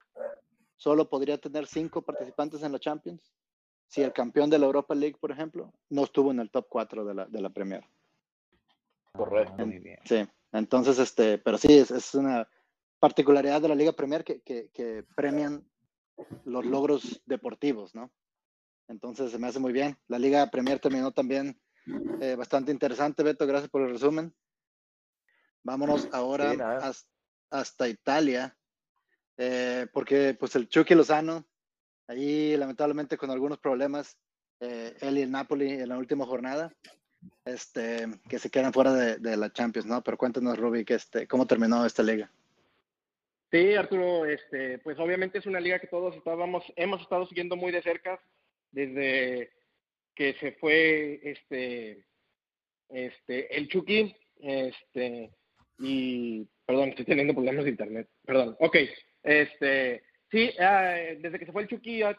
solo 0.77 1.09
podría 1.09 1.39
tener 1.39 1.67
cinco 1.67 2.03
participantes 2.03 2.63
en 2.63 2.73
la 2.73 2.79
Champions. 2.79 3.33
Si 3.87 4.03
el 4.03 4.13
campeón 4.13 4.51
de 4.51 4.59
la 4.59 4.67
Europa 4.67 4.95
League, 4.95 5.17
por 5.21 5.31
ejemplo, 5.31 5.73
no 5.91 6.05
estuvo 6.05 6.31
en 6.31 6.41
el 6.41 6.51
top 6.51 6.67
4 6.69 7.05
de 7.05 7.15
la, 7.15 7.27
de 7.27 7.41
la 7.41 7.51
Premier. 7.51 7.85
Correcto. 9.13 9.67
Muy 9.67 9.79
bien. 9.79 9.99
Sí, 10.05 10.27
entonces, 10.53 10.99
este, 10.99 11.39
pero 11.39 11.59
sí, 11.59 11.73
es, 11.73 11.91
es 11.91 12.15
una 12.15 12.49
particularidad 12.99 13.61
de 13.61 13.69
la 13.69 13.75
Liga 13.75 13.93
Premier 13.93 14.25
que, 14.25 14.41
que, 14.41 14.71
que 14.73 15.05
premian 15.15 15.65
los 16.45 16.65
logros 16.65 17.23
deportivos, 17.27 17.95
¿no? 17.95 18.11
Entonces 18.89 19.31
se 19.31 19.39
me 19.39 19.47
hace 19.47 19.59
muy 19.59 19.73
bien. 19.73 19.97
La 20.09 20.19
Liga 20.19 20.51
Premier 20.51 20.79
terminó 20.79 21.13
también 21.13 21.59
eh, 22.21 22.35
bastante 22.37 22.71
interesante, 22.71 23.23
Beto, 23.23 23.47
gracias 23.47 23.71
por 23.71 23.83
el 23.83 23.91
resumen. 23.91 24.35
Vámonos 25.63 26.09
ahora 26.13 26.53
Sí, 26.53 26.59
nada. 26.59 26.79
has- 26.89 27.09
hasta 27.51 27.89
Italia, 27.89 28.57
eh, 29.39 29.87
porque 29.93 30.35
pues 30.39 30.55
el 30.57 30.69
Chucky 30.69 30.95
Lozano, 30.95 31.47
ahí 32.09 32.57
lamentablemente 32.57 33.17
con 33.17 33.31
algunos 33.31 33.59
problemas, 33.59 34.19
eh, 34.61 34.95
él 35.01 35.19
y 35.19 35.23
el 35.23 35.31
Napoli 35.31 35.71
en 35.73 35.89
la 35.89 35.99
última 35.99 36.27
jornada, 36.27 36.73
este, 37.45 38.07
que 38.29 38.39
se 38.39 38.51
quedan 38.51 38.73
fuera 38.73 38.93
de, 38.93 39.17
de 39.19 39.37
la 39.37 39.53
Champions, 39.53 39.87
¿no? 39.87 40.03
Pero 40.03 40.19
cuéntanos, 40.19 40.59
Ruby, 40.59 40.85
que 40.85 40.95
este, 40.95 41.27
¿cómo 41.27 41.47
terminó 41.47 41.85
esta 41.87 42.03
liga? 42.03 42.31
Sí, 43.51 43.75
Arturo, 43.75 44.27
este, 44.27 44.79
pues 44.81 44.99
obviamente 44.99 45.39
es 45.39 45.47
una 45.47 45.61
liga 45.61 45.79
que 45.79 45.87
todos 45.87 46.15
estábamos, 46.17 46.65
hemos 46.77 47.01
estado 47.01 47.27
siguiendo 47.27 47.57
muy 47.57 47.71
de 47.73 47.83
cerca 47.83 48.21
desde 48.75 49.51
que 50.15 50.35
se 50.35 50.53
fue 50.53 51.21
este, 51.23 52.05
este, 52.89 53.57
el 53.57 53.69
Chucky, 53.69 54.15
este, 54.41 55.31
y, 55.79 56.47
perdón, 56.67 56.91
estoy 56.91 57.05
teniendo 57.05 57.35
problemas 57.35 57.65
de 57.65 57.71
internet, 57.71 58.09
perdón, 58.25 58.57
ok, 58.61 58.77
este, 59.23 60.03
sí, 60.31 60.51
ah, 60.61 60.97
desde 61.19 61.39
que 61.39 61.47
se 61.47 61.53
fue 61.53 61.63
el 61.63 61.69
Chucky, 61.69 62.03
ah, 62.03 62.17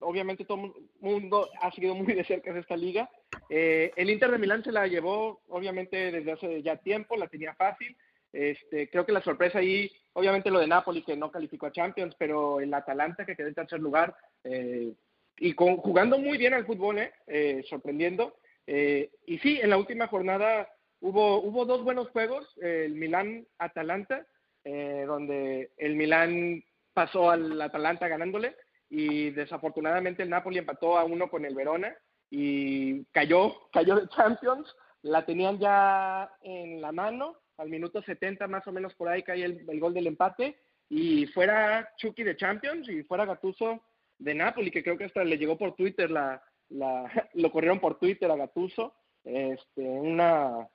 obviamente 0.00 0.44
todo 0.44 0.64
el 0.64 0.72
mundo 1.00 1.48
ha 1.60 1.72
seguido 1.72 1.94
muy 1.94 2.14
de 2.14 2.24
cerca 2.24 2.56
esta 2.58 2.76
liga, 2.76 3.10
Eh, 3.48 3.92
el 3.94 4.10
Inter 4.10 4.30
de 4.30 4.38
Milán 4.38 4.64
se 4.64 4.72
la 4.72 4.88
llevó, 4.88 5.40
obviamente, 5.48 6.10
desde 6.10 6.32
hace 6.32 6.62
ya 6.62 6.76
tiempo, 6.78 7.16
la 7.16 7.28
tenía 7.28 7.54
fácil, 7.54 7.96
este, 8.32 8.90
creo 8.90 9.06
que 9.06 9.12
la 9.12 9.22
sorpresa 9.22 9.60
ahí, 9.60 9.90
obviamente 10.14 10.50
lo 10.50 10.58
de 10.58 10.66
Napoli 10.66 11.02
que 11.02 11.16
no 11.16 11.30
calificó 11.30 11.66
a 11.66 11.72
Champions, 11.72 12.14
pero 12.18 12.60
el 12.60 12.74
Atalanta 12.74 13.24
que 13.24 13.36
quedó 13.36 13.48
en 13.48 13.54
tercer 13.54 13.80
lugar 13.80 14.16
eh, 14.44 14.92
y 15.38 15.54
con, 15.54 15.76
jugando 15.76 16.18
muy 16.18 16.38
bien 16.38 16.54
al 16.54 16.66
fútbol, 16.66 16.98
eh, 16.98 17.12
eh, 17.26 17.64
sorprendiendo. 17.68 18.36
Eh, 18.66 19.10
y 19.26 19.38
sí, 19.38 19.60
en 19.60 19.70
la 19.70 19.78
última 19.78 20.08
jornada 20.08 20.68
hubo, 21.00 21.40
hubo 21.42 21.64
dos 21.64 21.84
buenos 21.84 22.08
juegos, 22.08 22.46
el 22.60 22.94
Milán-Atalanta, 22.94 24.26
eh, 24.64 25.04
donde 25.06 25.70
el 25.76 25.94
Milán 25.94 26.64
pasó 26.92 27.30
al 27.30 27.60
Atalanta 27.60 28.08
ganándole 28.08 28.56
y 28.88 29.30
desafortunadamente 29.30 30.22
el 30.22 30.30
Napoli 30.30 30.58
empató 30.58 30.98
a 30.98 31.04
uno 31.04 31.28
con 31.28 31.44
el 31.44 31.54
Verona 31.54 31.94
y 32.30 33.04
cayó, 33.06 33.68
cayó 33.72 33.96
de 33.96 34.08
Champions, 34.08 34.74
la 35.02 35.24
tenían 35.24 35.58
ya 35.58 36.30
en 36.42 36.80
la 36.80 36.90
mano, 36.90 37.36
al 37.58 37.68
minuto 37.68 38.02
70 38.02 38.48
más 38.48 38.66
o 38.66 38.72
menos 38.72 38.94
por 38.94 39.08
ahí 39.08 39.22
cae 39.22 39.44
el, 39.44 39.64
el 39.68 39.80
gol 39.80 39.94
del 39.94 40.08
empate 40.08 40.58
y 40.88 41.26
fuera 41.26 41.88
Chucky 41.98 42.24
de 42.24 42.36
Champions 42.36 42.88
y 42.88 43.02
fuera 43.04 43.24
Gattuso 43.24 43.82
de 44.18 44.34
Napoli, 44.34 44.70
que 44.70 44.82
creo 44.82 44.96
que 44.96 45.04
hasta 45.04 45.24
le 45.24 45.38
llegó 45.38 45.56
por 45.56 45.74
Twitter, 45.74 46.10
la, 46.10 46.42
la, 46.68 47.10
lo 47.34 47.50
corrieron 47.50 47.80
por 47.80 47.98
Twitter 47.98 48.30
a 48.30 48.36
Gattuso, 48.36 48.94
este, 49.24 49.82
una, 49.82 50.68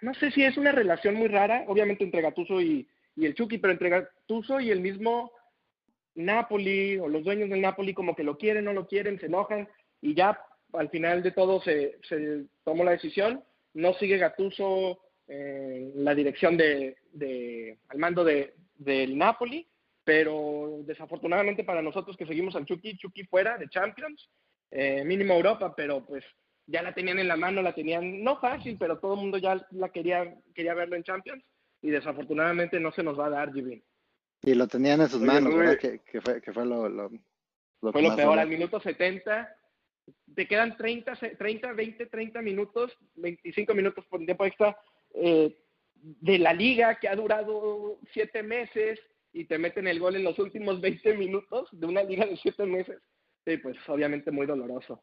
no 0.00 0.14
sé 0.14 0.30
si 0.30 0.44
es 0.44 0.56
una 0.56 0.72
relación 0.72 1.14
muy 1.14 1.28
rara, 1.28 1.64
obviamente 1.66 2.04
entre 2.04 2.22
Gattuso 2.22 2.60
y, 2.60 2.88
y 3.16 3.26
el 3.26 3.34
Chucky, 3.34 3.58
pero 3.58 3.72
entre 3.72 3.90
Gattuso 3.90 4.60
y 4.60 4.70
el 4.70 4.80
mismo 4.80 5.32
Napoli 6.14 6.98
o 6.98 7.08
los 7.08 7.24
dueños 7.24 7.50
del 7.50 7.60
Napoli 7.60 7.94
como 7.94 8.14
que 8.14 8.24
lo 8.24 8.38
quieren, 8.38 8.64
no 8.64 8.72
lo 8.72 8.86
quieren, 8.86 9.18
se 9.18 9.26
enojan 9.26 9.68
y 10.00 10.14
ya 10.14 10.38
al 10.74 10.88
final 10.90 11.22
de 11.22 11.32
todo 11.32 11.60
se, 11.62 11.98
se 12.08 12.44
tomó 12.64 12.84
la 12.84 12.92
decisión, 12.92 13.42
no 13.74 13.94
sigue 13.94 14.18
Gattuso 14.18 15.00
en 15.26 16.04
la 16.04 16.14
dirección 16.14 16.56
de, 16.56 16.96
de 17.12 17.78
al 17.88 17.98
mando 17.98 18.24
de, 18.24 18.54
del 18.76 19.16
Napoli 19.16 19.66
pero 20.04 20.78
desafortunadamente 20.84 21.64
para 21.64 21.82
nosotros 21.82 22.16
que 22.16 22.26
seguimos 22.26 22.56
al 22.56 22.66
Chucky, 22.66 22.96
Chucky 22.96 23.24
fuera 23.24 23.56
de 23.58 23.68
Champions, 23.68 24.28
eh, 24.70 25.04
mínimo 25.04 25.34
Europa, 25.34 25.74
pero 25.76 26.04
pues 26.04 26.24
ya 26.66 26.82
la 26.82 26.94
tenían 26.94 27.18
en 27.18 27.28
la 27.28 27.36
mano, 27.36 27.62
la 27.62 27.74
tenían 27.74 28.22
no 28.22 28.38
fácil, 28.40 28.76
pero 28.78 28.98
todo 28.98 29.14
el 29.14 29.20
mundo 29.20 29.38
ya 29.38 29.64
la 29.70 29.90
quería, 29.90 30.34
quería 30.54 30.74
verlo 30.74 30.96
en 30.96 31.04
Champions 31.04 31.44
y 31.82 31.90
desafortunadamente 31.90 32.80
no 32.80 32.92
se 32.92 33.02
nos 33.02 33.18
va 33.18 33.26
a 33.26 33.30
dar, 33.30 33.52
Jimmy. 33.52 33.82
Y 34.42 34.54
lo 34.54 34.66
tenían 34.66 35.00
en 35.00 35.08
sus 35.08 35.20
Oye, 35.20 35.26
manos. 35.26 35.54
¿verdad? 35.54 35.78
Que, 35.78 36.00
que 36.00 36.20
fue, 36.20 36.40
que 36.40 36.52
fue 36.52 36.64
lo, 36.66 36.88
lo, 36.88 37.10
lo 37.80 37.92
Fue 37.92 38.00
que 38.00 38.02
lo 38.02 38.08
más 38.08 38.16
peor, 38.16 38.38
al 38.38 38.48
minuto 38.48 38.80
70, 38.80 39.56
te 40.34 40.46
quedan 40.48 40.76
30, 40.76 41.14
se- 41.16 41.36
30 41.36 41.72
20, 41.72 42.06
30 42.06 42.42
minutos, 42.42 42.96
25 43.16 43.74
minutos 43.74 44.04
por 44.06 44.24
tiempo 44.24 44.44
extra 44.44 44.76
eh, 45.14 45.56
de 45.94 46.38
la 46.38 46.52
liga 46.52 46.96
que 46.98 47.08
ha 47.08 47.14
durado 47.14 47.98
7 48.12 48.42
meses 48.42 48.98
y 49.32 49.44
te 49.46 49.58
meten 49.58 49.86
el 49.88 49.98
gol 50.00 50.16
en 50.16 50.24
los 50.24 50.38
últimos 50.38 50.80
20 50.80 51.14
minutos 51.16 51.68
de 51.72 51.86
una 51.86 52.02
liga 52.02 52.26
de 52.26 52.36
7 52.36 52.64
meses. 52.66 53.00
Sí, 53.46 53.56
pues 53.58 53.76
obviamente 53.88 54.30
muy 54.30 54.46
doloroso. 54.46 55.02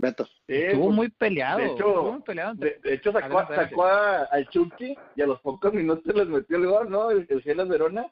Beto. 0.00 0.26
Sí, 0.26 0.54
Estuvo 0.54 0.84
pues, 0.86 0.96
muy 0.96 1.08
peleado. 1.08 1.58
de 1.58 1.64
hecho, 1.66 1.74
estuvo 1.88 2.12
muy 2.12 2.22
peleado. 2.22 2.52
entre- 2.52 2.70
De, 2.74 2.78
de 2.88 2.94
hecho, 2.94 3.10
sacó, 3.12 3.38
adelante. 3.40 3.54
sacó 3.70 3.84
a- 3.84 4.22
al 4.24 4.48
Chucky 4.48 4.96
y 5.16 5.22
a 5.22 5.26
los 5.26 5.40
pocos 5.40 5.72
minutos 5.72 6.14
les 6.14 6.26
metió 6.28 6.56
el 6.56 6.66
gol, 6.66 6.88
¿no? 6.90 7.10
El, 7.10 7.26
el 7.28 7.42
Gelas 7.42 7.68
Verona. 7.68 8.06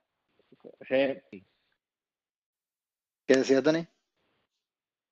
Sí. 0.88 1.44
¿Qué 3.26 3.36
decías, 3.36 3.62
Dani? 3.62 3.86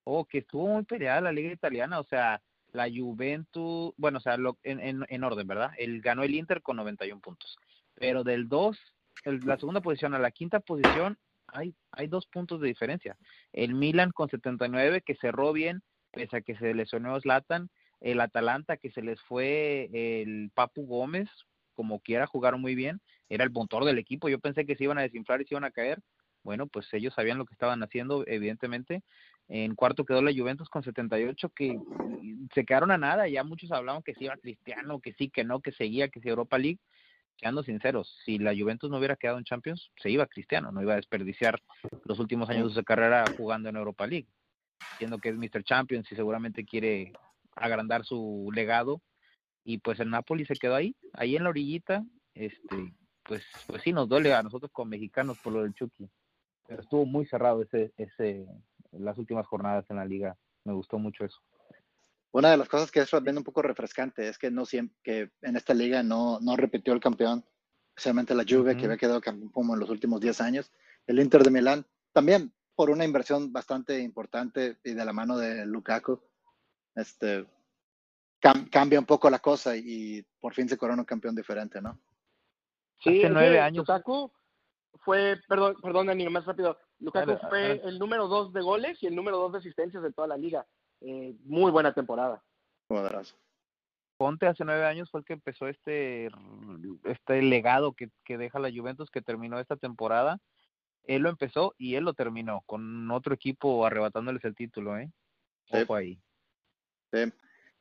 Oh, 0.04 0.24
que 0.24 0.38
estuvo 0.38 0.66
muy 0.66 0.84
peleada 0.84 1.20
la 1.20 1.32
liga 1.32 1.52
italiana, 1.52 2.00
o 2.00 2.04
sea, 2.04 2.42
la 2.72 2.88
Juventus, 2.90 3.94
bueno, 3.96 4.18
o 4.18 4.20
sea, 4.20 4.36
lo, 4.36 4.58
en, 4.62 4.80
en, 4.80 5.04
en 5.08 5.24
orden, 5.24 5.46
¿verdad? 5.46 5.70
Él 5.78 6.00
ganó 6.00 6.22
el 6.24 6.34
Inter 6.34 6.60
con 6.60 6.76
91 6.76 7.20
puntos, 7.20 7.56
pero 7.94 8.22
del 8.24 8.48
2, 8.48 8.76
el- 9.24 9.40
la 9.44 9.59
segunda 9.59 9.81
posición 9.81 10.14
a 10.14 10.18
la 10.18 10.31
quinta 10.31 10.61
posición, 10.61 11.18
hay, 11.46 11.74
hay 11.92 12.07
dos 12.09 12.27
puntos 12.27 12.61
de 12.61 12.68
diferencia. 12.68 13.16
El 13.53 13.74
Milan 13.74 14.11
con 14.11 14.29
79, 14.29 15.03
que 15.03 15.14
cerró 15.16 15.53
bien, 15.53 15.83
pese 16.12 16.38
a 16.38 16.40
que 16.40 16.57
se 16.57 16.74
lesionó 16.74 17.20
Zlatan, 17.20 17.68
el 18.00 18.20
Atalanta, 18.20 18.77
que 18.77 18.90
se 18.90 19.03
les 19.03 19.20
fue 19.22 19.88
el 19.92 20.50
Papu 20.55 20.87
Gómez, 20.87 21.29
como 21.74 22.00
quiera, 22.00 22.27
jugaron 22.27 22.61
muy 22.61 22.74
bien, 22.74 23.00
era 23.29 23.44
el 23.44 23.50
motor 23.50 23.85
del 23.85 23.98
equipo, 23.98 24.29
yo 24.29 24.38
pensé 24.38 24.64
que 24.64 24.77
se 24.77 24.85
iban 24.85 24.98
a 24.98 25.03
desinflar 25.03 25.40
y 25.42 25.46
se 25.46 25.55
iban 25.55 25.64
a 25.64 25.70
caer, 25.70 26.00
bueno, 26.42 26.66
pues 26.66 26.87
ellos 26.92 27.14
sabían 27.14 27.38
lo 27.38 27.46
que 27.46 27.55
estaban 27.55 27.83
haciendo, 27.83 28.22
evidentemente, 28.27 29.03
en 29.48 29.74
cuarto 29.74 30.05
quedó 30.05 30.22
la 30.22 30.33
Juventus 30.33 30.68
con 30.68 30.83
78, 30.83 31.48
que 31.50 31.79
se 32.55 32.64
quedaron 32.64 32.90
a 32.90 32.98
nada. 32.98 33.29
Ya 33.29 33.44
muchos 33.44 33.72
hablaban 33.72 34.03
que 34.03 34.14
sí 34.14 34.24
iba 34.24 34.37
Cristiano, 34.37 35.00
que 35.00 35.12
sí, 35.14 35.31
que 35.31 35.44
no, 35.44 35.61
que 35.61 35.72
seguía, 35.72 36.09
que 36.09 36.20
sí 36.20 36.29
Europa 36.29 36.59
League. 36.59 36.79
Seando 37.36 37.62
sinceros, 37.62 38.16
si 38.24 38.38
la 38.38 38.54
Juventus 38.56 38.90
no 38.90 38.98
hubiera 38.98 39.16
quedado 39.16 39.38
en 39.38 39.44
Champions, 39.44 39.90
se 39.96 40.10
iba 40.10 40.26
Cristiano, 40.26 40.70
no 40.70 40.82
iba 40.82 40.92
a 40.92 40.96
desperdiciar 40.96 41.60
los 42.04 42.18
últimos 42.18 42.48
años 42.48 42.68
de 42.68 42.80
su 42.80 42.84
carrera 42.84 43.24
jugando 43.36 43.68
en 43.68 43.76
Europa 43.76 44.06
League, 44.06 44.28
siendo 44.98 45.18
que 45.18 45.30
es 45.30 45.36
Mr. 45.36 45.64
Champions 45.64 46.10
y 46.12 46.16
seguramente 46.16 46.64
quiere 46.64 47.12
agrandar 47.56 48.04
su 48.04 48.50
legado. 48.54 49.00
Y 49.64 49.78
pues 49.78 49.98
el 50.00 50.10
Napoli 50.10 50.44
se 50.44 50.54
quedó 50.54 50.74
ahí, 50.74 50.94
ahí 51.12 51.36
en 51.36 51.44
la 51.44 51.50
orillita. 51.50 52.04
Este, 52.34 52.94
pues, 53.24 53.42
pues 53.66 53.82
sí, 53.82 53.92
nos 53.92 54.08
duele 54.08 54.32
a 54.34 54.42
nosotros 54.42 54.70
como 54.72 54.90
mexicanos 54.90 55.38
por 55.38 55.52
lo 55.54 55.62
del 55.62 55.74
Chucky. 55.74 56.08
Pero 56.66 56.82
estuvo 56.82 57.06
muy 57.06 57.26
cerrado 57.26 57.62
ese, 57.62 57.92
ese, 57.96 58.46
las 58.92 59.18
últimas 59.18 59.46
jornadas 59.46 59.84
en 59.90 59.96
la 59.96 60.04
liga. 60.04 60.36
Me 60.64 60.72
gustó 60.72 60.98
mucho 60.98 61.24
eso. 61.24 61.40
Una 62.34 62.50
de 62.50 62.56
las 62.56 62.68
cosas 62.68 62.90
que 62.90 62.98
es 62.98 63.10
también 63.10 63.38
un 63.38 63.44
poco 63.44 63.62
refrescante 63.62 64.26
es 64.26 64.38
que 64.38 64.50
no 64.50 64.66
siempre, 64.66 64.96
que 65.04 65.30
en 65.42 65.54
esta 65.56 65.72
liga 65.72 66.02
no, 66.02 66.40
no 66.40 66.56
repitió 66.56 66.92
el 66.92 66.98
campeón, 66.98 67.44
especialmente 67.90 68.34
la 68.34 68.42
Juve, 68.42 68.72
que 68.72 68.78
Ujú. 68.78 68.86
había 68.86 68.96
quedado 68.96 69.20
campeón 69.20 69.50
como 69.52 69.74
en 69.74 69.78
los 69.80 69.88
últimos 69.88 70.20
10 70.20 70.40
años. 70.40 70.72
El 71.06 71.20
Inter 71.20 71.44
de 71.44 71.52
Milán, 71.52 71.86
también 72.12 72.52
por 72.74 72.90
una 72.90 73.04
inversión 73.04 73.52
bastante 73.52 74.00
importante 74.00 74.78
y 74.82 74.94
de 74.94 75.04
la 75.04 75.12
mano 75.12 75.38
de 75.38 75.64
Lukaku, 75.64 76.20
este, 76.96 77.46
cam- 78.42 78.68
cambia 78.68 78.98
un 78.98 79.06
poco 79.06 79.30
la 79.30 79.38
cosa 79.38 79.76
y, 79.76 80.26
por 80.40 80.54
fin 80.54 80.68
se 80.68 80.76
corona 80.76 81.02
un 81.02 81.06
campeón 81.06 81.36
diferente, 81.36 81.80
¿no? 81.80 82.00
Sí, 83.00 83.20
Hace 83.20 83.30
nueve 83.30 83.54
que 83.54 83.60
años. 83.60 83.86
Lukaku 83.86 84.32
fue, 85.04 85.38
perdón, 85.46 85.76
perdón, 85.80 86.08
Dani, 86.08 86.28
más 86.30 86.46
rápido. 86.46 86.76
Lukaku 86.98 87.38
fue 87.48 87.80
el 87.84 87.96
número 87.96 88.26
dos 88.26 88.52
de 88.52 88.60
goles 88.60 89.00
y 89.02 89.06
el 89.06 89.14
número 89.14 89.36
dos 89.38 89.52
de 89.52 89.58
asistencias 89.58 90.02
de 90.02 90.12
toda 90.12 90.26
la 90.26 90.36
liga. 90.36 90.66
Eh, 91.06 91.36
muy 91.44 91.70
buena 91.70 91.92
temporada. 91.92 92.42
Jugadorazo. 92.88 93.36
Ponte 94.16 94.46
hace 94.46 94.64
nueve 94.64 94.86
años 94.86 95.10
fue 95.10 95.20
el 95.20 95.26
que 95.26 95.34
empezó 95.34 95.68
este, 95.68 96.30
este 97.04 97.42
legado 97.42 97.92
que, 97.92 98.10
que 98.24 98.38
deja 98.38 98.58
la 98.58 98.70
Juventus, 98.70 99.10
que 99.10 99.20
terminó 99.20 99.58
esta 99.58 99.76
temporada. 99.76 100.38
Él 101.02 101.22
lo 101.22 101.28
empezó 101.28 101.74
y 101.76 101.96
él 101.96 102.04
lo 102.04 102.14
terminó, 102.14 102.62
con 102.64 103.10
otro 103.10 103.34
equipo 103.34 103.84
arrebatándoles 103.84 104.42
el 104.44 104.54
título, 104.54 104.96
¿eh? 104.96 105.10
Sí. 105.66 105.78
Ojo 105.82 105.94
ahí. 105.94 106.18
Sí. 107.12 107.32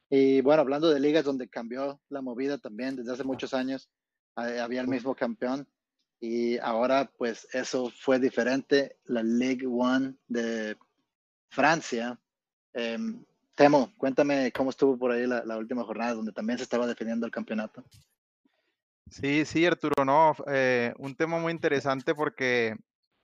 Y 0.10 0.42
bueno, 0.42 0.62
hablando 0.62 0.90
de 0.90 1.00
ligas 1.00 1.24
donde 1.24 1.48
cambió 1.48 2.02
la 2.10 2.22
movida 2.22 2.58
también 2.58 2.96
desde 2.96 3.14
hace 3.14 3.24
muchos 3.24 3.54
años, 3.54 3.90
eh, 4.38 4.60
había 4.60 4.82
el 4.82 4.88
mismo 4.88 5.16
campeón 5.16 5.68
y 6.20 6.58
ahora 6.58 7.10
pues 7.18 7.48
eso 7.54 7.90
fue 7.90 8.20
diferente. 8.20 8.98
La 9.06 9.24
Ligue 9.24 9.68
One 9.68 10.16
de 10.28 10.78
Francia. 11.50 12.20
Em, 12.74 13.24
Temo, 13.56 13.92
cuéntame 13.98 14.52
cómo 14.52 14.72
estuvo 14.72 14.98
por 14.98 15.12
ahí 15.12 15.28
la, 15.28 15.58
última 15.58 15.84
jornada 15.84 16.14
donde 16.14 16.32
también 16.32 16.58
se 16.58 16.64
estaba 16.64 16.88
definiendo 16.88 17.26
el 17.26 17.32
campeonato. 17.32 17.84
Sí, 19.12 19.46
sí, 19.46 19.66
Arturo, 19.66 20.04
no, 20.06 20.36
eh, 20.48 20.94
un 20.98 21.16
tema 21.16 21.38
muy 21.38 21.52
interesante 21.52 22.16
porque 22.16 22.76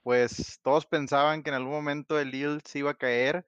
pues 0.02 0.60
todos 0.62 0.86
pensaban 0.86 1.42
que 1.42 1.50
en 1.50 1.56
algún 1.56 1.72
momento 1.72 2.18
el 2.18 2.30
Lille 2.30 2.60
se 2.64 2.78
iba 2.78 2.92
a 2.92 2.96
caer, 2.96 3.44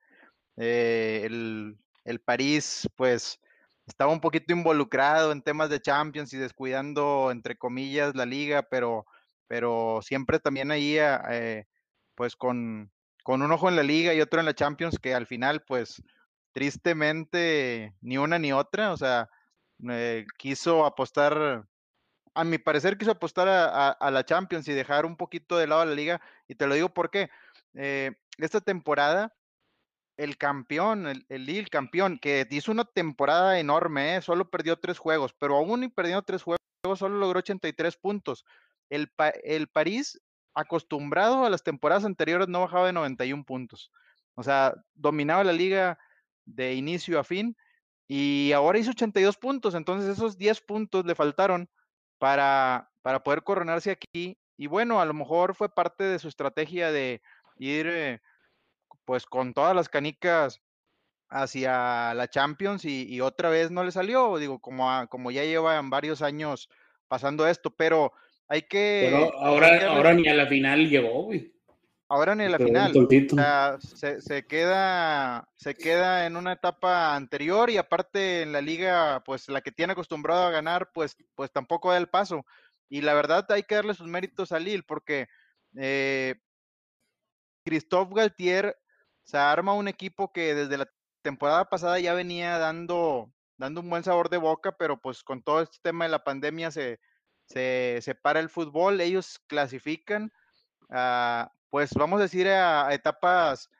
eh, 0.56 1.22
el, 1.24 1.78
el 2.04 2.20
París 2.20 2.88
pues 2.96 3.38
estaba 3.86 4.12
un 4.12 4.20
poquito 4.20 4.52
involucrado 4.52 5.30
en 5.30 5.42
temas 5.42 5.70
de 5.70 5.80
Champions 5.80 6.32
y 6.32 6.38
descuidando 6.38 7.30
entre 7.30 7.56
comillas 7.56 8.16
la 8.16 8.26
liga, 8.26 8.62
pero, 8.62 9.06
pero 9.46 10.00
siempre 10.02 10.40
también 10.40 10.72
ahí 10.72 10.98
ah, 10.98 11.22
eh, 11.30 11.66
pues 12.14 12.34
con, 12.34 12.90
con 13.22 13.42
un 13.42 13.52
ojo 13.52 13.68
en 13.68 13.76
la 13.76 13.82
liga 13.82 14.14
y 14.14 14.20
otro 14.20 14.40
en 14.40 14.46
la 14.46 14.54
Champions 14.54 14.98
que 14.98 15.14
al 15.14 15.26
final 15.26 15.62
pues 15.62 16.02
tristemente 16.52 17.94
ni 18.00 18.18
una 18.18 18.38
ni 18.38 18.52
otra, 18.52 18.92
o 18.92 18.96
sea, 18.96 19.28
eh, 19.88 20.26
quiso 20.38 20.85
apostar 20.85 21.66
a 22.35 22.44
mi 22.44 22.58
parecer 22.58 22.96
quiso 22.96 23.11
apostar 23.11 23.48
a, 23.48 24.11
la 24.11 24.24
Champions 24.24 24.66
y 24.68 24.72
dejar 24.72 25.04
un 25.04 25.16
poquito 25.16 25.58
de 25.58 25.66
lado 25.66 25.82
a 25.82 25.87
la 25.87 25.94
liga. 25.94 26.20
Y 26.48 26.54
te 26.54 26.66
lo 26.66 26.74
digo 26.74 26.88
porque 26.88 27.30
esta 27.74 28.61
temporada, 28.61 29.35
el 30.16 30.37
campeón, 30.37 31.06
el, 31.06 31.26
el 31.28 31.46
Lille 31.46 31.68
campeón, 31.68 32.18
que 32.18 32.46
hizo 32.50 32.72
una 32.72 32.85
temporada 32.85 33.58
enorme, 33.58 34.16
¿eh? 34.16 34.22
solo 34.22 34.50
perdió 34.50 34.78
tres 34.78 34.98
juegos, 34.98 35.35
pero 35.38 35.56
aún 35.56 35.85
y 35.85 35.88
perdiendo 35.88 36.22
tres 36.22 36.42
juegos, 36.42 36.58
solo 36.96 37.18
logró 37.18 37.38
83 37.38 37.96
puntos. 37.96 38.44
El, 38.90 39.11
el 39.44 39.68
París, 39.68 40.20
acostumbrado 40.54 41.44
a 41.44 41.50
las 41.50 41.62
temporadas 41.62 42.04
anteriores, 42.04 42.48
no 42.48 42.60
bajaba 42.60 42.86
de 42.86 42.92
91 42.92 43.44
puntos. 43.44 43.90
O 44.34 44.42
sea, 44.42 44.74
dominaba 44.94 45.44
la 45.44 45.52
liga 45.52 45.98
de 46.44 46.74
inicio 46.74 47.18
a 47.18 47.24
fin 47.24 47.56
y 48.08 48.52
ahora 48.52 48.78
hizo 48.78 48.90
82 48.90 49.36
puntos, 49.36 49.74
entonces 49.74 50.10
esos 50.10 50.36
10 50.36 50.60
puntos 50.62 51.04
le 51.06 51.14
faltaron 51.14 51.68
para, 52.18 52.90
para 53.02 53.22
poder 53.22 53.42
coronarse 53.42 53.90
aquí. 53.90 54.38
Y 54.56 54.66
bueno, 54.66 55.00
a 55.00 55.04
lo 55.06 55.14
mejor 55.14 55.54
fue 55.54 55.68
parte 55.68 56.04
de 56.04 56.18
su 56.18 56.28
estrategia 56.28 56.92
de 56.92 57.22
ir 57.56 57.86
eh, 57.86 58.20
pues 59.04 59.26
con 59.26 59.54
todas 59.54 59.74
las 59.74 59.88
canicas 59.88 60.60
hacia 61.30 62.12
la 62.14 62.28
Champions 62.28 62.84
y, 62.84 63.20
otra 63.22 63.48
vez 63.48 63.70
no 63.70 63.82
le 63.82 63.92
salió, 63.92 64.36
digo, 64.36 64.60
como, 64.60 65.08
como 65.08 65.30
ya 65.30 65.44
llevan 65.44 65.88
varios 65.88 66.20
años 66.20 66.68
pasando 67.08 67.46
esto, 67.46 67.70
pero 67.70 68.12
hay 68.52 68.62
que... 68.62 69.08
Pero 69.10 69.24
hay 69.24 69.30
que 69.30 69.36
ahora, 69.38 69.86
ahora 69.88 70.12
ni 70.12 70.28
a 70.28 70.34
la 70.34 70.46
final 70.46 70.90
llegó, 70.90 71.22
güey. 71.22 71.50
ahora 72.06 72.34
ni 72.34 72.44
a 72.44 72.50
la 72.50 72.58
final. 72.58 72.92
O 72.94 73.34
sea, 73.34 73.78
se, 73.80 74.20
se 74.20 74.46
queda, 74.46 75.48
se 75.56 75.74
queda 75.74 76.26
en 76.26 76.36
una 76.36 76.52
etapa 76.52 77.16
anterior 77.16 77.70
y 77.70 77.78
aparte 77.78 78.42
en 78.42 78.52
la 78.52 78.60
liga, 78.60 79.22
pues 79.24 79.48
la 79.48 79.62
que 79.62 79.72
tiene 79.72 79.94
acostumbrado 79.94 80.44
a 80.44 80.50
ganar, 80.50 80.90
pues, 80.92 81.16
pues 81.34 81.50
tampoco 81.50 81.92
da 81.92 81.96
el 81.96 82.10
paso. 82.10 82.44
Y 82.90 83.00
la 83.00 83.14
verdad 83.14 83.50
hay 83.52 83.62
que 83.62 83.76
darle 83.76 83.94
sus 83.94 84.06
méritos 84.06 84.52
a 84.52 84.58
Lille 84.58 84.82
porque 84.86 85.28
eh, 85.78 86.34
Christophe 87.64 88.14
Galtier 88.14 88.76
se 89.22 89.38
arma 89.38 89.72
un 89.72 89.88
equipo 89.88 90.30
que 90.30 90.54
desde 90.54 90.76
la 90.76 90.90
temporada 91.22 91.70
pasada 91.70 91.98
ya 92.00 92.12
venía 92.12 92.58
dando, 92.58 93.32
dando 93.56 93.80
un 93.80 93.88
buen 93.88 94.04
sabor 94.04 94.28
de 94.28 94.36
boca, 94.36 94.76
pero 94.76 95.00
pues 95.00 95.22
con 95.22 95.42
todo 95.42 95.62
este 95.62 95.78
tema 95.80 96.04
de 96.04 96.10
la 96.10 96.22
pandemia 96.22 96.70
se, 96.70 97.00
se, 97.52 98.00
se 98.02 98.14
para 98.14 98.40
el 98.40 98.48
fútbol, 98.50 99.00
ellos 99.00 99.40
clasifican, 99.48 100.32
ah, 100.90 101.52
pues 101.70 101.92
vamos 101.94 102.20
a 102.20 102.24
decir 102.24 102.48
a, 102.48 102.88
a 102.88 102.94
etapas, 102.94 103.70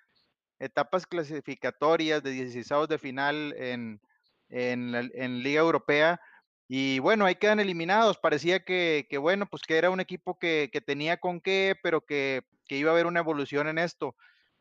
etapas 0.59 1.07
clasificatorias 1.07 2.23
de 2.23 2.31
16 2.31 2.89
de 2.89 2.99
final 2.99 3.55
en, 3.57 4.01
en, 4.49 4.93
la- 4.93 5.01
en 5.15 5.43
Liga 5.43 5.61
Europea 5.61 6.21
Y 6.69 6.99
bueno, 7.01 7.25
ahí 7.27 7.35
quedan 7.37 7.61
eliminados. 7.61 8.19
Parecía 8.19 8.65
que, 8.65 9.07
bueno, 9.21 9.47
pues 9.47 9.63
que 9.65 9.77
era 9.79 9.91
un 9.91 10.01
equipo 10.01 10.39
que, 10.39 10.71
que 10.73 10.81
tenía 10.81 11.19
con 11.19 11.41
qué, 11.41 11.77
pero 11.83 12.03
que, 12.07 12.43
que, 12.67 12.79
iba 12.79 12.91
a 12.91 12.95
haber 12.95 13.07
una 13.07 13.21
evolución 13.21 13.69
en 13.69 13.79
esto. 13.79 14.17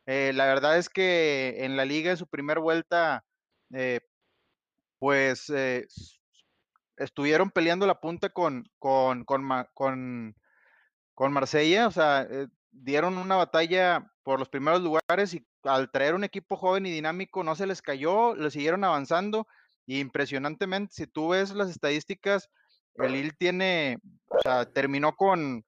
Eh, 0.08 0.34
la 0.36 0.46
verdad 0.48 0.78
es 0.78 0.90
que 0.90 1.64
en 1.66 1.78
la 1.78 1.86
liga 1.86 2.12
en 2.12 2.18
su 2.18 2.28
primer 2.28 2.60
vuelta, 2.60 3.26
eh, 3.74 4.02
pues 5.00 5.50
eh, 5.50 5.88
estuvieron 7.02 7.52
peleando 7.52 7.88
la 7.88 8.00
punta 8.00 8.30
con, 8.30 8.70
con, 8.80 9.26
con, 9.26 9.48
con, 9.74 10.36
con 11.14 11.34
Marsella, 11.34 11.88
o 11.88 11.92
sea, 11.92 12.28
eh, 12.30 12.48
dieron 12.72 13.18
una 13.18 13.36
batalla 13.36 14.12
por 14.24 14.40
los 14.40 14.50
primeros 14.50 14.82
lugares 14.82 15.34
y 15.34 15.46
al 15.64 15.92
traer 15.92 16.16
un 16.16 16.24
equipo 16.24 16.56
joven 16.56 16.86
y 16.86 16.92
dinámico 16.92 17.44
no 17.44 17.56
se 17.56 17.68
les 17.68 17.82
cayó, 17.82 18.36
le 18.36 18.52
siguieron 18.52 18.84
avanzando 18.84 19.48
y 19.86 20.00
impresionantemente, 20.00 20.94
si 20.94 21.08
tú 21.08 21.30
ves 21.30 21.52
las 21.52 21.70
estadísticas, 21.70 22.50
el 22.96 23.14
Lille 23.14 23.34
tiene, 23.38 23.98
o 24.28 24.40
sea, 24.42 24.66
terminó 24.66 25.16
con 25.16 25.66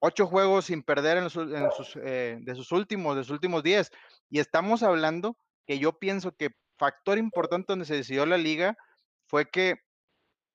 ocho 0.00 0.26
juegos 0.26 0.66
sin 0.66 0.82
perder 0.82 1.18
en, 1.18 1.24
en 1.24 1.70
sus 1.72 1.96
eh, 2.02 2.38
de 2.40 2.54
sus 2.54 2.72
últimos, 2.72 3.16
de 3.16 3.22
sus 3.24 3.32
últimos 3.32 3.62
diez. 3.62 3.90
Y 4.30 4.38
estamos 4.38 4.82
hablando 4.82 5.36
que 5.66 5.78
yo 5.78 5.98
pienso 5.98 6.32
que 6.36 6.50
factor 6.76 7.18
importante 7.18 7.66
donde 7.68 7.84
se 7.84 7.96
decidió 7.96 8.26
la 8.26 8.36
liga 8.36 8.76
fue 9.26 9.48
que 9.48 9.76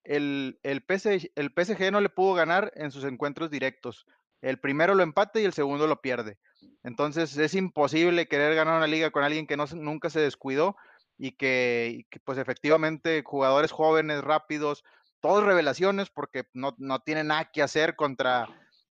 el, 0.07 0.59
el, 0.63 0.79
PSG, 0.87 1.31
el 1.35 1.51
PSG 1.55 1.91
no 1.91 2.01
le 2.01 2.09
pudo 2.09 2.33
ganar 2.33 2.71
en 2.75 2.91
sus 2.91 3.03
encuentros 3.03 3.51
directos. 3.51 4.05
El 4.41 4.59
primero 4.59 4.95
lo 4.95 5.03
empate 5.03 5.41
y 5.41 5.45
el 5.45 5.53
segundo 5.53 5.87
lo 5.87 6.01
pierde. 6.01 6.37
Entonces 6.83 7.35
es 7.37 7.53
imposible 7.53 8.27
querer 8.27 8.55
ganar 8.55 8.77
una 8.77 8.87
liga 8.87 9.11
con 9.11 9.23
alguien 9.23 9.47
que 9.47 9.57
no, 9.57 9.65
nunca 9.75 10.09
se 10.09 10.19
descuidó 10.19 10.77
y 11.17 11.31
que, 11.31 12.05
pues 12.23 12.37
efectivamente 12.37 13.23
jugadores 13.25 13.71
jóvenes, 13.71 14.23
rápidos, 14.23 14.83
todos 15.19 15.43
revelaciones 15.43 16.09
porque 16.09 16.45
no, 16.53 16.75
no 16.77 16.99
tienen 16.99 17.27
nada 17.27 17.51
que 17.51 17.63
hacer 17.63 17.95
contra, 17.95 18.47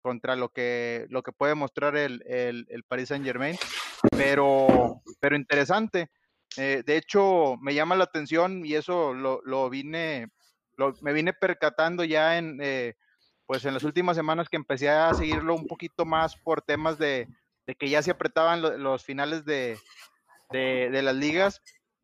contra 0.02 0.36
lo, 0.36 0.50
que, 0.50 1.06
lo 1.10 1.22
que 1.22 1.32
puede 1.32 1.54
mostrar 1.54 1.96
el, 1.96 2.22
el, 2.26 2.66
el 2.68 2.82
Paris 2.82 3.08
Saint 3.08 3.24
Germain, 3.24 3.56
pero, 4.10 5.00
pero 5.20 5.36
interesante. 5.36 6.10
Eh, 6.56 6.82
de 6.84 6.96
hecho, 6.96 7.56
me 7.60 7.74
llama 7.74 7.94
la 7.94 8.04
atención 8.04 8.64
y 8.64 8.74
eso 8.74 9.14
lo, 9.14 9.40
lo 9.44 9.70
vine, 9.70 10.28
lo, 10.78 10.94
me 11.02 11.12
vine 11.12 11.34
percatando 11.34 12.04
ya 12.04 12.38
en, 12.38 12.58
eh, 12.62 12.94
pues 13.46 13.64
en 13.64 13.74
las 13.74 13.84
últimas 13.84 14.16
semanas 14.16 14.48
que 14.48 14.56
empecé 14.56 14.88
a 14.88 15.12
seguirlo 15.12 15.54
un 15.54 15.66
poquito 15.66 16.06
más 16.06 16.36
por 16.36 16.62
temas 16.62 16.98
de, 16.98 17.28
de 17.66 17.74
que 17.74 17.90
ya 17.90 18.02
se 18.02 18.10
apretaban 18.10 18.62
lo, 18.62 18.78
los 18.78 19.04
finales 19.04 19.44
de, 19.44 19.76
de, 20.50 20.88
de 20.90 21.02
las 21.02 21.14
ligas 21.14 21.60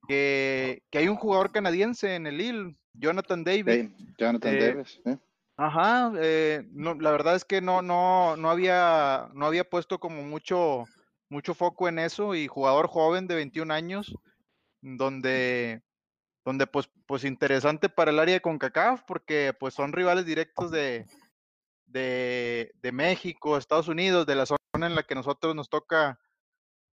que, 0.07 0.83
que, 0.91 0.99
hay 0.99 1.09
un 1.09 1.17
jugador 1.17 1.53
canadiense 1.53 2.15
en 2.15 2.27
el 2.27 2.37
Lille, 2.37 2.77
Jonathan 2.93 3.43
David. 3.45 3.89
Sí, 3.89 4.13
Jonathan 4.19 4.55
eh, 4.55 4.59
Davis. 4.61 5.01
¿eh? 5.07 5.17
Ajá, 5.57 6.13
eh, 6.19 6.67
no, 6.73 6.95
la 6.95 7.13
verdad 7.13 7.37
es 7.37 7.45
que 7.45 7.61
no, 7.61 7.81
no, 7.81 8.37
no 8.37 8.51
había, 8.51 9.29
no 9.35 9.47
había 9.47 9.65
puesto 9.65 9.99
como 9.99 10.23
mucho, 10.23 10.85
mucho 11.31 11.55
foco 11.55 11.89
en 11.89 12.01
eso 12.01 12.35
y 12.35 12.49
jugador 12.49 12.89
joven 12.89 13.29
de 13.29 13.37
21 13.37 13.73
años, 13.73 14.15
donde, 14.83 15.83
donde 16.45 16.67
pues, 16.67 16.91
pues 17.07 17.25
interesante 17.25 17.89
para 17.89 18.11
el 18.11 18.19
área 18.19 18.35
de 18.35 18.41
CONCACAF 18.41 19.03
porque 19.07 19.55
pues 19.59 19.75
son 19.75 19.93
rivales 19.93 20.27
directos 20.27 20.71
de, 20.71 21.07
de, 21.87 22.73
de 22.83 22.93
México, 22.93 23.57
Estados 23.57 23.89
Unidos, 23.89 24.27
de 24.27 24.35
la 24.35 24.47
zona 24.47 24.59
en 24.75 24.95
la 24.95 25.05
que 25.05 25.15
nosotros 25.15 25.55
nos 25.55 25.71
toca, 25.71 26.21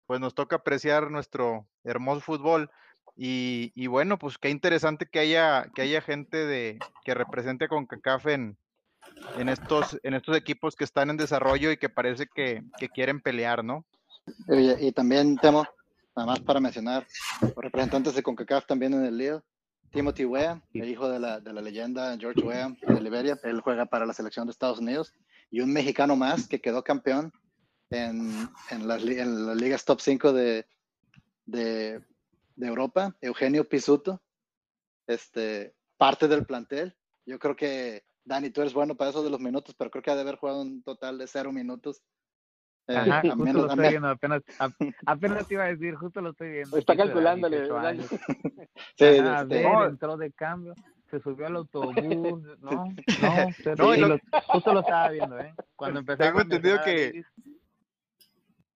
pues 0.05 0.19
nos 0.19 0.35
toca 0.35 0.57
apreciar 0.57 1.09
nuestro 1.09 1.67
hermoso 1.83 2.21
fútbol. 2.21 2.69
Y, 3.15 3.73
y, 3.75 3.87
bueno, 3.87 4.17
pues 4.17 4.37
qué 4.37 4.49
interesante 4.49 5.05
que 5.05 5.19
haya, 5.19 5.69
que 5.75 5.81
haya 5.81 5.99
gente 5.99 6.45
de, 6.45 6.79
que 7.03 7.13
represente 7.13 7.67
con 7.67 7.85
CACAF 7.85 8.27
en, 8.27 8.57
en, 9.37 9.49
estos, 9.49 9.99
en 10.03 10.13
estos 10.13 10.37
equipos 10.37 10.75
que 10.75 10.85
están 10.85 11.09
en 11.09 11.17
desarrollo 11.17 11.71
y 11.71 11.77
que 11.77 11.89
parece 11.89 12.27
que, 12.33 12.63
que 12.77 12.87
quieren 12.87 13.19
pelear, 13.19 13.63
¿no? 13.63 13.85
Oye, 14.47 14.77
y 14.79 14.91
también, 14.93 15.37
Temo, 15.37 15.65
nada 16.19 16.31
más 16.31 16.39
para 16.41 16.59
mencionar, 16.59 17.07
representantes 17.55 18.13
de 18.15 18.23
CONCACAF 18.23 18.65
también 18.65 18.93
en 18.93 19.05
el 19.05 19.17
lío, 19.17 19.43
Timothy 19.91 20.25
Weah, 20.25 20.61
el 20.73 20.89
hijo 20.89 21.09
de 21.09 21.19
la, 21.19 21.39
de 21.39 21.53
la 21.53 21.61
leyenda 21.61 22.17
George 22.17 22.41
Weah 22.41 22.75
de 22.87 23.01
Liberia, 23.01 23.39
él 23.43 23.61
juega 23.61 23.85
para 23.85 24.05
la 24.05 24.13
selección 24.13 24.45
de 24.45 24.51
Estados 24.51 24.79
Unidos, 24.79 25.13
y 25.49 25.61
un 25.61 25.73
mexicano 25.73 26.15
más 26.15 26.47
que 26.47 26.61
quedó 26.61 26.83
campeón 26.83 27.31
en, 27.89 28.49
en, 28.69 28.87
las, 28.87 29.03
en 29.03 29.47
las 29.47 29.57
ligas 29.57 29.85
top 29.85 29.99
5 29.99 30.33
de, 30.33 30.67
de 31.45 32.03
de 32.59 32.67
Europa, 32.67 33.15
Eugenio 33.21 33.67
Pisuto, 33.67 34.21
este, 35.07 35.73
parte 35.97 36.27
del 36.27 36.45
plantel. 36.45 36.93
Yo 37.25 37.39
creo 37.39 37.55
que, 37.55 38.03
Dani, 38.25 38.49
tú 38.49 38.59
eres 38.59 38.73
bueno 38.73 38.95
para 38.95 39.11
eso 39.11 39.23
de 39.23 39.29
los 39.29 39.39
minutos, 39.39 39.75
pero 39.77 39.89
creo 39.89 40.03
que 40.03 40.11
ha 40.11 40.15
de 40.15 40.21
haber 40.21 40.35
jugado 40.35 40.61
un 40.61 40.83
total 40.83 41.17
de 41.17 41.27
cero 41.27 41.53
minutos. 41.53 42.03
Eh, 42.89 42.97
Ajá, 42.97 43.21
justo 43.21 43.35
menos, 43.35 43.61
lo 43.61 43.69
estoy 43.69 43.89
viendo, 43.89 44.07
apenas, 44.07 44.41
apenas 45.05 45.47
te 45.47 45.53
iba 45.53 45.63
a 45.65 45.67
decir, 45.67 45.93
justo 45.93 46.21
lo 46.21 46.31
estoy 46.31 46.49
viendo. 46.49 46.75
Está 46.75 46.97
calculándole. 46.97 47.67
sí, 48.97 49.05
Ajá, 49.05 49.41
este, 49.41 49.63
ver, 49.63 49.89
entró 49.89 50.17
de 50.17 50.31
cambio, 50.31 50.73
se 51.11 51.19
subió 51.19 51.45
al 51.45 51.55
autobús, 51.57 52.41
no, 52.61 52.85
no, 53.21 53.95
no 53.95 54.07
lo, 54.07 54.19
justo 54.47 54.73
lo 54.73 54.79
estaba 54.79 55.09
viendo, 55.09 55.39
¿eh? 55.39 55.53
Cuando 55.75 55.99
empezó 55.99 56.23
Tengo 56.23 56.41
entendido 56.41 56.79
que, 56.83 57.23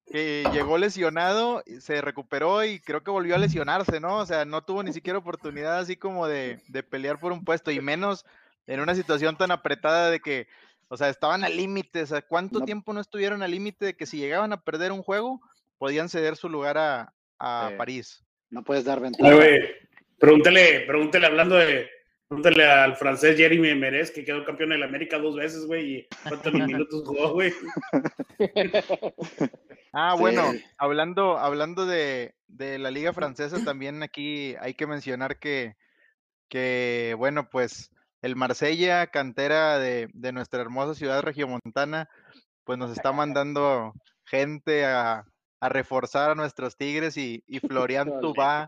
que 0.06 0.48
llegó 0.54 0.78
lesionado, 0.78 1.64
se 1.80 2.00
recuperó 2.02 2.64
y 2.64 2.80
creo 2.82 3.02
que 3.02 3.10
volvió 3.10 3.34
a 3.34 3.40
lesionarse, 3.40 4.00
¿no? 4.00 4.18
O 4.18 4.26
sea, 4.28 4.46
no 4.46 4.62
tuvo 4.62 4.84
ni 4.84 4.94
siquiera 4.94 5.18
oportunidad 5.18 5.80
así 5.80 5.96
como 5.96 6.28
de, 6.28 6.62
de 6.68 6.84
pelear 6.84 7.20
por 7.20 7.32
un 7.32 7.44
puesto 7.44 7.72
y 7.72 7.82
menos 7.82 8.28
en 8.68 8.80
una 8.80 8.94
situación 8.94 9.38
tan 9.38 9.50
apretada 9.50 10.12
de 10.12 10.20
que, 10.20 10.48
o 10.88 10.98
sea, 10.98 11.10
estaban 11.10 11.44
al 11.44 11.56
límite, 11.58 12.02
o 12.04 12.06
sea, 12.06 12.22
¿cuánto 12.22 12.60
no. 12.60 12.66
tiempo 12.66 12.94
no 12.94 13.02
estuvieron 13.02 13.42
al 13.44 13.52
límite 13.52 13.86
de 13.86 13.94
que 13.96 14.06
si 14.06 14.18
llegaban 14.18 14.54
a 14.54 14.62
perder 14.62 14.92
un 14.92 15.04
juego, 15.04 15.42
podían 15.78 16.10
ceder 16.10 16.36
su 16.36 16.50
lugar 16.50 16.78
a, 16.78 17.14
a. 17.40 17.72
París? 17.78 18.24
No 18.50 18.64
puedes 18.64 18.86
dar 18.86 19.00
ventaja. 19.00 19.30
Ay, 19.30 19.36
güey, 19.36 19.62
pregúntale, 20.20 20.82
pregúntale 20.82 21.26
hablando 21.26 21.56
de, 21.56 21.90
pregúntale 22.28 22.66
al 22.66 22.96
francés 22.96 23.38
Jeremy 23.38 23.76
Merez, 23.76 24.12
que 24.12 24.24
quedó 24.24 24.44
campeón 24.46 24.70
de 24.70 24.78
la 24.78 24.86
América 24.86 25.18
dos 25.20 25.36
veces, 25.36 25.66
güey, 25.66 25.98
y 25.98 26.08
cuántos 26.28 26.54
minutos 26.86 27.04
jugó, 27.06 27.34
güey. 27.34 27.54
Ah, 29.96 30.16
Sí. 30.16 30.22
bueno, 30.22 30.52
hablando, 30.80 31.38
hablando 31.38 31.86
de, 31.86 32.34
de 32.48 32.80
la 32.80 32.90
liga 32.90 33.14
francesa, 33.14 33.64
también 33.64 34.02
aquí 34.02 34.56
hay 34.60 34.74
que 34.74 34.88
mencionar 34.88 35.38
que, 35.38 35.76
que 36.50 37.14
bueno, 37.16 37.48
pues 37.52 37.93
el 38.24 38.36
Marsella, 38.36 39.06
cantera 39.08 39.78
de, 39.78 40.10
de 40.14 40.32
nuestra 40.32 40.62
hermosa 40.62 40.96
ciudad 40.96 41.22
regiomontana, 41.22 42.10
pues 42.64 42.80
nos 42.80 42.92
está 42.92 43.12
mandando 43.14 43.94
gente 44.26 44.86
a, 44.86 45.26
a 45.60 45.70
reforzar 45.70 46.32
a 46.32 46.36
nuestros 46.36 46.76
Tigres 46.76 47.16
y, 47.18 47.44
y 47.46 47.60
Florian 47.60 48.20
Tubá 48.20 48.68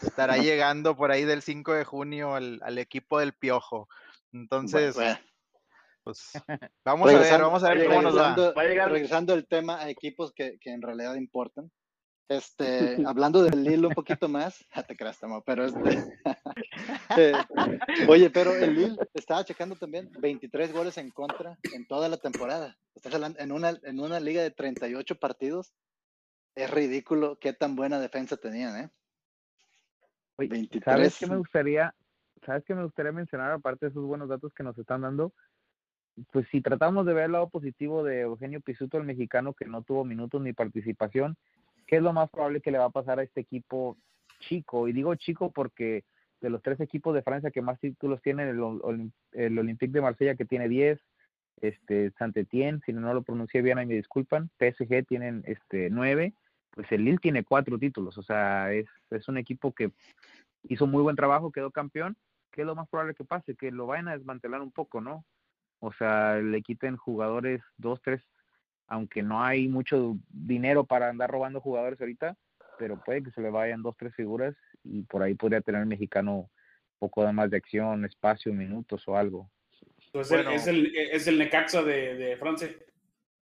estará 0.00 0.36
llegando 0.36 0.96
por 0.96 1.10
ahí 1.10 1.24
del 1.24 1.42
5 1.42 1.72
de 1.72 1.84
junio 1.84 2.34
al, 2.36 2.60
al 2.62 2.78
equipo 2.78 3.18
del 3.18 3.32
Piojo. 3.32 3.88
Entonces, 4.32 4.94
Bueno, 4.94 5.18
pues 6.04 6.32
vamos 6.84 7.10
a 7.10 7.18
ver, 7.18 7.40
vamos 7.42 7.64
a 7.64 7.74
ver 7.74 7.86
cómo 7.88 8.02
nos 8.02 8.16
va. 8.16 8.34
a 8.34 8.64
llegar- 8.64 8.90
regresando 8.92 9.34
el 9.34 9.46
tema 9.48 9.80
a 9.80 9.90
equipos 9.90 10.32
que, 10.32 10.58
que 10.60 10.70
en 10.72 10.80
realidad 10.82 11.14
importan. 11.16 11.70
Este, 12.30 12.96
hablando 13.06 13.42
del 13.42 13.64
Lille 13.64 13.88
un 13.88 13.92
poquito 13.92 14.28
más, 14.28 14.64
ya 14.76 14.84
te 14.84 14.96
creas, 14.96 15.18
Tamo, 15.18 15.42
pero 15.42 15.64
este, 15.64 16.14
eh, 17.18 17.32
oye, 18.08 18.30
pero 18.30 18.54
el 18.54 18.72
Lille 18.72 18.96
estaba 19.14 19.44
checando 19.44 19.74
también 19.74 20.12
23 20.16 20.72
goles 20.72 20.96
en 20.98 21.10
contra 21.10 21.58
en 21.72 21.88
toda 21.88 22.08
la 22.08 22.18
temporada. 22.18 22.78
Estás 22.94 23.16
hablando 23.16 23.40
en 23.40 23.50
una, 23.50 23.76
en 23.82 23.98
una 23.98 24.20
liga 24.20 24.42
de 24.42 24.52
38 24.52 25.16
partidos. 25.18 25.74
Es 26.54 26.70
ridículo 26.70 27.36
qué 27.40 27.52
tan 27.52 27.74
buena 27.74 27.98
defensa 27.98 28.36
tenían, 28.36 28.76
¿eh? 28.76 28.90
Oye, 30.36 30.50
23. 30.50 30.84
¿Sabes 30.84 31.18
qué 31.18 31.26
me 31.26 31.36
gustaría? 31.36 31.92
¿Sabes 32.46 32.62
qué 32.64 32.76
me 32.76 32.84
gustaría 32.84 33.10
mencionar 33.10 33.50
aparte 33.50 33.86
de 33.86 33.90
esos 33.90 34.04
buenos 34.04 34.28
datos 34.28 34.54
que 34.54 34.62
nos 34.62 34.78
están 34.78 35.00
dando? 35.00 35.32
Pues 36.30 36.46
si 36.52 36.60
tratamos 36.60 37.06
de 37.06 37.12
ver 37.12 37.24
el 37.24 37.32
lado 37.32 37.48
positivo 37.48 38.04
de 38.04 38.20
Eugenio 38.20 38.60
Pisuto, 38.60 38.98
el 38.98 39.04
mexicano 39.04 39.52
que 39.52 39.64
no 39.64 39.82
tuvo 39.82 40.04
minutos 40.04 40.40
ni 40.40 40.52
participación, 40.52 41.36
¿qué 41.90 41.96
es 41.96 42.02
lo 42.02 42.12
más 42.12 42.30
probable 42.30 42.60
que 42.60 42.70
le 42.70 42.78
va 42.78 42.84
a 42.84 42.90
pasar 42.90 43.18
a 43.18 43.24
este 43.24 43.40
equipo 43.40 43.98
chico? 44.38 44.86
Y 44.86 44.92
digo 44.92 45.16
chico 45.16 45.50
porque 45.50 46.04
de 46.40 46.48
los 46.48 46.62
tres 46.62 46.78
equipos 46.78 47.12
de 47.12 47.22
Francia 47.22 47.50
que 47.50 47.62
más 47.62 47.80
títulos 47.80 48.22
tienen, 48.22 48.46
el, 48.46 49.12
el 49.32 49.58
Olympique 49.58 49.92
de 49.92 50.00
Marsella 50.00 50.36
que 50.36 50.44
tiene 50.44 50.68
10, 50.68 51.00
este 51.60 52.12
Saint-Étienne, 52.12 52.80
si 52.86 52.92
no 52.92 53.12
lo 53.12 53.22
pronuncié 53.22 53.60
bien 53.60 53.78
ahí 53.78 53.86
me 53.86 53.94
disculpan, 53.94 54.50
PSG 54.60 55.04
tienen 55.04 55.42
este 55.46 55.90
9, 55.90 56.32
pues 56.70 56.92
el 56.92 57.04
Lille 57.04 57.18
tiene 57.18 57.42
cuatro 57.42 57.76
títulos, 57.76 58.16
o 58.16 58.22
sea, 58.22 58.72
es, 58.72 58.86
es 59.10 59.26
un 59.26 59.36
equipo 59.36 59.74
que 59.74 59.90
hizo 60.62 60.86
muy 60.86 61.02
buen 61.02 61.16
trabajo, 61.16 61.50
quedó 61.50 61.72
campeón, 61.72 62.16
¿qué 62.52 62.60
es 62.60 62.68
lo 62.68 62.76
más 62.76 62.88
probable 62.88 63.14
que 63.14 63.24
pase? 63.24 63.56
Que 63.56 63.72
lo 63.72 63.88
vayan 63.88 64.06
a 64.06 64.16
desmantelar 64.16 64.62
un 64.62 64.70
poco, 64.70 65.00
¿no? 65.00 65.24
O 65.80 65.92
sea, 65.92 66.36
le 66.36 66.62
quiten 66.62 66.96
jugadores, 66.96 67.62
dos, 67.78 68.00
tres, 68.00 68.22
aunque 68.90 69.22
no 69.22 69.42
hay 69.42 69.68
mucho 69.68 70.18
dinero 70.28 70.84
para 70.84 71.08
andar 71.08 71.30
robando 71.30 71.60
jugadores 71.60 71.98
ahorita, 72.00 72.36
pero 72.76 73.00
puede 73.00 73.22
que 73.22 73.30
se 73.30 73.40
le 73.40 73.48
vayan 73.48 73.82
dos, 73.82 73.96
tres 73.96 74.14
figuras 74.14 74.54
y 74.82 75.02
por 75.02 75.22
ahí 75.22 75.34
podría 75.34 75.60
tener 75.60 75.80
el 75.80 75.86
mexicano 75.86 76.50
poco 76.98 77.24
de 77.24 77.32
más 77.32 77.50
de 77.50 77.56
acción, 77.56 78.04
espacio, 78.04 78.52
minutos 78.52 79.06
o 79.06 79.16
algo. 79.16 79.48
Entonces, 80.06 80.36
Bueno. 80.44 80.50
es, 80.50 80.66
el, 80.66 80.94
es 80.94 81.26
el 81.28 81.38
Necaxa 81.38 81.82
de, 81.82 82.14
de 82.16 82.36
Francia. 82.36 82.68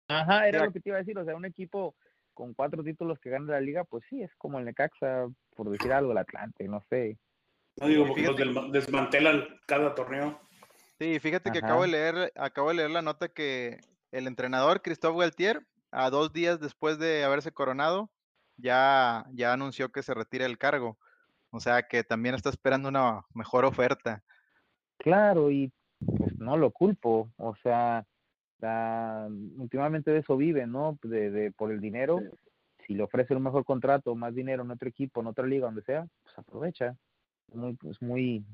Ajá, 0.07 0.47
era 0.47 0.65
lo 0.65 0.71
que 0.71 0.79
te 0.79 0.89
iba 0.89 0.97
a 0.97 1.01
decir, 1.01 1.17
o 1.17 1.23
sea, 1.23 1.35
un 1.35 1.45
equipo 1.45 1.95
con 2.33 2.53
cuatro 2.53 2.83
títulos 2.83 3.19
que 3.19 3.29
gana 3.29 3.53
la 3.53 3.61
liga, 3.61 3.83
pues 3.83 4.03
sí, 4.09 4.23
es 4.23 4.31
como 4.37 4.57
el 4.57 4.65
Necaxa, 4.65 5.27
por 5.55 5.69
decir 5.69 5.93
algo, 5.93 6.13
el 6.13 6.17
Atlante, 6.17 6.67
no 6.67 6.81
sé. 6.89 7.17
No 7.79 7.87
digo 7.87 8.07
porque 8.07 8.23
los 8.23 8.37
del- 8.37 8.71
desmantelan 8.71 9.45
cada 9.67 9.93
torneo. 9.93 10.39
Sí, 10.99 11.19
fíjate 11.19 11.51
que 11.51 11.59
Ajá. 11.59 11.67
acabo 11.67 11.81
de 11.83 11.87
leer, 11.89 12.33
acabo 12.35 12.69
de 12.69 12.75
leer 12.75 12.89
la 12.89 13.03
nota 13.03 13.27
que 13.27 13.79
el 14.11 14.27
entrenador 14.27 14.81
Christophe 14.81 15.19
Galtier, 15.19 15.65
a 15.91 16.09
dos 16.09 16.33
días 16.33 16.59
después 16.59 16.99
de 16.99 17.23
haberse 17.23 17.51
coronado, 17.51 18.09
ya, 18.57 19.25
ya 19.31 19.53
anunció 19.53 19.91
que 19.91 20.03
se 20.03 20.13
retira 20.13 20.45
del 20.45 20.57
cargo. 20.57 20.97
O 21.49 21.59
sea 21.59 21.83
que 21.83 22.03
también 22.03 22.35
está 22.35 22.49
esperando 22.49 22.89
una 22.89 23.21
mejor 23.33 23.65
oferta. 23.65 24.23
Claro, 24.97 25.49
y 25.51 25.71
pues 26.17 26.37
no 26.37 26.57
lo 26.57 26.71
culpo, 26.71 27.31
o 27.37 27.55
sea, 27.57 28.05
la- 28.59 29.27
últimamente 29.57 30.11
de 30.11 30.19
eso 30.19 30.35
vive, 30.37 30.67
¿no? 30.67 30.97
De, 31.03 31.31
de, 31.31 31.51
por 31.51 31.71
el 31.71 31.79
dinero, 31.79 32.21
si 32.85 32.93
le 32.93 33.03
ofrecen 33.03 33.37
un 33.37 33.43
mejor 33.43 33.65
contrato, 33.65 34.15
más 34.15 34.33
dinero 34.33 34.63
en 34.63 34.71
otro 34.71 34.89
equipo, 34.89 35.21
en 35.21 35.27
otra 35.27 35.45
liga, 35.45 35.67
donde 35.67 35.83
sea, 35.83 36.07
pues 36.23 36.37
aprovecha. 36.37 36.95
Es 37.47 37.55
muy, 37.55 37.73
pues 37.73 38.01
muy, 38.01 38.45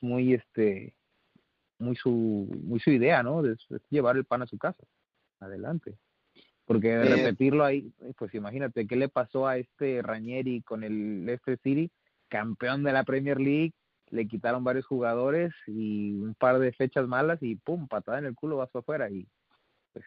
muy, 0.00 0.34
este, 0.34 0.94
muy 1.78 1.96
su, 1.96 2.48
muy 2.64 2.80
su 2.80 2.90
idea, 2.90 3.22
¿no? 3.22 3.42
De, 3.42 3.56
llevar 3.90 4.16
el 4.16 4.24
pan 4.24 4.42
a 4.42 4.46
su 4.46 4.58
casa. 4.58 4.82
Adelante. 5.40 5.96
Porque 6.64 6.88
de 6.88 7.04
repetirlo 7.04 7.64
ahí, 7.64 7.92
pues 8.18 8.34
imagínate, 8.34 8.86
¿qué 8.86 8.96
le 8.96 9.08
pasó 9.08 9.46
a 9.46 9.56
este 9.56 10.02
Ranieri 10.02 10.60
con 10.62 10.84
el 10.84 11.24
Leicester 11.24 11.58
City? 11.62 11.90
Campeón 12.28 12.82
de 12.82 12.92
la 12.92 13.04
Premier 13.04 13.40
League, 13.40 13.72
le 14.10 14.28
quitaron 14.28 14.64
varios 14.64 14.84
jugadores 14.86 15.54
y 15.66 16.12
un 16.12 16.34
par 16.34 16.58
de 16.58 16.72
fechas 16.72 17.06
malas 17.08 17.38
y 17.42 17.56
pum, 17.56 17.88
patada 17.88 18.18
en 18.18 18.26
el 18.26 18.34
culo, 18.34 18.58
vas 18.58 18.74
afuera 18.74 19.08
y 19.10 19.26
pues 19.92 20.04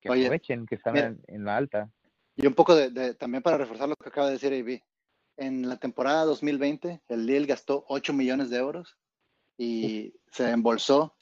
que 0.00 0.10
Oye, 0.10 0.22
aprovechen 0.26 0.64
que 0.66 0.76
están 0.76 0.94
mira. 0.94 1.06
en, 1.08 1.20
en 1.26 1.44
la 1.44 1.56
alta. 1.58 1.90
Y 2.36 2.46
un 2.46 2.54
poco 2.54 2.74
de, 2.74 2.90
de- 2.90 3.14
también 3.14 3.42
para 3.42 3.58
reforzar 3.58 3.88
lo 3.88 3.96
que 3.96 4.08
acaba 4.08 4.28
de 4.28 4.32
decir 4.34 4.52
AB. 4.52 4.80
En 5.36 5.68
la 5.68 5.76
temporada 5.76 6.24
2020, 6.24 7.02
el 7.08 7.26
Lille 7.26 7.46
gastó 7.46 7.84
8 7.88 8.12
millones 8.12 8.48
de 8.48 8.58
euros 8.58 8.96
y 9.58 10.14
se 10.30 10.50
embolsó, 10.50 11.14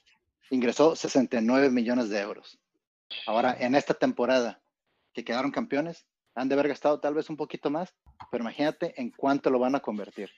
ingresó 0.51 0.97
69 0.97 1.71
millones 1.71 2.09
de 2.09 2.21
euros. 2.21 2.59
Ahora, 3.27 3.57
en 3.59 3.75
esta 3.75 3.95
temporada 3.95 4.61
que 5.13 5.25
quedaron 5.25 5.51
campeones, 5.51 6.07
han 6.35 6.49
de 6.49 6.55
haber 6.55 6.69
gastado 6.69 7.01
tal 7.01 7.15
vez 7.15 7.29
un 7.29 7.37
poquito 7.37 7.71
más, 7.71 7.93
pero 8.31 8.43
imagínate 8.45 8.95
en 9.01 9.11
cuánto 9.11 9.51
lo 9.51 9.59
van 9.59 9.75
a 9.75 9.81
convertir. 9.81 10.31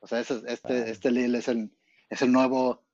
O 0.00 0.06
sea, 0.06 0.20
ese- 0.20 0.42
este, 0.46 0.90
este 0.90 1.10
Lille 1.10 1.38
es 1.38 1.48
el, 1.48 1.70
es 2.10 2.22
el 2.22 2.30
nuevo 2.30 2.84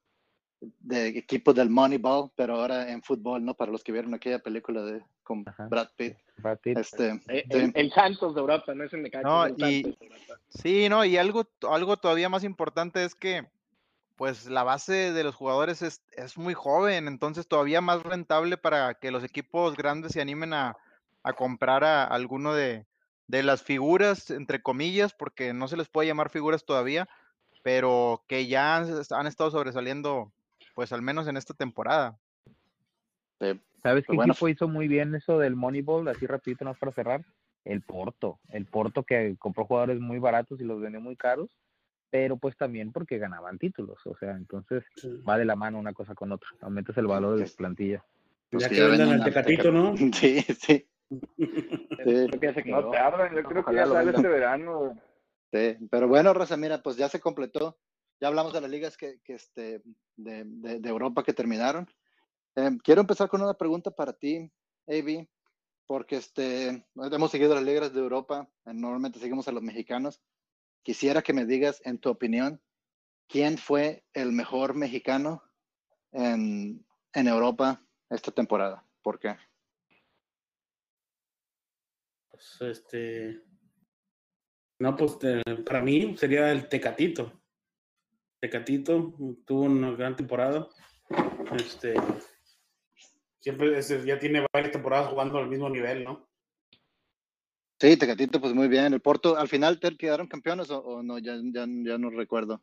de 0.61 1.09
equipo 1.09 1.53
del 1.53 1.69
Moneyball, 1.69 2.31
pero 2.37 2.55
ahora 2.55 2.90
en 2.90 3.03
fútbol, 3.03 3.45
¿no? 3.45 3.55
Para 3.55 3.71
los 3.73 3.85
que 3.85 3.93
vieron 3.93 4.14
aquella 4.14 4.38
película 4.38 4.83
de 4.83 5.05
con 5.23 5.43
Ajá. 5.47 5.67
Brad 5.69 5.88
Pitt. 5.97 6.17
Brad 6.38 6.59
Pitt. 6.61 6.79
Este, 6.79 7.09
Eh, 7.29 7.45
sí. 7.51 7.59
El, 7.59 7.73
el 7.75 7.93
Santos 7.93 8.35
de 8.35 8.40
Europa, 8.40 8.73
no 8.75 8.85
es 8.85 8.93
el 8.95 9.03
Necaxa, 9.03 9.29
No, 9.29 9.45
el 9.45 9.55
y- 9.59 9.83
de 9.83 9.88
Europa. 10.01 10.40
Sí, 10.49 10.88
no, 10.88 11.05
y 11.05 11.17
algo, 11.19 11.47
algo 11.69 11.97
todavía 11.99 12.29
más 12.31 12.45
importante 12.45 13.05
es 13.05 13.14
que 13.14 13.47
pues 14.16 14.46
la 14.46 14.62
base 14.62 15.12
de 15.12 15.24
los 15.24 15.35
jugadores 15.35 15.83
es, 15.83 16.03
es 16.16 16.38
muy 16.38 16.55
joven, 16.55 17.09
entonces 17.09 17.48
todavía 17.48 17.81
más 17.81 18.03
rentable 18.03 18.57
para 18.57 18.94
que 18.94 19.11
los 19.11 19.24
equipos 19.24 19.77
grandes 19.77 20.12
se 20.12 20.20
animen 20.20 20.53
a, 20.53 20.77
a 21.22 21.33
comprar 21.33 21.85
a 21.85 22.05
alguno 22.05 22.55
de, 22.55 22.87
de 23.27 23.42
las 23.42 23.62
figuras, 23.62 24.31
entre 24.31 24.62
comillas, 24.62 25.14
porque 25.14 25.53
no 25.53 25.68
se 25.68 25.77
les 25.77 25.88
puede 25.88 26.09
llamar 26.09 26.31
figuras 26.31 26.64
todavía, 26.64 27.09
pero 27.62 28.22
que 28.29 28.46
ya 28.46 28.77
han, 28.77 28.87
han 29.11 29.27
estado 29.27 29.50
sobresaliendo, 29.50 30.33
pues 30.74 30.92
al 30.92 31.03
menos 31.03 31.27
en 31.27 31.37
esta 31.37 31.55
temporada. 31.55 32.18
Sí. 33.40 33.61
¿Sabes 33.83 34.05
qué 34.05 34.09
Pero 34.09 34.16
bueno, 34.16 34.33
equipo 34.33 34.48
hizo 34.48 34.68
muy 34.68 34.88
bien 34.88 35.14
eso 35.14 35.38
del 35.38 35.57
Moneyball? 35.57 36.09
Así 36.09 36.27
rapidito, 36.27 36.64
no 36.64 36.74
para 36.74 36.92
cerrar. 36.92 37.24
El 37.64 37.83
Porto. 37.83 38.38
El 38.48 38.66
Porto 38.66 39.03
que 39.03 39.37
compró 39.38 39.66
jugadores 39.66 40.00
muy 40.00 40.18
baratos 40.18 40.61
y 40.61 40.64
los 40.64 40.81
vendió 40.81 41.00
muy 41.00 41.16
caros, 41.16 41.50
pero 42.14 42.37
pues 42.37 42.57
también 42.57 42.92
porque 42.92 43.18
ganaban 43.18 43.59
títulos. 43.59 43.98
O 44.07 44.16
sea, 44.16 44.37
entonces 44.37 44.85
Sí. 44.94 45.20
va 45.29 45.37
de 45.37 45.44
la 45.44 45.57
mano 45.57 45.81
una 45.81 45.92
cosa 45.92 46.14
con 46.14 46.31
otra. 46.31 46.48
Aumentas 46.61 46.96
el 46.96 47.09
valor 47.09 47.35
de 47.35 47.40
las 47.40 47.55
plantillas. 47.55 48.05
Los 48.53 48.62
Ya 48.62 48.68
que 48.68 48.85
vendan 48.85 49.11
al 49.11 49.24
Tecatito, 49.24 49.72
¿no? 49.72 49.94
Sí, 50.14 50.40
sí. 50.42 50.87
No 52.66 52.90
tardan, 52.92 53.35
yo 53.35 53.42
creo 53.42 53.64
que 53.64 53.74
ya 53.74 53.87
sale 53.88 54.05
vendan. 54.05 54.14
este 54.14 54.29
verano. 54.29 54.96
Sí, 55.53 55.77
pero 55.90 56.07
bueno, 56.07 56.33
Rosa, 56.35 56.57
mira, 56.57 56.81
pues 56.85 56.96
ya 56.96 57.09
se 57.09 57.18
completó. 57.18 57.79
Ya 58.20 58.29
hablamos 58.29 58.53
de 58.53 58.61
las 58.61 58.70
ligas 58.70 58.96
que, 58.96 59.18
que 59.24 59.35
este, 59.35 59.83
de, 60.14 60.44
de- 60.44 60.79
de 60.79 60.88
Europa 60.88 61.24
que 61.24 61.33
terminaron. 61.33 61.88
Eh, 62.55 62.70
quiero 62.85 63.00
empezar 63.00 63.29
con 63.29 63.42
una 63.42 63.55
pregunta 63.55 63.90
para 63.90 64.12
ti, 64.12 64.48
AB, 64.87 65.27
porque 65.88 66.14
este, 66.14 66.87
hemos 66.94 67.31
seguido 67.33 67.57
las 67.57 67.64
ligas 67.64 67.92
de 67.92 67.98
Europa, 67.98 68.48
eh, 68.66 68.70
normalmente 68.72 69.18
seguimos 69.18 69.48
a 69.48 69.53
los 69.53 69.64
mexicanos. 69.64 70.22
Quisiera 70.85 71.23
que 71.23 71.33
me 71.33 71.47
digas, 71.47 71.81
en 71.85 71.99
tu 71.99 72.11
opinión, 72.11 72.61
quién 73.27 73.59
fue 73.59 74.05
el 74.12 74.31
mejor 74.31 74.75
mexicano 74.75 75.42
en, 76.12 76.87
en 77.12 77.27
Europa 77.27 77.83
esta 78.11 78.31
temporada. 78.31 78.87
¿Por 79.03 79.18
qué? 79.18 79.37
Pues, 82.31 82.59
este. 82.61 83.42
No, 84.79 84.94
pues 84.97 85.16
para 85.64 85.81
mí 85.81 86.16
sería 86.16 86.53
el 86.53 86.68
Tecatito. 86.68 87.33
Tecatito 88.40 89.14
tuvo 89.47 89.62
una 89.62 89.92
gran 89.92 90.14
temporada. 90.16 90.68
Este. 91.57 91.94
Siempre 93.40 93.79
ese- 93.79 94.05
ya 94.05 94.18
tiene 94.18 94.47
varias 94.53 94.73
temporadas 94.73 95.09
jugando 95.11 95.38
al 95.38 95.49
mismo 95.49 95.68
nivel, 95.70 96.05
¿no? 96.05 96.29
Sí, 97.85 97.99
Tecatito, 97.99 98.40
pues 98.40 98.55
muy 98.55 98.66
bien. 98.66 98.94
El 98.94 99.01
Porto, 99.01 99.37
al 99.37 99.47
final 99.47 99.79
te 99.79 99.94
quedaron 99.94 100.27
campeones 100.27 100.70
o, 100.70 100.79
o 100.79 101.03
no, 101.03 101.18
ya, 101.18 101.35
ya, 101.53 101.66
ya 101.68 101.99
no 101.99 102.09
recuerdo. 102.09 102.62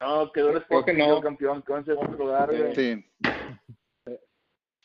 No, 0.00 0.32
quedó 0.32 0.56
el 0.56 0.64
que 0.86 0.94
no. 0.94 1.20
campeón, 1.20 1.62
quedó 1.62 1.76
en 1.76 1.84
segundo 1.84 2.16
lugar. 2.16 2.50
Sí, 2.74 3.04
Pero 4.04 4.14
sí, 4.14 4.18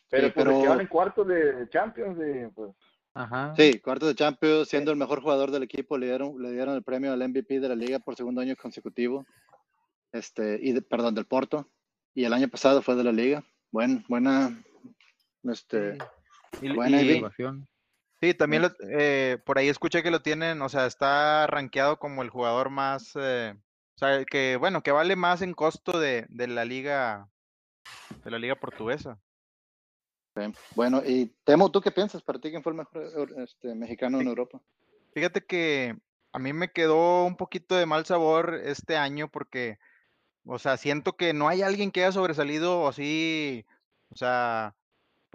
pues 0.09 0.33
pero- 0.35 0.51
se 0.51 0.61
quedaron 0.63 0.81
en 0.81 0.87
cuartos 0.87 1.27
de 1.29 1.69
Champions 1.69 2.17
y 2.19 2.51
pues 2.53 2.71
Ajá. 3.13 3.53
Sí, 3.55 3.79
cuartos 3.79 4.09
de 4.09 4.15
Champions, 4.15 4.67
siendo 4.67 4.91
el 4.91 4.97
mejor 4.97 5.21
jugador 5.21 5.49
del 5.49 5.63
equipo, 5.63 5.97
le 5.97 6.07
dieron, 6.07 6.41
le 6.41 6.51
dieron 6.51 6.75
el 6.75 6.83
premio 6.83 7.13
al 7.13 7.21
MVP 7.23 7.61
de 7.61 7.69
la 7.69 7.75
liga 7.75 7.99
por 7.99 8.15
segundo 8.17 8.41
año 8.41 8.55
consecutivo. 8.57 9.25
Este, 10.11 10.59
y 10.61 10.73
de- 10.73 10.81
perdón, 10.81 11.15
del 11.15 11.25
Porto. 11.25 11.69
Y 12.13 12.25
el 12.25 12.33
año 12.33 12.49
pasado 12.49 12.81
fue 12.81 12.95
de 12.95 13.03
la 13.05 13.13
liga. 13.13 13.45
Buen, 13.71 14.03
buena, 14.09 14.61
este, 15.43 15.97
Y, 16.61 16.73
Buena 16.73 17.01
y-. 17.01 17.23
Sí, 18.21 18.33
también 18.33 18.63
lo- 18.63 18.71
eh, 18.89 19.37
por 19.45 19.59
ahí 19.59 19.69
escuché 19.69 20.01
que 20.01 20.09
lo 20.11 20.21
tienen, 20.21 20.61
o 20.61 20.69
sea, 20.69 20.87
está 20.87 21.45
rankeado 21.47 21.99
como 21.99 22.23
el 22.23 22.29
jugador 22.29 22.69
más, 22.69 23.11
eh, 23.15 23.53
o 23.95 23.97
sea, 23.99 24.25
que 24.25 24.57
bueno, 24.57 24.81
que 24.81 24.91
vale 24.91 25.15
más 25.15 25.41
en 25.41 25.53
costo 25.53 25.99
de, 25.99 26.25
de 26.29 26.47
la 26.47 26.65
liga, 26.65 27.29
de 28.23 28.31
la 28.31 28.39
liga 28.39 28.55
portuguesa. 28.55 29.19
bueno, 30.75 31.01
y 31.05 31.27
Temo, 31.43 31.71
¿tú 31.71 31.81
qué 31.81 31.91
piensas? 31.91 32.21
¿Para 32.23 32.39
ti 32.39 32.49
quién 32.49 32.63
fue 32.63 32.71
el 32.71 32.77
mejor 32.77 33.03
eh, 33.03 33.43
este, 33.43 33.75
mexicano 33.75 34.19
en 34.19 34.27
Europa? 34.27 34.61
Fíjate 35.13 35.45
que 35.45 35.95
a 36.31 36.39
mí 36.39 36.53
me 36.53 36.71
quedó 36.71 37.25
un 37.25 37.37
poquito 37.37 37.75
de 37.75 37.85
mal 37.85 38.05
sabor 38.05 38.55
este 38.63 38.97
año 38.97 39.29
porque, 39.29 39.79
o 40.45 40.59
sea, 40.59 40.77
siento 40.77 41.17
que 41.17 41.33
no 41.33 41.47
hay 41.47 41.61
alguien 41.61 41.91
que 41.91 42.03
haya 42.03 42.11
sobresalido 42.11 42.87
así, 42.87 43.65
o 44.09 44.15
sea, 44.15 44.75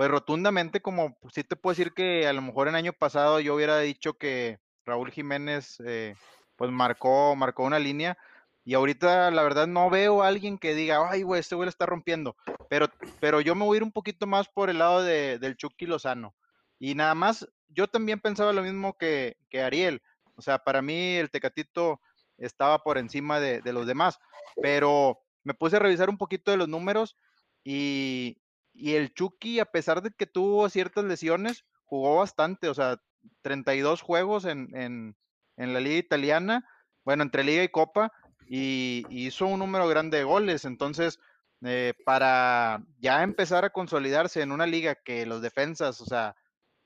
pues 0.03 0.11
rotundamente 0.11 0.83
como 0.83 1.15
pues, 1.21 1.35
sí 1.35 1.45
te 1.45 1.55
puedo 1.55 1.75
decir 1.75 1.95
que 1.95 2.27
a 2.27 2.33
lo 2.33 2.43
mejor 2.43 2.67
en 2.67 2.75
año 2.75 2.93
pasado 2.93 3.39
yo 3.39 3.55
hubiera 3.55 3.79
dicho 3.79 4.15
que 4.15 4.59
Raúl 4.85 5.13
Jiménez 5.13 5.81
eh, 5.87 6.17
pues 6.57 6.73
marcó, 6.73 7.37
marcó 7.37 7.63
una 7.63 7.79
línea 7.79 8.19
y 8.65 8.75
ahorita 8.75 9.31
la 9.31 9.45
verdad 9.45 9.69
no 9.69 9.91
veo 9.91 10.25
a 10.25 10.27
alguien 10.27 10.59
que 10.59 10.75
diga, 10.75 11.09
ay 11.09 11.23
güey, 11.23 11.39
este 11.39 11.55
güey 11.55 11.67
la 11.67 11.71
está 11.71 11.87
rompiendo, 11.87 12.35
pero, 12.69 12.89
pero 13.21 13.41
yo 13.41 13.55
me 13.55 13.65
voy 13.65 13.77
a 13.77 13.79
ir 13.79 13.83
un 13.85 13.93
poquito 13.93 14.27
más 14.27 14.49
por 14.49 14.71
el 14.71 14.81
lado 14.81 15.05
de, 15.05 15.39
del 15.39 15.57
Chucky 15.57 15.87
Lozano 15.87 16.35
y 16.81 16.97
nada 16.97 17.15
más, 17.15 17.49
yo 17.69 17.87
también 17.87 18.19
pensaba 18.19 18.53
lo 18.53 18.63
mismo 18.65 18.99
que, 18.99 19.37
que 19.51 19.63
Ariel, 19.63 20.03
o 20.35 20.43
sea, 20.43 20.59
para 20.59 20.83
mí 20.83 21.15
el 21.15 21.31
Tecatito 21.31 22.01
estaba 22.39 22.83
por 22.83 22.99
encima 22.99 23.39
de, 23.39 23.61
de 23.61 23.73
los 23.73 23.87
demás, 23.87 24.19
pero 24.61 25.21
me 25.45 25.55
puse 25.55 25.77
a 25.77 25.79
revisar 25.79 26.11
un 26.11 26.19
poquito 26.19 26.51
de 26.51 26.57
los 26.57 26.69
números 26.69 27.15
y, 27.63 28.42
y 28.75 28.95
el 28.95 29.13
Chucky, 29.13 29.61
a 29.61 29.67
pesar 29.67 30.03
de 30.03 30.11
que 30.11 30.27
tuvo 30.27 30.69
ciertas 30.69 31.05
lesiones, 31.05 31.65
jugó 31.85 32.17
bastante, 32.17 32.69
o 32.69 32.75
sea, 32.75 33.01
32 33.43 34.01
juegos 34.01 34.45
en, 34.45 34.75
en, 34.75 35.17
en 35.57 35.73
la 35.75 35.81
liga 35.81 35.97
italiana, 35.97 36.67
bueno, 37.05 37.23
entre 37.23 37.45
liga 37.45 37.63
y 37.63 37.69
copa, 37.69 38.13
y, 38.47 39.05
hizo 39.11 39.47
un 39.47 39.61
número 39.61 39.89
grande 39.89 40.19
de 40.19 40.25
goles, 40.25 40.65
entonces, 40.65 41.19
eh, 41.65 41.95
para 42.05 42.83
ya 42.99 43.23
empezar 43.23 43.65
a 43.65 43.71
consolidarse 43.71 44.43
en 44.43 44.53
una 44.53 44.67
liga 44.67 44.95
que 44.97 45.27
los 45.27 45.43
defensas, 45.43 46.01
o 46.01 46.05
sea, 46.05 46.35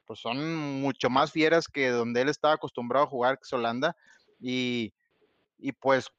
pues 0.04 0.20
son 0.20 0.80
mucho 0.80 1.10
más 1.10 1.32
fieras 1.32 1.66
que 1.68 1.88
donde 1.88 2.20
él 2.22 2.28
estaba 2.28 2.54
acostumbrado 2.54 3.06
a 3.06 3.08
jugar, 3.08 3.38
que 3.38 3.44
es 3.44 3.52
Holanda, 3.52 3.96
y, 4.40 4.92
y 5.58 5.72
pues 5.72 6.10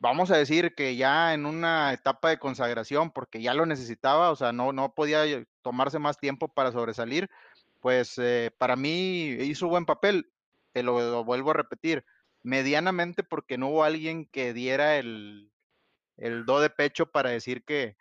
vamos 0.00 0.30
a 0.30 0.36
decir 0.36 0.74
que 0.74 0.96
ya 0.96 1.32
en 1.34 1.46
una 1.46 1.92
etapa 1.92 2.30
de 2.30 2.38
consagración, 2.38 3.12
porque 3.12 3.40
ya 3.40 3.54
lo 3.54 3.66
necesitaba, 3.66 4.30
o 4.30 4.36
sea, 4.36 4.52
no, 4.52 4.72
no 4.72 4.94
podía 4.94 5.24
tomarse 5.62 5.98
más 5.98 6.18
tiempo 6.18 6.48
para 6.48 6.72
sobresalir, 6.72 7.28
pues 7.80 8.18
eh, 8.18 8.50
para 8.58 8.76
mí 8.76 9.28
hizo 9.40 9.68
buen 9.68 9.86
papel, 9.86 10.30
te 10.72 10.82
lo, 10.82 10.98
lo 11.00 11.24
vuelvo 11.24 11.50
a 11.50 11.54
repetir, 11.54 12.04
medianamente 12.42 13.22
porque 13.22 13.58
no 13.58 13.68
hubo 13.68 13.84
alguien 13.84 14.26
que 14.26 14.52
diera 14.52 14.96
el, 14.96 15.50
el 16.16 16.44
do 16.44 16.60
de 16.60 16.70
pecho 16.70 17.06
para 17.06 17.30
decir 17.30 17.62
que, 17.64 17.96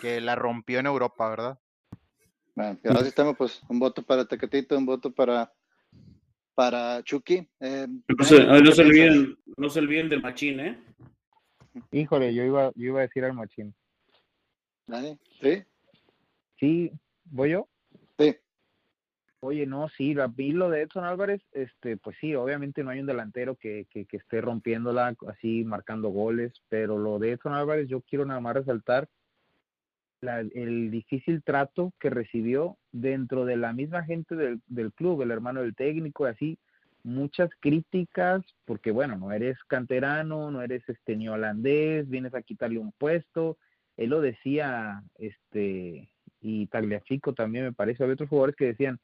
que 0.00 0.20
la 0.20 0.36
rompió 0.36 0.78
en 0.78 0.86
Europa, 0.86 1.28
¿verdad? 1.28 1.58
Bueno, 2.54 2.78
gracias, 2.82 3.14
Temo. 3.14 3.34
Pues 3.34 3.62
un 3.68 3.78
voto 3.78 4.02
para 4.02 4.24
Tecatito, 4.24 4.76
un 4.76 4.86
voto 4.86 5.12
para, 5.12 5.52
para 6.54 7.02
Chucky. 7.02 7.48
Eh, 7.60 7.86
No 8.08 8.24
se, 8.24 8.36
olviden, 8.82 9.38
no 9.56 9.70
se 9.70 9.78
olviden 9.80 10.08
del 10.08 10.22
machín, 10.22 10.60
¿eh? 10.60 10.78
Híjole, 11.92 12.34
yo 12.34 12.44
iba, 12.44 12.72
yo 12.74 12.84
iba 12.86 12.98
a 13.00 13.02
decir 13.02 13.24
al 13.24 13.34
machín. 13.34 13.74
Dani, 14.86 15.18
¿sí? 15.40 15.62
Sí, 16.58 16.92
¿voy 17.24 17.50
yo? 17.50 17.68
Sí. 18.18 18.36
Oye, 19.42 19.66
no, 19.66 19.88
sí, 19.88 20.18
a 20.20 20.28
mí 20.28 20.52
lo 20.52 20.68
de 20.68 20.82
Edson 20.82 21.04
Álvarez, 21.04 21.40
este, 21.52 21.96
pues 21.96 22.16
sí, 22.20 22.34
obviamente 22.34 22.84
no 22.84 22.90
hay 22.90 23.00
un 23.00 23.06
delantero 23.06 23.56
que, 23.56 23.86
que, 23.90 24.04
que 24.04 24.18
esté 24.18 24.40
rompiéndola 24.42 25.14
así, 25.28 25.64
marcando 25.64 26.10
goles, 26.10 26.52
pero 26.68 26.98
lo 26.98 27.18
de 27.18 27.32
Edson 27.32 27.54
Álvarez 27.54 27.88
yo 27.88 28.02
quiero 28.02 28.26
nada 28.26 28.40
más 28.40 28.54
resaltar 28.54 29.08
la- 30.20 30.40
el 30.40 30.90
difícil 30.90 31.42
trato 31.42 31.94
que 31.98 32.10
recibió 32.10 32.76
dentro 32.92 33.46
de 33.46 33.56
la 33.56 33.72
misma 33.72 34.04
gente 34.04 34.36
del, 34.36 34.60
del 34.66 34.92
club, 34.92 35.22
el 35.22 35.30
hermano 35.30 35.62
del 35.62 35.74
técnico, 35.74 36.26
y 36.26 36.30
así, 36.30 36.58
muchas 37.02 37.50
críticas, 37.60 38.42
porque 38.64 38.90
bueno, 38.90 39.16
no 39.16 39.32
eres 39.32 39.58
canterano, 39.64 40.50
no 40.50 40.62
eres 40.62 40.82
este 40.88 41.16
ni 41.16 41.28
holandés, 41.28 42.08
vienes 42.08 42.34
a 42.34 42.42
quitarle 42.42 42.78
un 42.78 42.92
puesto, 42.92 43.58
él 43.96 44.10
lo 44.10 44.20
decía, 44.20 45.02
este, 45.18 46.10
y 46.40 46.66
Tagliafico 46.66 47.34
también 47.34 47.64
me 47.64 47.72
parece, 47.72 48.02
había 48.02 48.14
otros 48.14 48.28
jugadores 48.28 48.56
que 48.56 48.66
decían, 48.66 48.98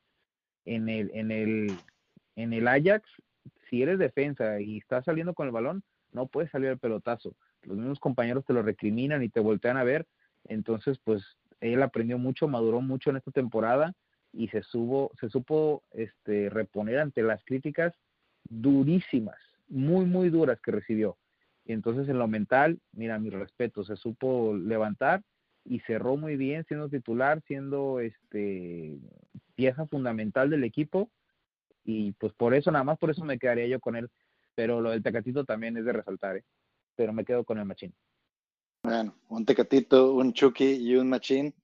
en 0.64 0.88
el, 0.88 1.10
en 1.14 1.30
el, 1.30 1.78
en 2.34 2.52
el 2.52 2.68
Ajax, 2.68 3.08
si 3.68 3.82
eres 3.82 3.98
defensa 3.98 4.60
y 4.60 4.78
estás 4.78 5.04
saliendo 5.04 5.34
con 5.34 5.46
el 5.46 5.52
balón, 5.52 5.82
no 6.12 6.26
puedes 6.26 6.50
salir 6.50 6.70
al 6.70 6.78
pelotazo. 6.78 7.34
Los 7.62 7.76
mismos 7.76 8.00
compañeros 8.00 8.44
te 8.44 8.52
lo 8.52 8.62
recriminan 8.62 9.22
y 9.22 9.28
te 9.28 9.40
voltean 9.40 9.76
a 9.76 9.84
ver. 9.84 10.06
Entonces, 10.44 10.98
pues, 11.02 11.36
él 11.60 11.82
aprendió 11.82 12.18
mucho, 12.18 12.48
maduró 12.48 12.80
mucho 12.80 13.10
en 13.10 13.16
esta 13.16 13.30
temporada 13.30 13.92
y 14.36 14.48
se 14.48 14.62
supo, 14.62 15.10
se 15.18 15.28
supo 15.28 15.82
este, 15.92 16.50
reponer 16.50 16.98
ante 16.98 17.22
las 17.22 17.42
críticas 17.44 17.94
durísimas, 18.48 19.38
muy, 19.68 20.04
muy 20.04 20.28
duras 20.28 20.60
que 20.60 20.70
recibió. 20.70 21.16
Y 21.64 21.72
entonces 21.72 22.08
en 22.08 22.18
lo 22.18 22.28
mental, 22.28 22.78
mira, 22.92 23.18
mi 23.18 23.30
respeto, 23.30 23.84
se 23.84 23.96
supo 23.96 24.54
levantar 24.54 25.22
y 25.64 25.80
cerró 25.80 26.16
muy 26.16 26.36
bien 26.36 26.64
siendo 26.68 26.88
titular, 26.88 27.42
siendo 27.46 27.98
este 28.00 28.98
pieza 29.56 29.86
fundamental 29.86 30.50
del 30.50 30.64
equipo 30.64 31.10
y 31.82 32.12
pues 32.12 32.32
por 32.34 32.54
eso, 32.54 32.70
nada 32.70 32.84
más 32.84 32.98
por 32.98 33.10
eso 33.10 33.24
me 33.24 33.38
quedaría 33.38 33.66
yo 33.66 33.80
con 33.80 33.96
él, 33.96 34.10
pero 34.54 34.80
lo 34.80 34.90
del 34.90 35.02
Tecatito 35.02 35.44
también 35.44 35.76
es 35.76 35.84
de 35.84 35.92
resaltar, 35.92 36.36
¿eh? 36.36 36.44
pero 36.94 37.12
me 37.12 37.24
quedo 37.24 37.44
con 37.44 37.58
el 37.58 37.64
Machín. 37.64 37.94
Bueno, 38.82 39.14
un 39.28 39.46
Tecatito, 39.46 40.12
un 40.12 40.32
Chucky 40.32 40.74
y 40.74 40.96
un 40.96 41.08
Machín. 41.08 41.54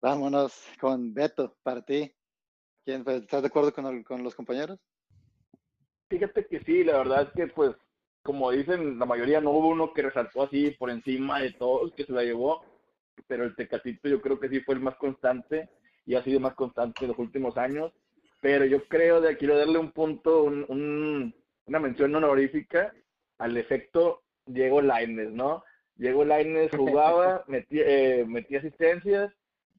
Vámonos 0.00 0.52
con 0.80 1.12
Beto, 1.12 1.56
para 1.62 1.82
ti. 1.82 2.14
¿Quién, 2.84 3.04
fue? 3.04 3.16
¿Estás 3.16 3.42
de 3.42 3.48
acuerdo 3.48 3.72
con, 3.72 3.86
el- 3.86 4.04
con 4.04 4.22
los 4.22 4.34
compañeros? 4.34 4.78
Fíjate 6.08 6.46
que 6.46 6.60
sí, 6.60 6.84
la 6.84 6.98
verdad 6.98 7.22
es 7.22 7.32
que 7.34 7.46
pues, 7.52 7.72
como 8.22 8.50
dicen, 8.50 8.98
la 8.98 9.06
mayoría 9.06 9.40
no 9.40 9.50
hubo 9.50 9.68
uno 9.68 9.92
que 9.92 10.02
resaltó 10.02 10.42
así 10.42 10.70
por 10.72 10.90
encima 10.90 11.40
de 11.40 11.52
todos, 11.52 11.92
que 11.94 12.04
se 12.04 12.12
la 12.12 12.22
llevó, 12.22 12.64
pero 13.26 13.44
el 13.44 13.54
Tecatito 13.56 14.08
yo 14.08 14.20
creo 14.20 14.38
que 14.38 14.48
sí 14.48 14.60
fue 14.60 14.74
el 14.76 14.80
más 14.80 14.96
constante 14.96 15.68
y 16.06 16.14
ha 16.14 16.22
sido 16.22 16.40
más 16.40 16.54
constante 16.54 17.04
en 17.04 17.08
los 17.08 17.18
últimos 17.18 17.56
años, 17.58 17.92
pero 18.40 18.64
yo 18.64 18.84
creo 18.88 19.20
que 19.20 19.36
quiero 19.36 19.58
darle 19.58 19.78
un 19.78 19.92
punto, 19.92 20.44
un, 20.44 20.64
un- 20.68 21.34
una 21.66 21.78
mención 21.80 22.14
honorífica 22.14 22.94
al 23.38 23.56
efecto 23.56 24.22
Diego 24.46 24.80
Lainez, 24.80 25.30
¿no? 25.30 25.62
Diego 25.96 26.24
Lainez 26.24 26.70
jugaba, 26.76 27.44
metía, 27.48 27.82
eh, 27.86 28.24
metía 28.24 28.60
asistencias 28.60 29.32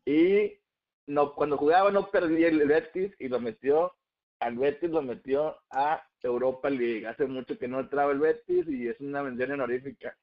y 0.10 0.60
no 1.06 1.36
cuando 1.36 1.58
jugaba 1.58 1.92
no 1.92 2.10
perdía 2.10 2.48
el 2.48 2.68
Betis 2.68 3.14
y 3.20 3.28
lo 3.28 3.40
metió 3.40 3.94
al 4.40 4.58
Betis 4.58 4.90
lo 4.90 5.02
metió 5.02 5.58
a 5.70 6.02
Europa 6.24 6.70
League. 6.70 7.06
Hace 7.06 7.26
mucho 7.26 7.58
que 7.58 7.68
no 7.68 7.82
entraba 7.82 8.12
el 8.14 8.20
Betis 8.20 8.66
y 8.68 8.88
es 8.88 9.00
una 9.02 9.22
mención 9.22 9.52
honorífica. 9.52 10.18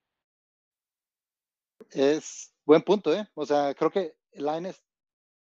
Es 1.90 2.54
buen 2.64 2.82
punto, 2.82 3.14
¿eh? 3.14 3.28
O 3.34 3.44
sea, 3.44 3.74
creo 3.74 3.90
que 3.90 4.16
Lainez 4.32 4.82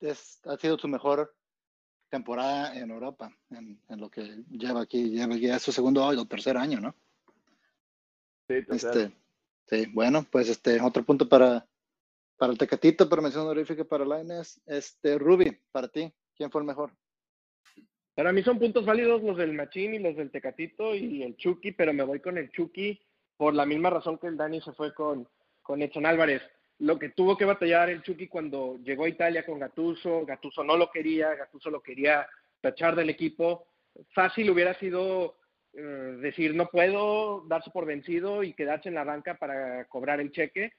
es, 0.01 0.41
ha 0.45 0.57
sido 0.57 0.77
su 0.77 0.87
mejor 0.87 1.35
temporada 2.09 2.75
en 2.75 2.89
Europa, 2.89 3.31
en, 3.51 3.79
en 3.89 3.99
lo 3.99 4.09
que 4.09 4.43
lleva 4.49 4.81
aquí, 4.81 5.11
lleva 5.11 5.35
ya 5.35 5.59
su 5.59 5.71
segundo 5.71 6.05
o 6.05 6.25
tercer 6.25 6.57
año, 6.57 6.79
¿no? 6.79 6.95
Sí, 8.47 8.61
total. 8.65 8.75
Este, 8.75 9.11
sí, 9.67 9.91
bueno, 9.93 10.25
pues 10.29 10.49
este, 10.49 10.81
otro 10.81 11.03
punto 11.03 11.29
para, 11.29 11.67
para 12.43 12.51
el 12.51 12.59
Tecatito, 12.59 13.07
para 13.07 13.21
mención 13.21 13.45
honorífica 13.45 13.85
para 13.85 14.03
Lainez. 14.03 14.59
Este, 14.65 15.17
Ruby, 15.17 15.57
para 15.71 15.87
ti, 15.87 16.11
¿quién 16.35 16.51
fue 16.51 16.59
el 16.59 16.67
mejor? 16.67 16.91
Para 18.15 18.33
mí 18.33 18.43
son 18.43 18.59
puntos 18.59 18.85
válidos 18.85 19.23
los 19.23 19.37
del 19.37 19.53
Machín 19.53 19.93
y 19.93 19.99
los 19.99 20.17
del 20.17 20.29
Tecatito 20.29 20.93
y 20.93 21.23
el 21.23 21.37
Chucky, 21.37 21.71
pero 21.71 21.93
me 21.93 22.03
voy 22.03 22.19
con 22.19 22.37
el 22.37 22.51
Chucky 22.51 22.99
por 23.37 23.53
la 23.53 23.65
misma 23.65 23.91
razón 23.91 24.17
que 24.17 24.27
el 24.27 24.35
Dani 24.35 24.59
se 24.59 24.73
fue 24.73 24.93
con, 24.93 25.25
con 25.61 25.81
Edson 25.81 26.05
Álvarez. 26.05 26.41
Lo 26.79 26.99
que 26.99 27.11
tuvo 27.11 27.37
que 27.37 27.45
batallar 27.45 27.89
el 27.89 28.03
Chucky 28.03 28.27
cuando 28.27 28.77
llegó 28.83 29.05
a 29.05 29.09
Italia 29.09 29.45
con 29.45 29.59
Gattuso, 29.59 30.25
Gattuso 30.25 30.65
no 30.65 30.75
lo 30.75 30.91
quería, 30.91 31.33
Gattuso 31.35 31.69
lo 31.69 31.81
quería 31.81 32.27
tachar 32.59 32.97
del 32.97 33.09
equipo. 33.09 33.67
Fácil 34.13 34.49
hubiera 34.49 34.77
sido 34.79 35.37
eh, 35.71 35.81
decir 36.19 36.53
no 36.55 36.67
puedo, 36.67 37.45
darse 37.47 37.71
por 37.71 37.85
vencido 37.85 38.43
y 38.43 38.51
quedarse 38.51 38.89
en 38.89 38.95
la 38.95 39.05
banca 39.05 39.35
para 39.35 39.85
cobrar 39.85 40.19
el 40.19 40.33
cheque. 40.33 40.73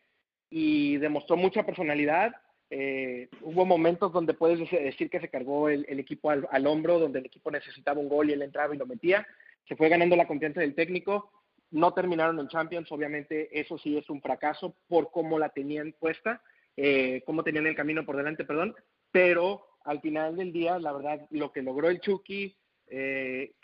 Y 0.57 0.99
demostró 0.99 1.37
mucha 1.37 1.67
personalidad, 1.67 2.33
eh, 2.71 3.29
hubo 3.41 3.67
momentos 3.67 4.13
donde 4.13 4.35
puedes 4.35 4.61
dec- 4.61 4.85
decir 4.85 5.11
que 5.11 5.19
se 5.19 5.29
cargó 5.29 5.69
el, 5.69 5.85
equipo 5.99 6.31
al, 6.31 6.67
hombro, 6.69 7.01
donde 7.01 7.19
el 7.19 7.27
equipo 7.27 7.51
necesitaba 7.51 7.99
un 7.99 8.09
gol 8.09 8.31
y 8.31 8.35
él 8.35 8.43
entraba 8.43 8.73
y 8.73 8.79
lo 8.79 8.87
metía. 8.87 9.27
Se 9.67 9.75
fue 9.75 9.89
ganando 9.89 10.15
la 10.15 10.29
confianza 10.29 10.61
del 10.61 10.77
técnico. 10.77 11.29
No 11.73 11.93
terminaron 11.93 12.39
en 12.39 12.47
Champions, 12.47 12.93
obviamente 12.93 13.49
eso 13.59 13.77
sí 13.79 13.99
es 13.99 14.09
un 14.09 14.23
fracaso 14.23 14.77
por 14.87 15.11
cómo 15.11 15.41
la 15.41 15.49
tenían 15.49 15.93
puesta, 15.99 16.41
eh, 16.77 17.25
cómo 17.27 17.43
tenían 17.43 17.67
el 17.67 17.75
camino 17.75 18.07
por 18.07 18.17
delante, 18.17 18.45
perdón. 18.45 18.77
Pero 19.11 19.67
al 19.85 20.01
final 20.03 20.37
del 20.37 20.53
día, 20.53 20.79
la 20.79 20.93
verdad, 20.93 21.27
lo 21.31 21.51
que 21.51 21.63
logró 21.63 21.89
el 21.89 21.99
Chucky, 21.99 22.57
eh, 22.87 23.55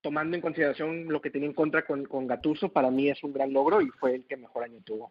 tomando 0.00 0.36
en 0.36 0.42
consideración 0.42 1.08
lo 1.08 1.20
que 1.20 1.30
tenía 1.30 1.48
en 1.48 1.54
contra 1.54 1.84
con, 1.84 2.04
con 2.04 2.28
Gattuso, 2.28 2.68
para 2.72 2.92
mí 2.92 3.10
es 3.10 3.20
un 3.24 3.32
gran 3.32 3.52
logro 3.52 3.80
y 3.82 3.88
fue 3.98 4.14
el 4.14 4.26
que 4.28 4.36
mejor 4.36 4.62
año 4.62 4.80
tuvo. 4.84 5.10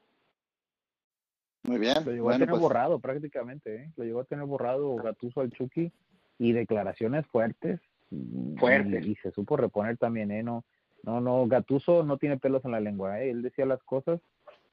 Muy 1.69 1.77
bien. 1.77 2.03
Lo 2.03 2.11
llegó 2.11 2.23
Bueno, 2.23 2.35
a 2.35 2.39
tener 2.39 2.49
pues, 2.49 2.61
borrado 2.61 2.99
prácticamente, 2.99 3.75
¿eh? 3.75 3.91
Lo 3.95 4.03
llegó 4.03 4.21
a 4.21 4.25
tener 4.25 4.45
borrado 4.45 4.95
Gatuso 4.95 5.41
al 5.41 5.51
Chucky 5.51 5.91
y 6.39 6.51
declaraciones 6.51 7.27
fuertes. 7.27 7.79
y- 8.09 8.55
Fuertes. 8.57 9.05
Y, 9.05 9.13
se 9.17 9.29
supo 9.31 9.55
reponer 9.55 9.97
también, 9.97 10.31
¿eh? 10.31 10.41
No, 10.41 10.63
no, 11.03 11.21
no, 11.21 11.45
Gatuso 11.47 12.03
no 12.03 12.17
tiene 12.17 12.37
pelos 12.37 12.65
en 12.65 12.71
la 12.71 12.79
lengua, 12.79 13.21
¿eh? 13.21 13.29
Él 13.29 13.43
decía 13.43 13.67
las 13.67 13.83
cosas 13.83 14.19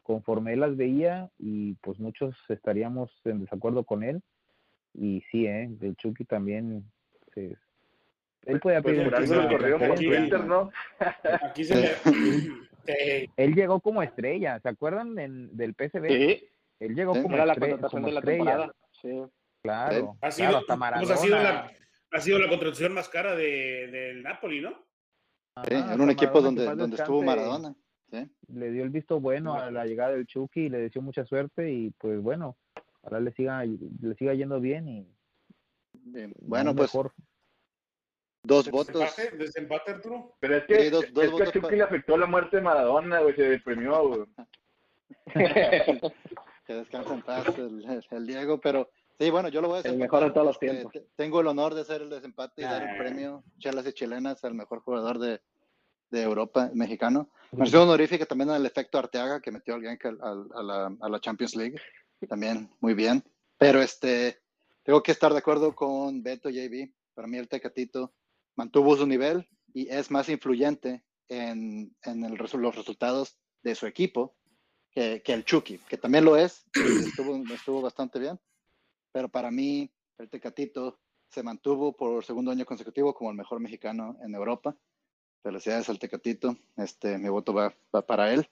conforme 0.03 0.55
él 0.55 0.61
las 0.61 0.75
veía 0.77 1.29
y 1.39 1.75
pues 1.83 1.99
muchos 1.99 2.35
estaríamos 2.49 3.11
en 3.27 3.41
desacuerdo 3.41 3.85
con 3.85 4.03
él. 4.03 4.23
Y 4.95 5.23
sí, 5.31 5.47
¿eh? 5.47 5.67
Del 5.69 5.97
Chucky 5.97 6.25
también. 6.25 6.83
se- 7.35 7.59
él 8.47 8.61
podía 8.61 8.81
Pues 8.81 8.97
pedir. 8.97 9.97
Twitter, 9.97 10.45
¿no? 10.47 10.71
Aquí 11.43 11.65
se 11.65 11.75
le. 11.77 11.89
eh, 12.87 13.29
Él 13.37 13.55
llegó 13.55 13.81
como 13.81 14.03
estrella, 14.03 14.61
¿se 14.61 14.69
acuerdan 14.71 15.19
en- 15.19 15.55
del 15.57 15.75
PSV? 15.75 16.09
Sí, 16.09 16.45
Él 16.81 16.95
llegó 16.95 17.15
Sí. 17.15 17.23
como, 17.23 17.35
era 17.37 17.47
la 17.47 17.55
contratación 17.57 18.03
de 18.05 18.13
la 18.13 18.19
estrella. 18.21 18.45
temporada. 18.45 18.73
Sí. 18.93 19.23
Claro, 19.63 20.17
ha 20.21 20.31
sido, 20.31 20.49
claro, 20.49 20.59
hasta 20.59 20.77
pues 20.99 21.11
ha 21.11 21.17
sido 21.17 21.37
Maradona. 21.37 21.65
la, 22.13 22.17
ha 22.19 22.21
sido 22.21 22.39
la 22.39 22.49
contratación 22.49 22.93
más 22.95 23.09
cara 23.09 23.35
de, 23.35 23.89
del 23.89 24.23
Napoli, 24.23 24.61
¿no? 24.61 24.71
sí, 25.67 25.75
Ajá, 25.75 25.95
en 25.95 26.01
un 26.01 26.11
equipo 26.11 26.35
Maradona, 26.35 26.65
donde, 26.65 26.81
donde 26.83 26.97
estuvo 26.97 27.23
Maradona. 27.23 27.75
Sí. 28.11 28.31
Le 28.49 28.71
dio 28.71 28.85
el 28.85 28.91
visto 28.91 29.19
bueno 29.21 29.55
a 29.55 29.71
la 29.73 29.85
llegada 29.87 30.13
del 30.13 30.27
Chucky 30.27 30.61
y 30.67 30.69
le 30.69 30.79
deseó 30.79 31.03
mucha 31.03 31.25
suerte 31.25 31.73
y 31.73 31.91
pues 31.99 32.21
bueno, 32.23 32.57
ahora 33.03 33.19
le 33.21 33.33
siga, 33.33 33.65
le 33.65 34.15
siga 34.17 34.35
yendo 34.35 34.61
bien 34.61 34.87
y 34.89 35.07
Bien, 36.09 36.33
Bueno, 36.41 36.73
pues 36.77 36.95
mejor. 36.95 37.13
dos 38.45 38.71
votos. 38.71 39.01
Desempate, 39.01 39.37
desempate, 39.37 39.91
Arturo. 39.91 40.37
Pero 40.39 40.57
es 40.59 40.65
que, 40.67 40.83
Sí, 40.83 40.91
dos- 40.91 41.13
dos 41.13 41.25
es 41.25 41.31
que 41.31 41.35
a 41.35 41.39
votos 41.39 41.53
Chucky 41.53 41.67
pa- 41.67 41.73
le 41.73 41.83
afectó 41.83 42.17
la 42.17 42.27
muerte 42.27 42.57
de 42.59 42.63
Maradona, 42.63 43.21
güey, 43.21 43.35
se 43.35 43.43
deprimió, 43.49 44.07
güey. 44.09 44.25
Que 46.67 46.75
descansa 46.75 47.15
en 47.15 47.23
paz 47.23 47.47
el, 47.59 47.85
el- 47.85 48.05
el 48.11 48.27
Diego, 48.27 48.61
pero 48.61 48.91
sí, 49.19 49.31
bueno, 49.31 49.49
yo 49.49 49.61
lo 49.61 49.69
voy 49.69 49.77
a 49.77 49.81
hacer. 49.81 49.93
El 49.93 49.99
mejor 49.99 50.25
de 50.25 50.31
todos 50.31 50.47
los 50.47 50.57
Este, 50.57 50.69
tiempos. 50.71 50.93
te- 50.93 51.07
Tengo 51.17 51.41
el 51.41 51.47
honor 51.47 51.75
de 51.75 51.83
hacer 51.83 52.03
el 52.03 52.11
desempate 52.11 52.63
y 52.63 52.65
dar 52.65 52.83
el 52.83 52.89
Ah. 52.91 52.99
premio 52.99 53.45
Chelas 53.59 53.87
y 53.87 53.93
Chilenas 53.93 54.43
al 54.45 54.55
mejor 54.55 54.81
jugador 54.81 55.19
de, 55.19 55.41
de 56.11 56.23
Europa, 56.23 56.71
mexicano. 56.75 57.31
Mención 57.53 57.83
honorífica 57.83 58.27
también 58.27 58.51
al 58.51 58.67
efecto 58.67 58.99
Arteaga, 58.99 59.41
que 59.41 59.53
metió 59.53 59.75
al 59.75 59.83
Genk 59.83 60.05
a, 60.07 60.13
la, 60.63 60.97
a 61.01 61.09
la 61.09 61.21
Champions 61.21 61.55
League. 61.55 61.77
También 62.29 62.69
muy 62.81 62.95
bien. 62.95 63.23
Pero 63.59 63.81
este, 63.81 64.41
tengo 64.83 65.03
que 65.03 65.13
estar 65.13 65.33
de 65.33 65.39
acuerdo 65.39 65.75
con 65.75 66.23
Beto 66.23 66.49
JB. 66.51 66.91
Para 67.15 67.29
mí 67.29 67.37
el 67.39 67.49
Tecatito 67.49 68.13
mantuvo 68.57 68.97
su 68.97 69.07
nivel 69.07 69.49
y 69.73 69.89
es 69.89 70.11
más 70.11 70.29
influyente 70.29 71.05
en, 71.29 71.95
en 72.03 72.25
el 72.25 72.35
los 72.35 72.75
resultados 72.77 73.39
de 73.63 73.75
su 73.75 73.87
equipo 73.87 74.35
que, 74.97 75.21
que 75.23 75.35
el 75.35 75.45
Chucky, 75.45 75.77
que 75.87 75.99
también 75.99 76.25
lo 76.25 76.37
es. 76.39 76.65
Estuvo, 77.07 77.37
estuvo 77.53 77.83
bastante 77.83 78.19
bien. 78.19 78.41
Pero 79.13 79.29
para 79.29 79.51
mí 79.51 79.91
el 80.19 80.31
Tecatito 80.31 80.99
se 81.29 81.43
mantuvo 81.43 81.95
por 81.95 82.25
segundo 82.25 82.51
año 82.51 82.65
consecutivo 82.65 83.13
como 83.13 83.31
el 83.31 83.37
mejor 83.37 83.61
mexicano 83.61 84.17
en 84.23 84.35
Europa. 84.35 84.75
Felicidades 85.43 85.91
al 85.91 85.99
Tecatito. 85.99 86.57
Este, 86.79 87.19
mi 87.19 87.29
voto 87.29 87.53
va, 87.53 87.75
va 87.95 88.07
para 88.07 88.33
él. 88.33 88.49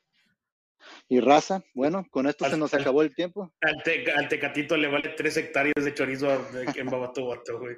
Y 1.09 1.19
raza, 1.21 1.65
bueno, 1.73 2.07
con 2.11 2.27
esto 2.27 2.45
se 2.47 2.59
nos 2.59 2.75
acabó 2.75 3.01
el 3.01 3.15
tiempo. 3.15 3.51
Al, 3.63 3.83
te- 3.83 4.13
al 4.13 4.29
Tecatito 4.29 4.77
le 4.77 4.89
vale 4.89 5.15
tres 5.17 5.39
hectáreas 5.39 5.83
de 5.83 5.95
chorizo 5.95 6.29
en 6.75 6.87
Babato, 6.91 7.25
güey. 7.59 7.77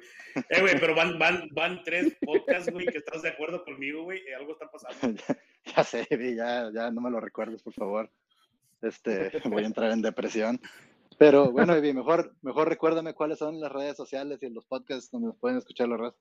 Eh, 0.49 0.59
güey, 0.59 0.77
pero 0.77 0.93
van, 0.93 1.17
van, 1.17 1.47
van 1.53 1.83
tres 1.85 2.17
podcasts, 2.21 2.69
güey, 2.69 2.85
que 2.87 2.97
estás 2.97 3.21
de 3.21 3.29
acuerdo 3.29 3.63
conmigo, 3.63 4.03
güey. 4.03 4.21
Algo 4.33 4.51
está 4.51 4.69
pasando. 4.69 5.21
ya 5.73 5.83
sé, 5.85 6.05
Vi, 6.17 6.35
ya, 6.35 6.69
ya 6.73 6.91
no 6.91 6.99
me 6.99 7.09
lo 7.09 7.21
recuerdes, 7.21 7.63
por 7.63 7.73
favor. 7.73 8.11
Este, 8.81 9.31
voy 9.45 9.63
a 9.63 9.67
entrar 9.67 9.91
en 9.91 10.01
depresión. 10.01 10.59
Pero 11.17 11.51
bueno, 11.51 11.73
Evi, 11.73 11.93
mejor, 11.93 12.35
mejor 12.41 12.69
recuérdame 12.69 13.13
cuáles 13.13 13.39
son 13.39 13.59
las 13.59 13.71
redes 13.71 13.97
sociales 13.97 14.39
y 14.43 14.49
los 14.49 14.65
podcasts 14.65 15.09
donde 15.09 15.29
nos 15.29 15.37
pueden 15.37 15.57
escuchar 15.57 15.89
la 15.89 15.97
raza. 15.97 16.17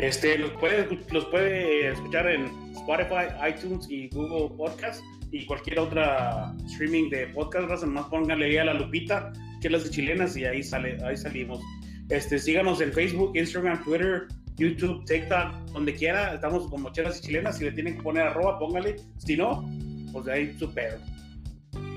Este, 0.00 0.36
los 0.36 0.50
puede, 0.52 0.88
los 1.12 1.24
puede 1.26 1.88
escuchar 1.92 2.26
en 2.28 2.46
Spotify, 2.72 3.28
iTunes 3.48 3.88
y 3.88 4.08
Google 4.10 4.54
Podcast 4.56 5.02
y 5.32 5.46
cualquier 5.46 5.78
otra 5.78 6.54
streaming 6.66 7.08
de 7.10 7.28
podcast, 7.28 7.68
raza, 7.68 7.86
nomás 7.86 8.06
pónganle 8.06 8.46
ahí 8.46 8.56
a 8.58 8.64
la 8.64 8.74
lupita, 8.74 9.32
chelas 9.60 9.84
de 9.84 9.90
chilenas 9.90 10.36
y 10.36 10.44
ahí 10.44 10.62
sale, 10.62 10.98
ahí 11.04 11.16
salimos. 11.16 11.60
Este, 12.08 12.38
síganos 12.38 12.80
en 12.80 12.92
Facebook, 12.92 13.32
Instagram, 13.36 13.82
Twitter, 13.84 14.28
YouTube, 14.56 15.04
TikTok, 15.04 15.52
donde 15.72 15.94
quiera, 15.94 16.34
estamos 16.34 16.68
como 16.68 16.92
chelas 16.92 17.18
y 17.18 17.28
chilenas, 17.28 17.58
si 17.58 17.64
le 17.64 17.72
tienen 17.72 17.96
que 17.96 18.02
poner 18.02 18.26
arroba, 18.28 18.58
póngale, 18.58 18.96
si 19.18 19.36
no, 19.36 19.68
pues 20.16 20.24
de 20.24 20.32
ahí 20.32 20.58
super. 20.58 20.98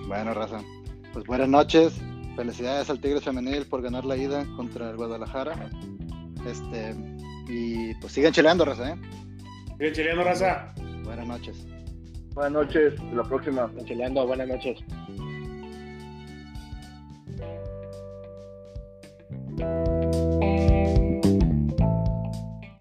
Bueno, 0.07 0.34
raza, 0.34 0.61
pues 1.13 1.26
buenas 1.26 1.47
noches. 1.47 1.93
Felicidades 2.36 2.89
al 2.89 2.99
Tigres 2.99 3.24
Femenil 3.24 3.65
por 3.65 3.82
ganar 3.82 4.03
la 4.03 4.17
ida 4.17 4.45
contra 4.57 4.89
el 4.89 4.97
Guadalajara. 4.97 5.70
Este, 6.45 6.93
y 7.47 7.93
pues 7.95 8.11
sigan 8.11 8.34
chileando, 8.34 8.65
raza, 8.65 8.91
¿eh? 8.91 8.95
Sigan 9.78 9.93
chileando, 9.93 10.24
raza. 10.26 10.74
Buenas 11.05 11.28
noches. 11.28 11.65
Buenas 12.34 12.51
noches, 12.51 12.93
hasta 12.99 13.15
la 13.15 13.24
próxima. 13.24 13.72
Chileando, 13.86 14.28
buenas 14.28 14.49
noches. 14.49 14.80
Thank 19.57 20.15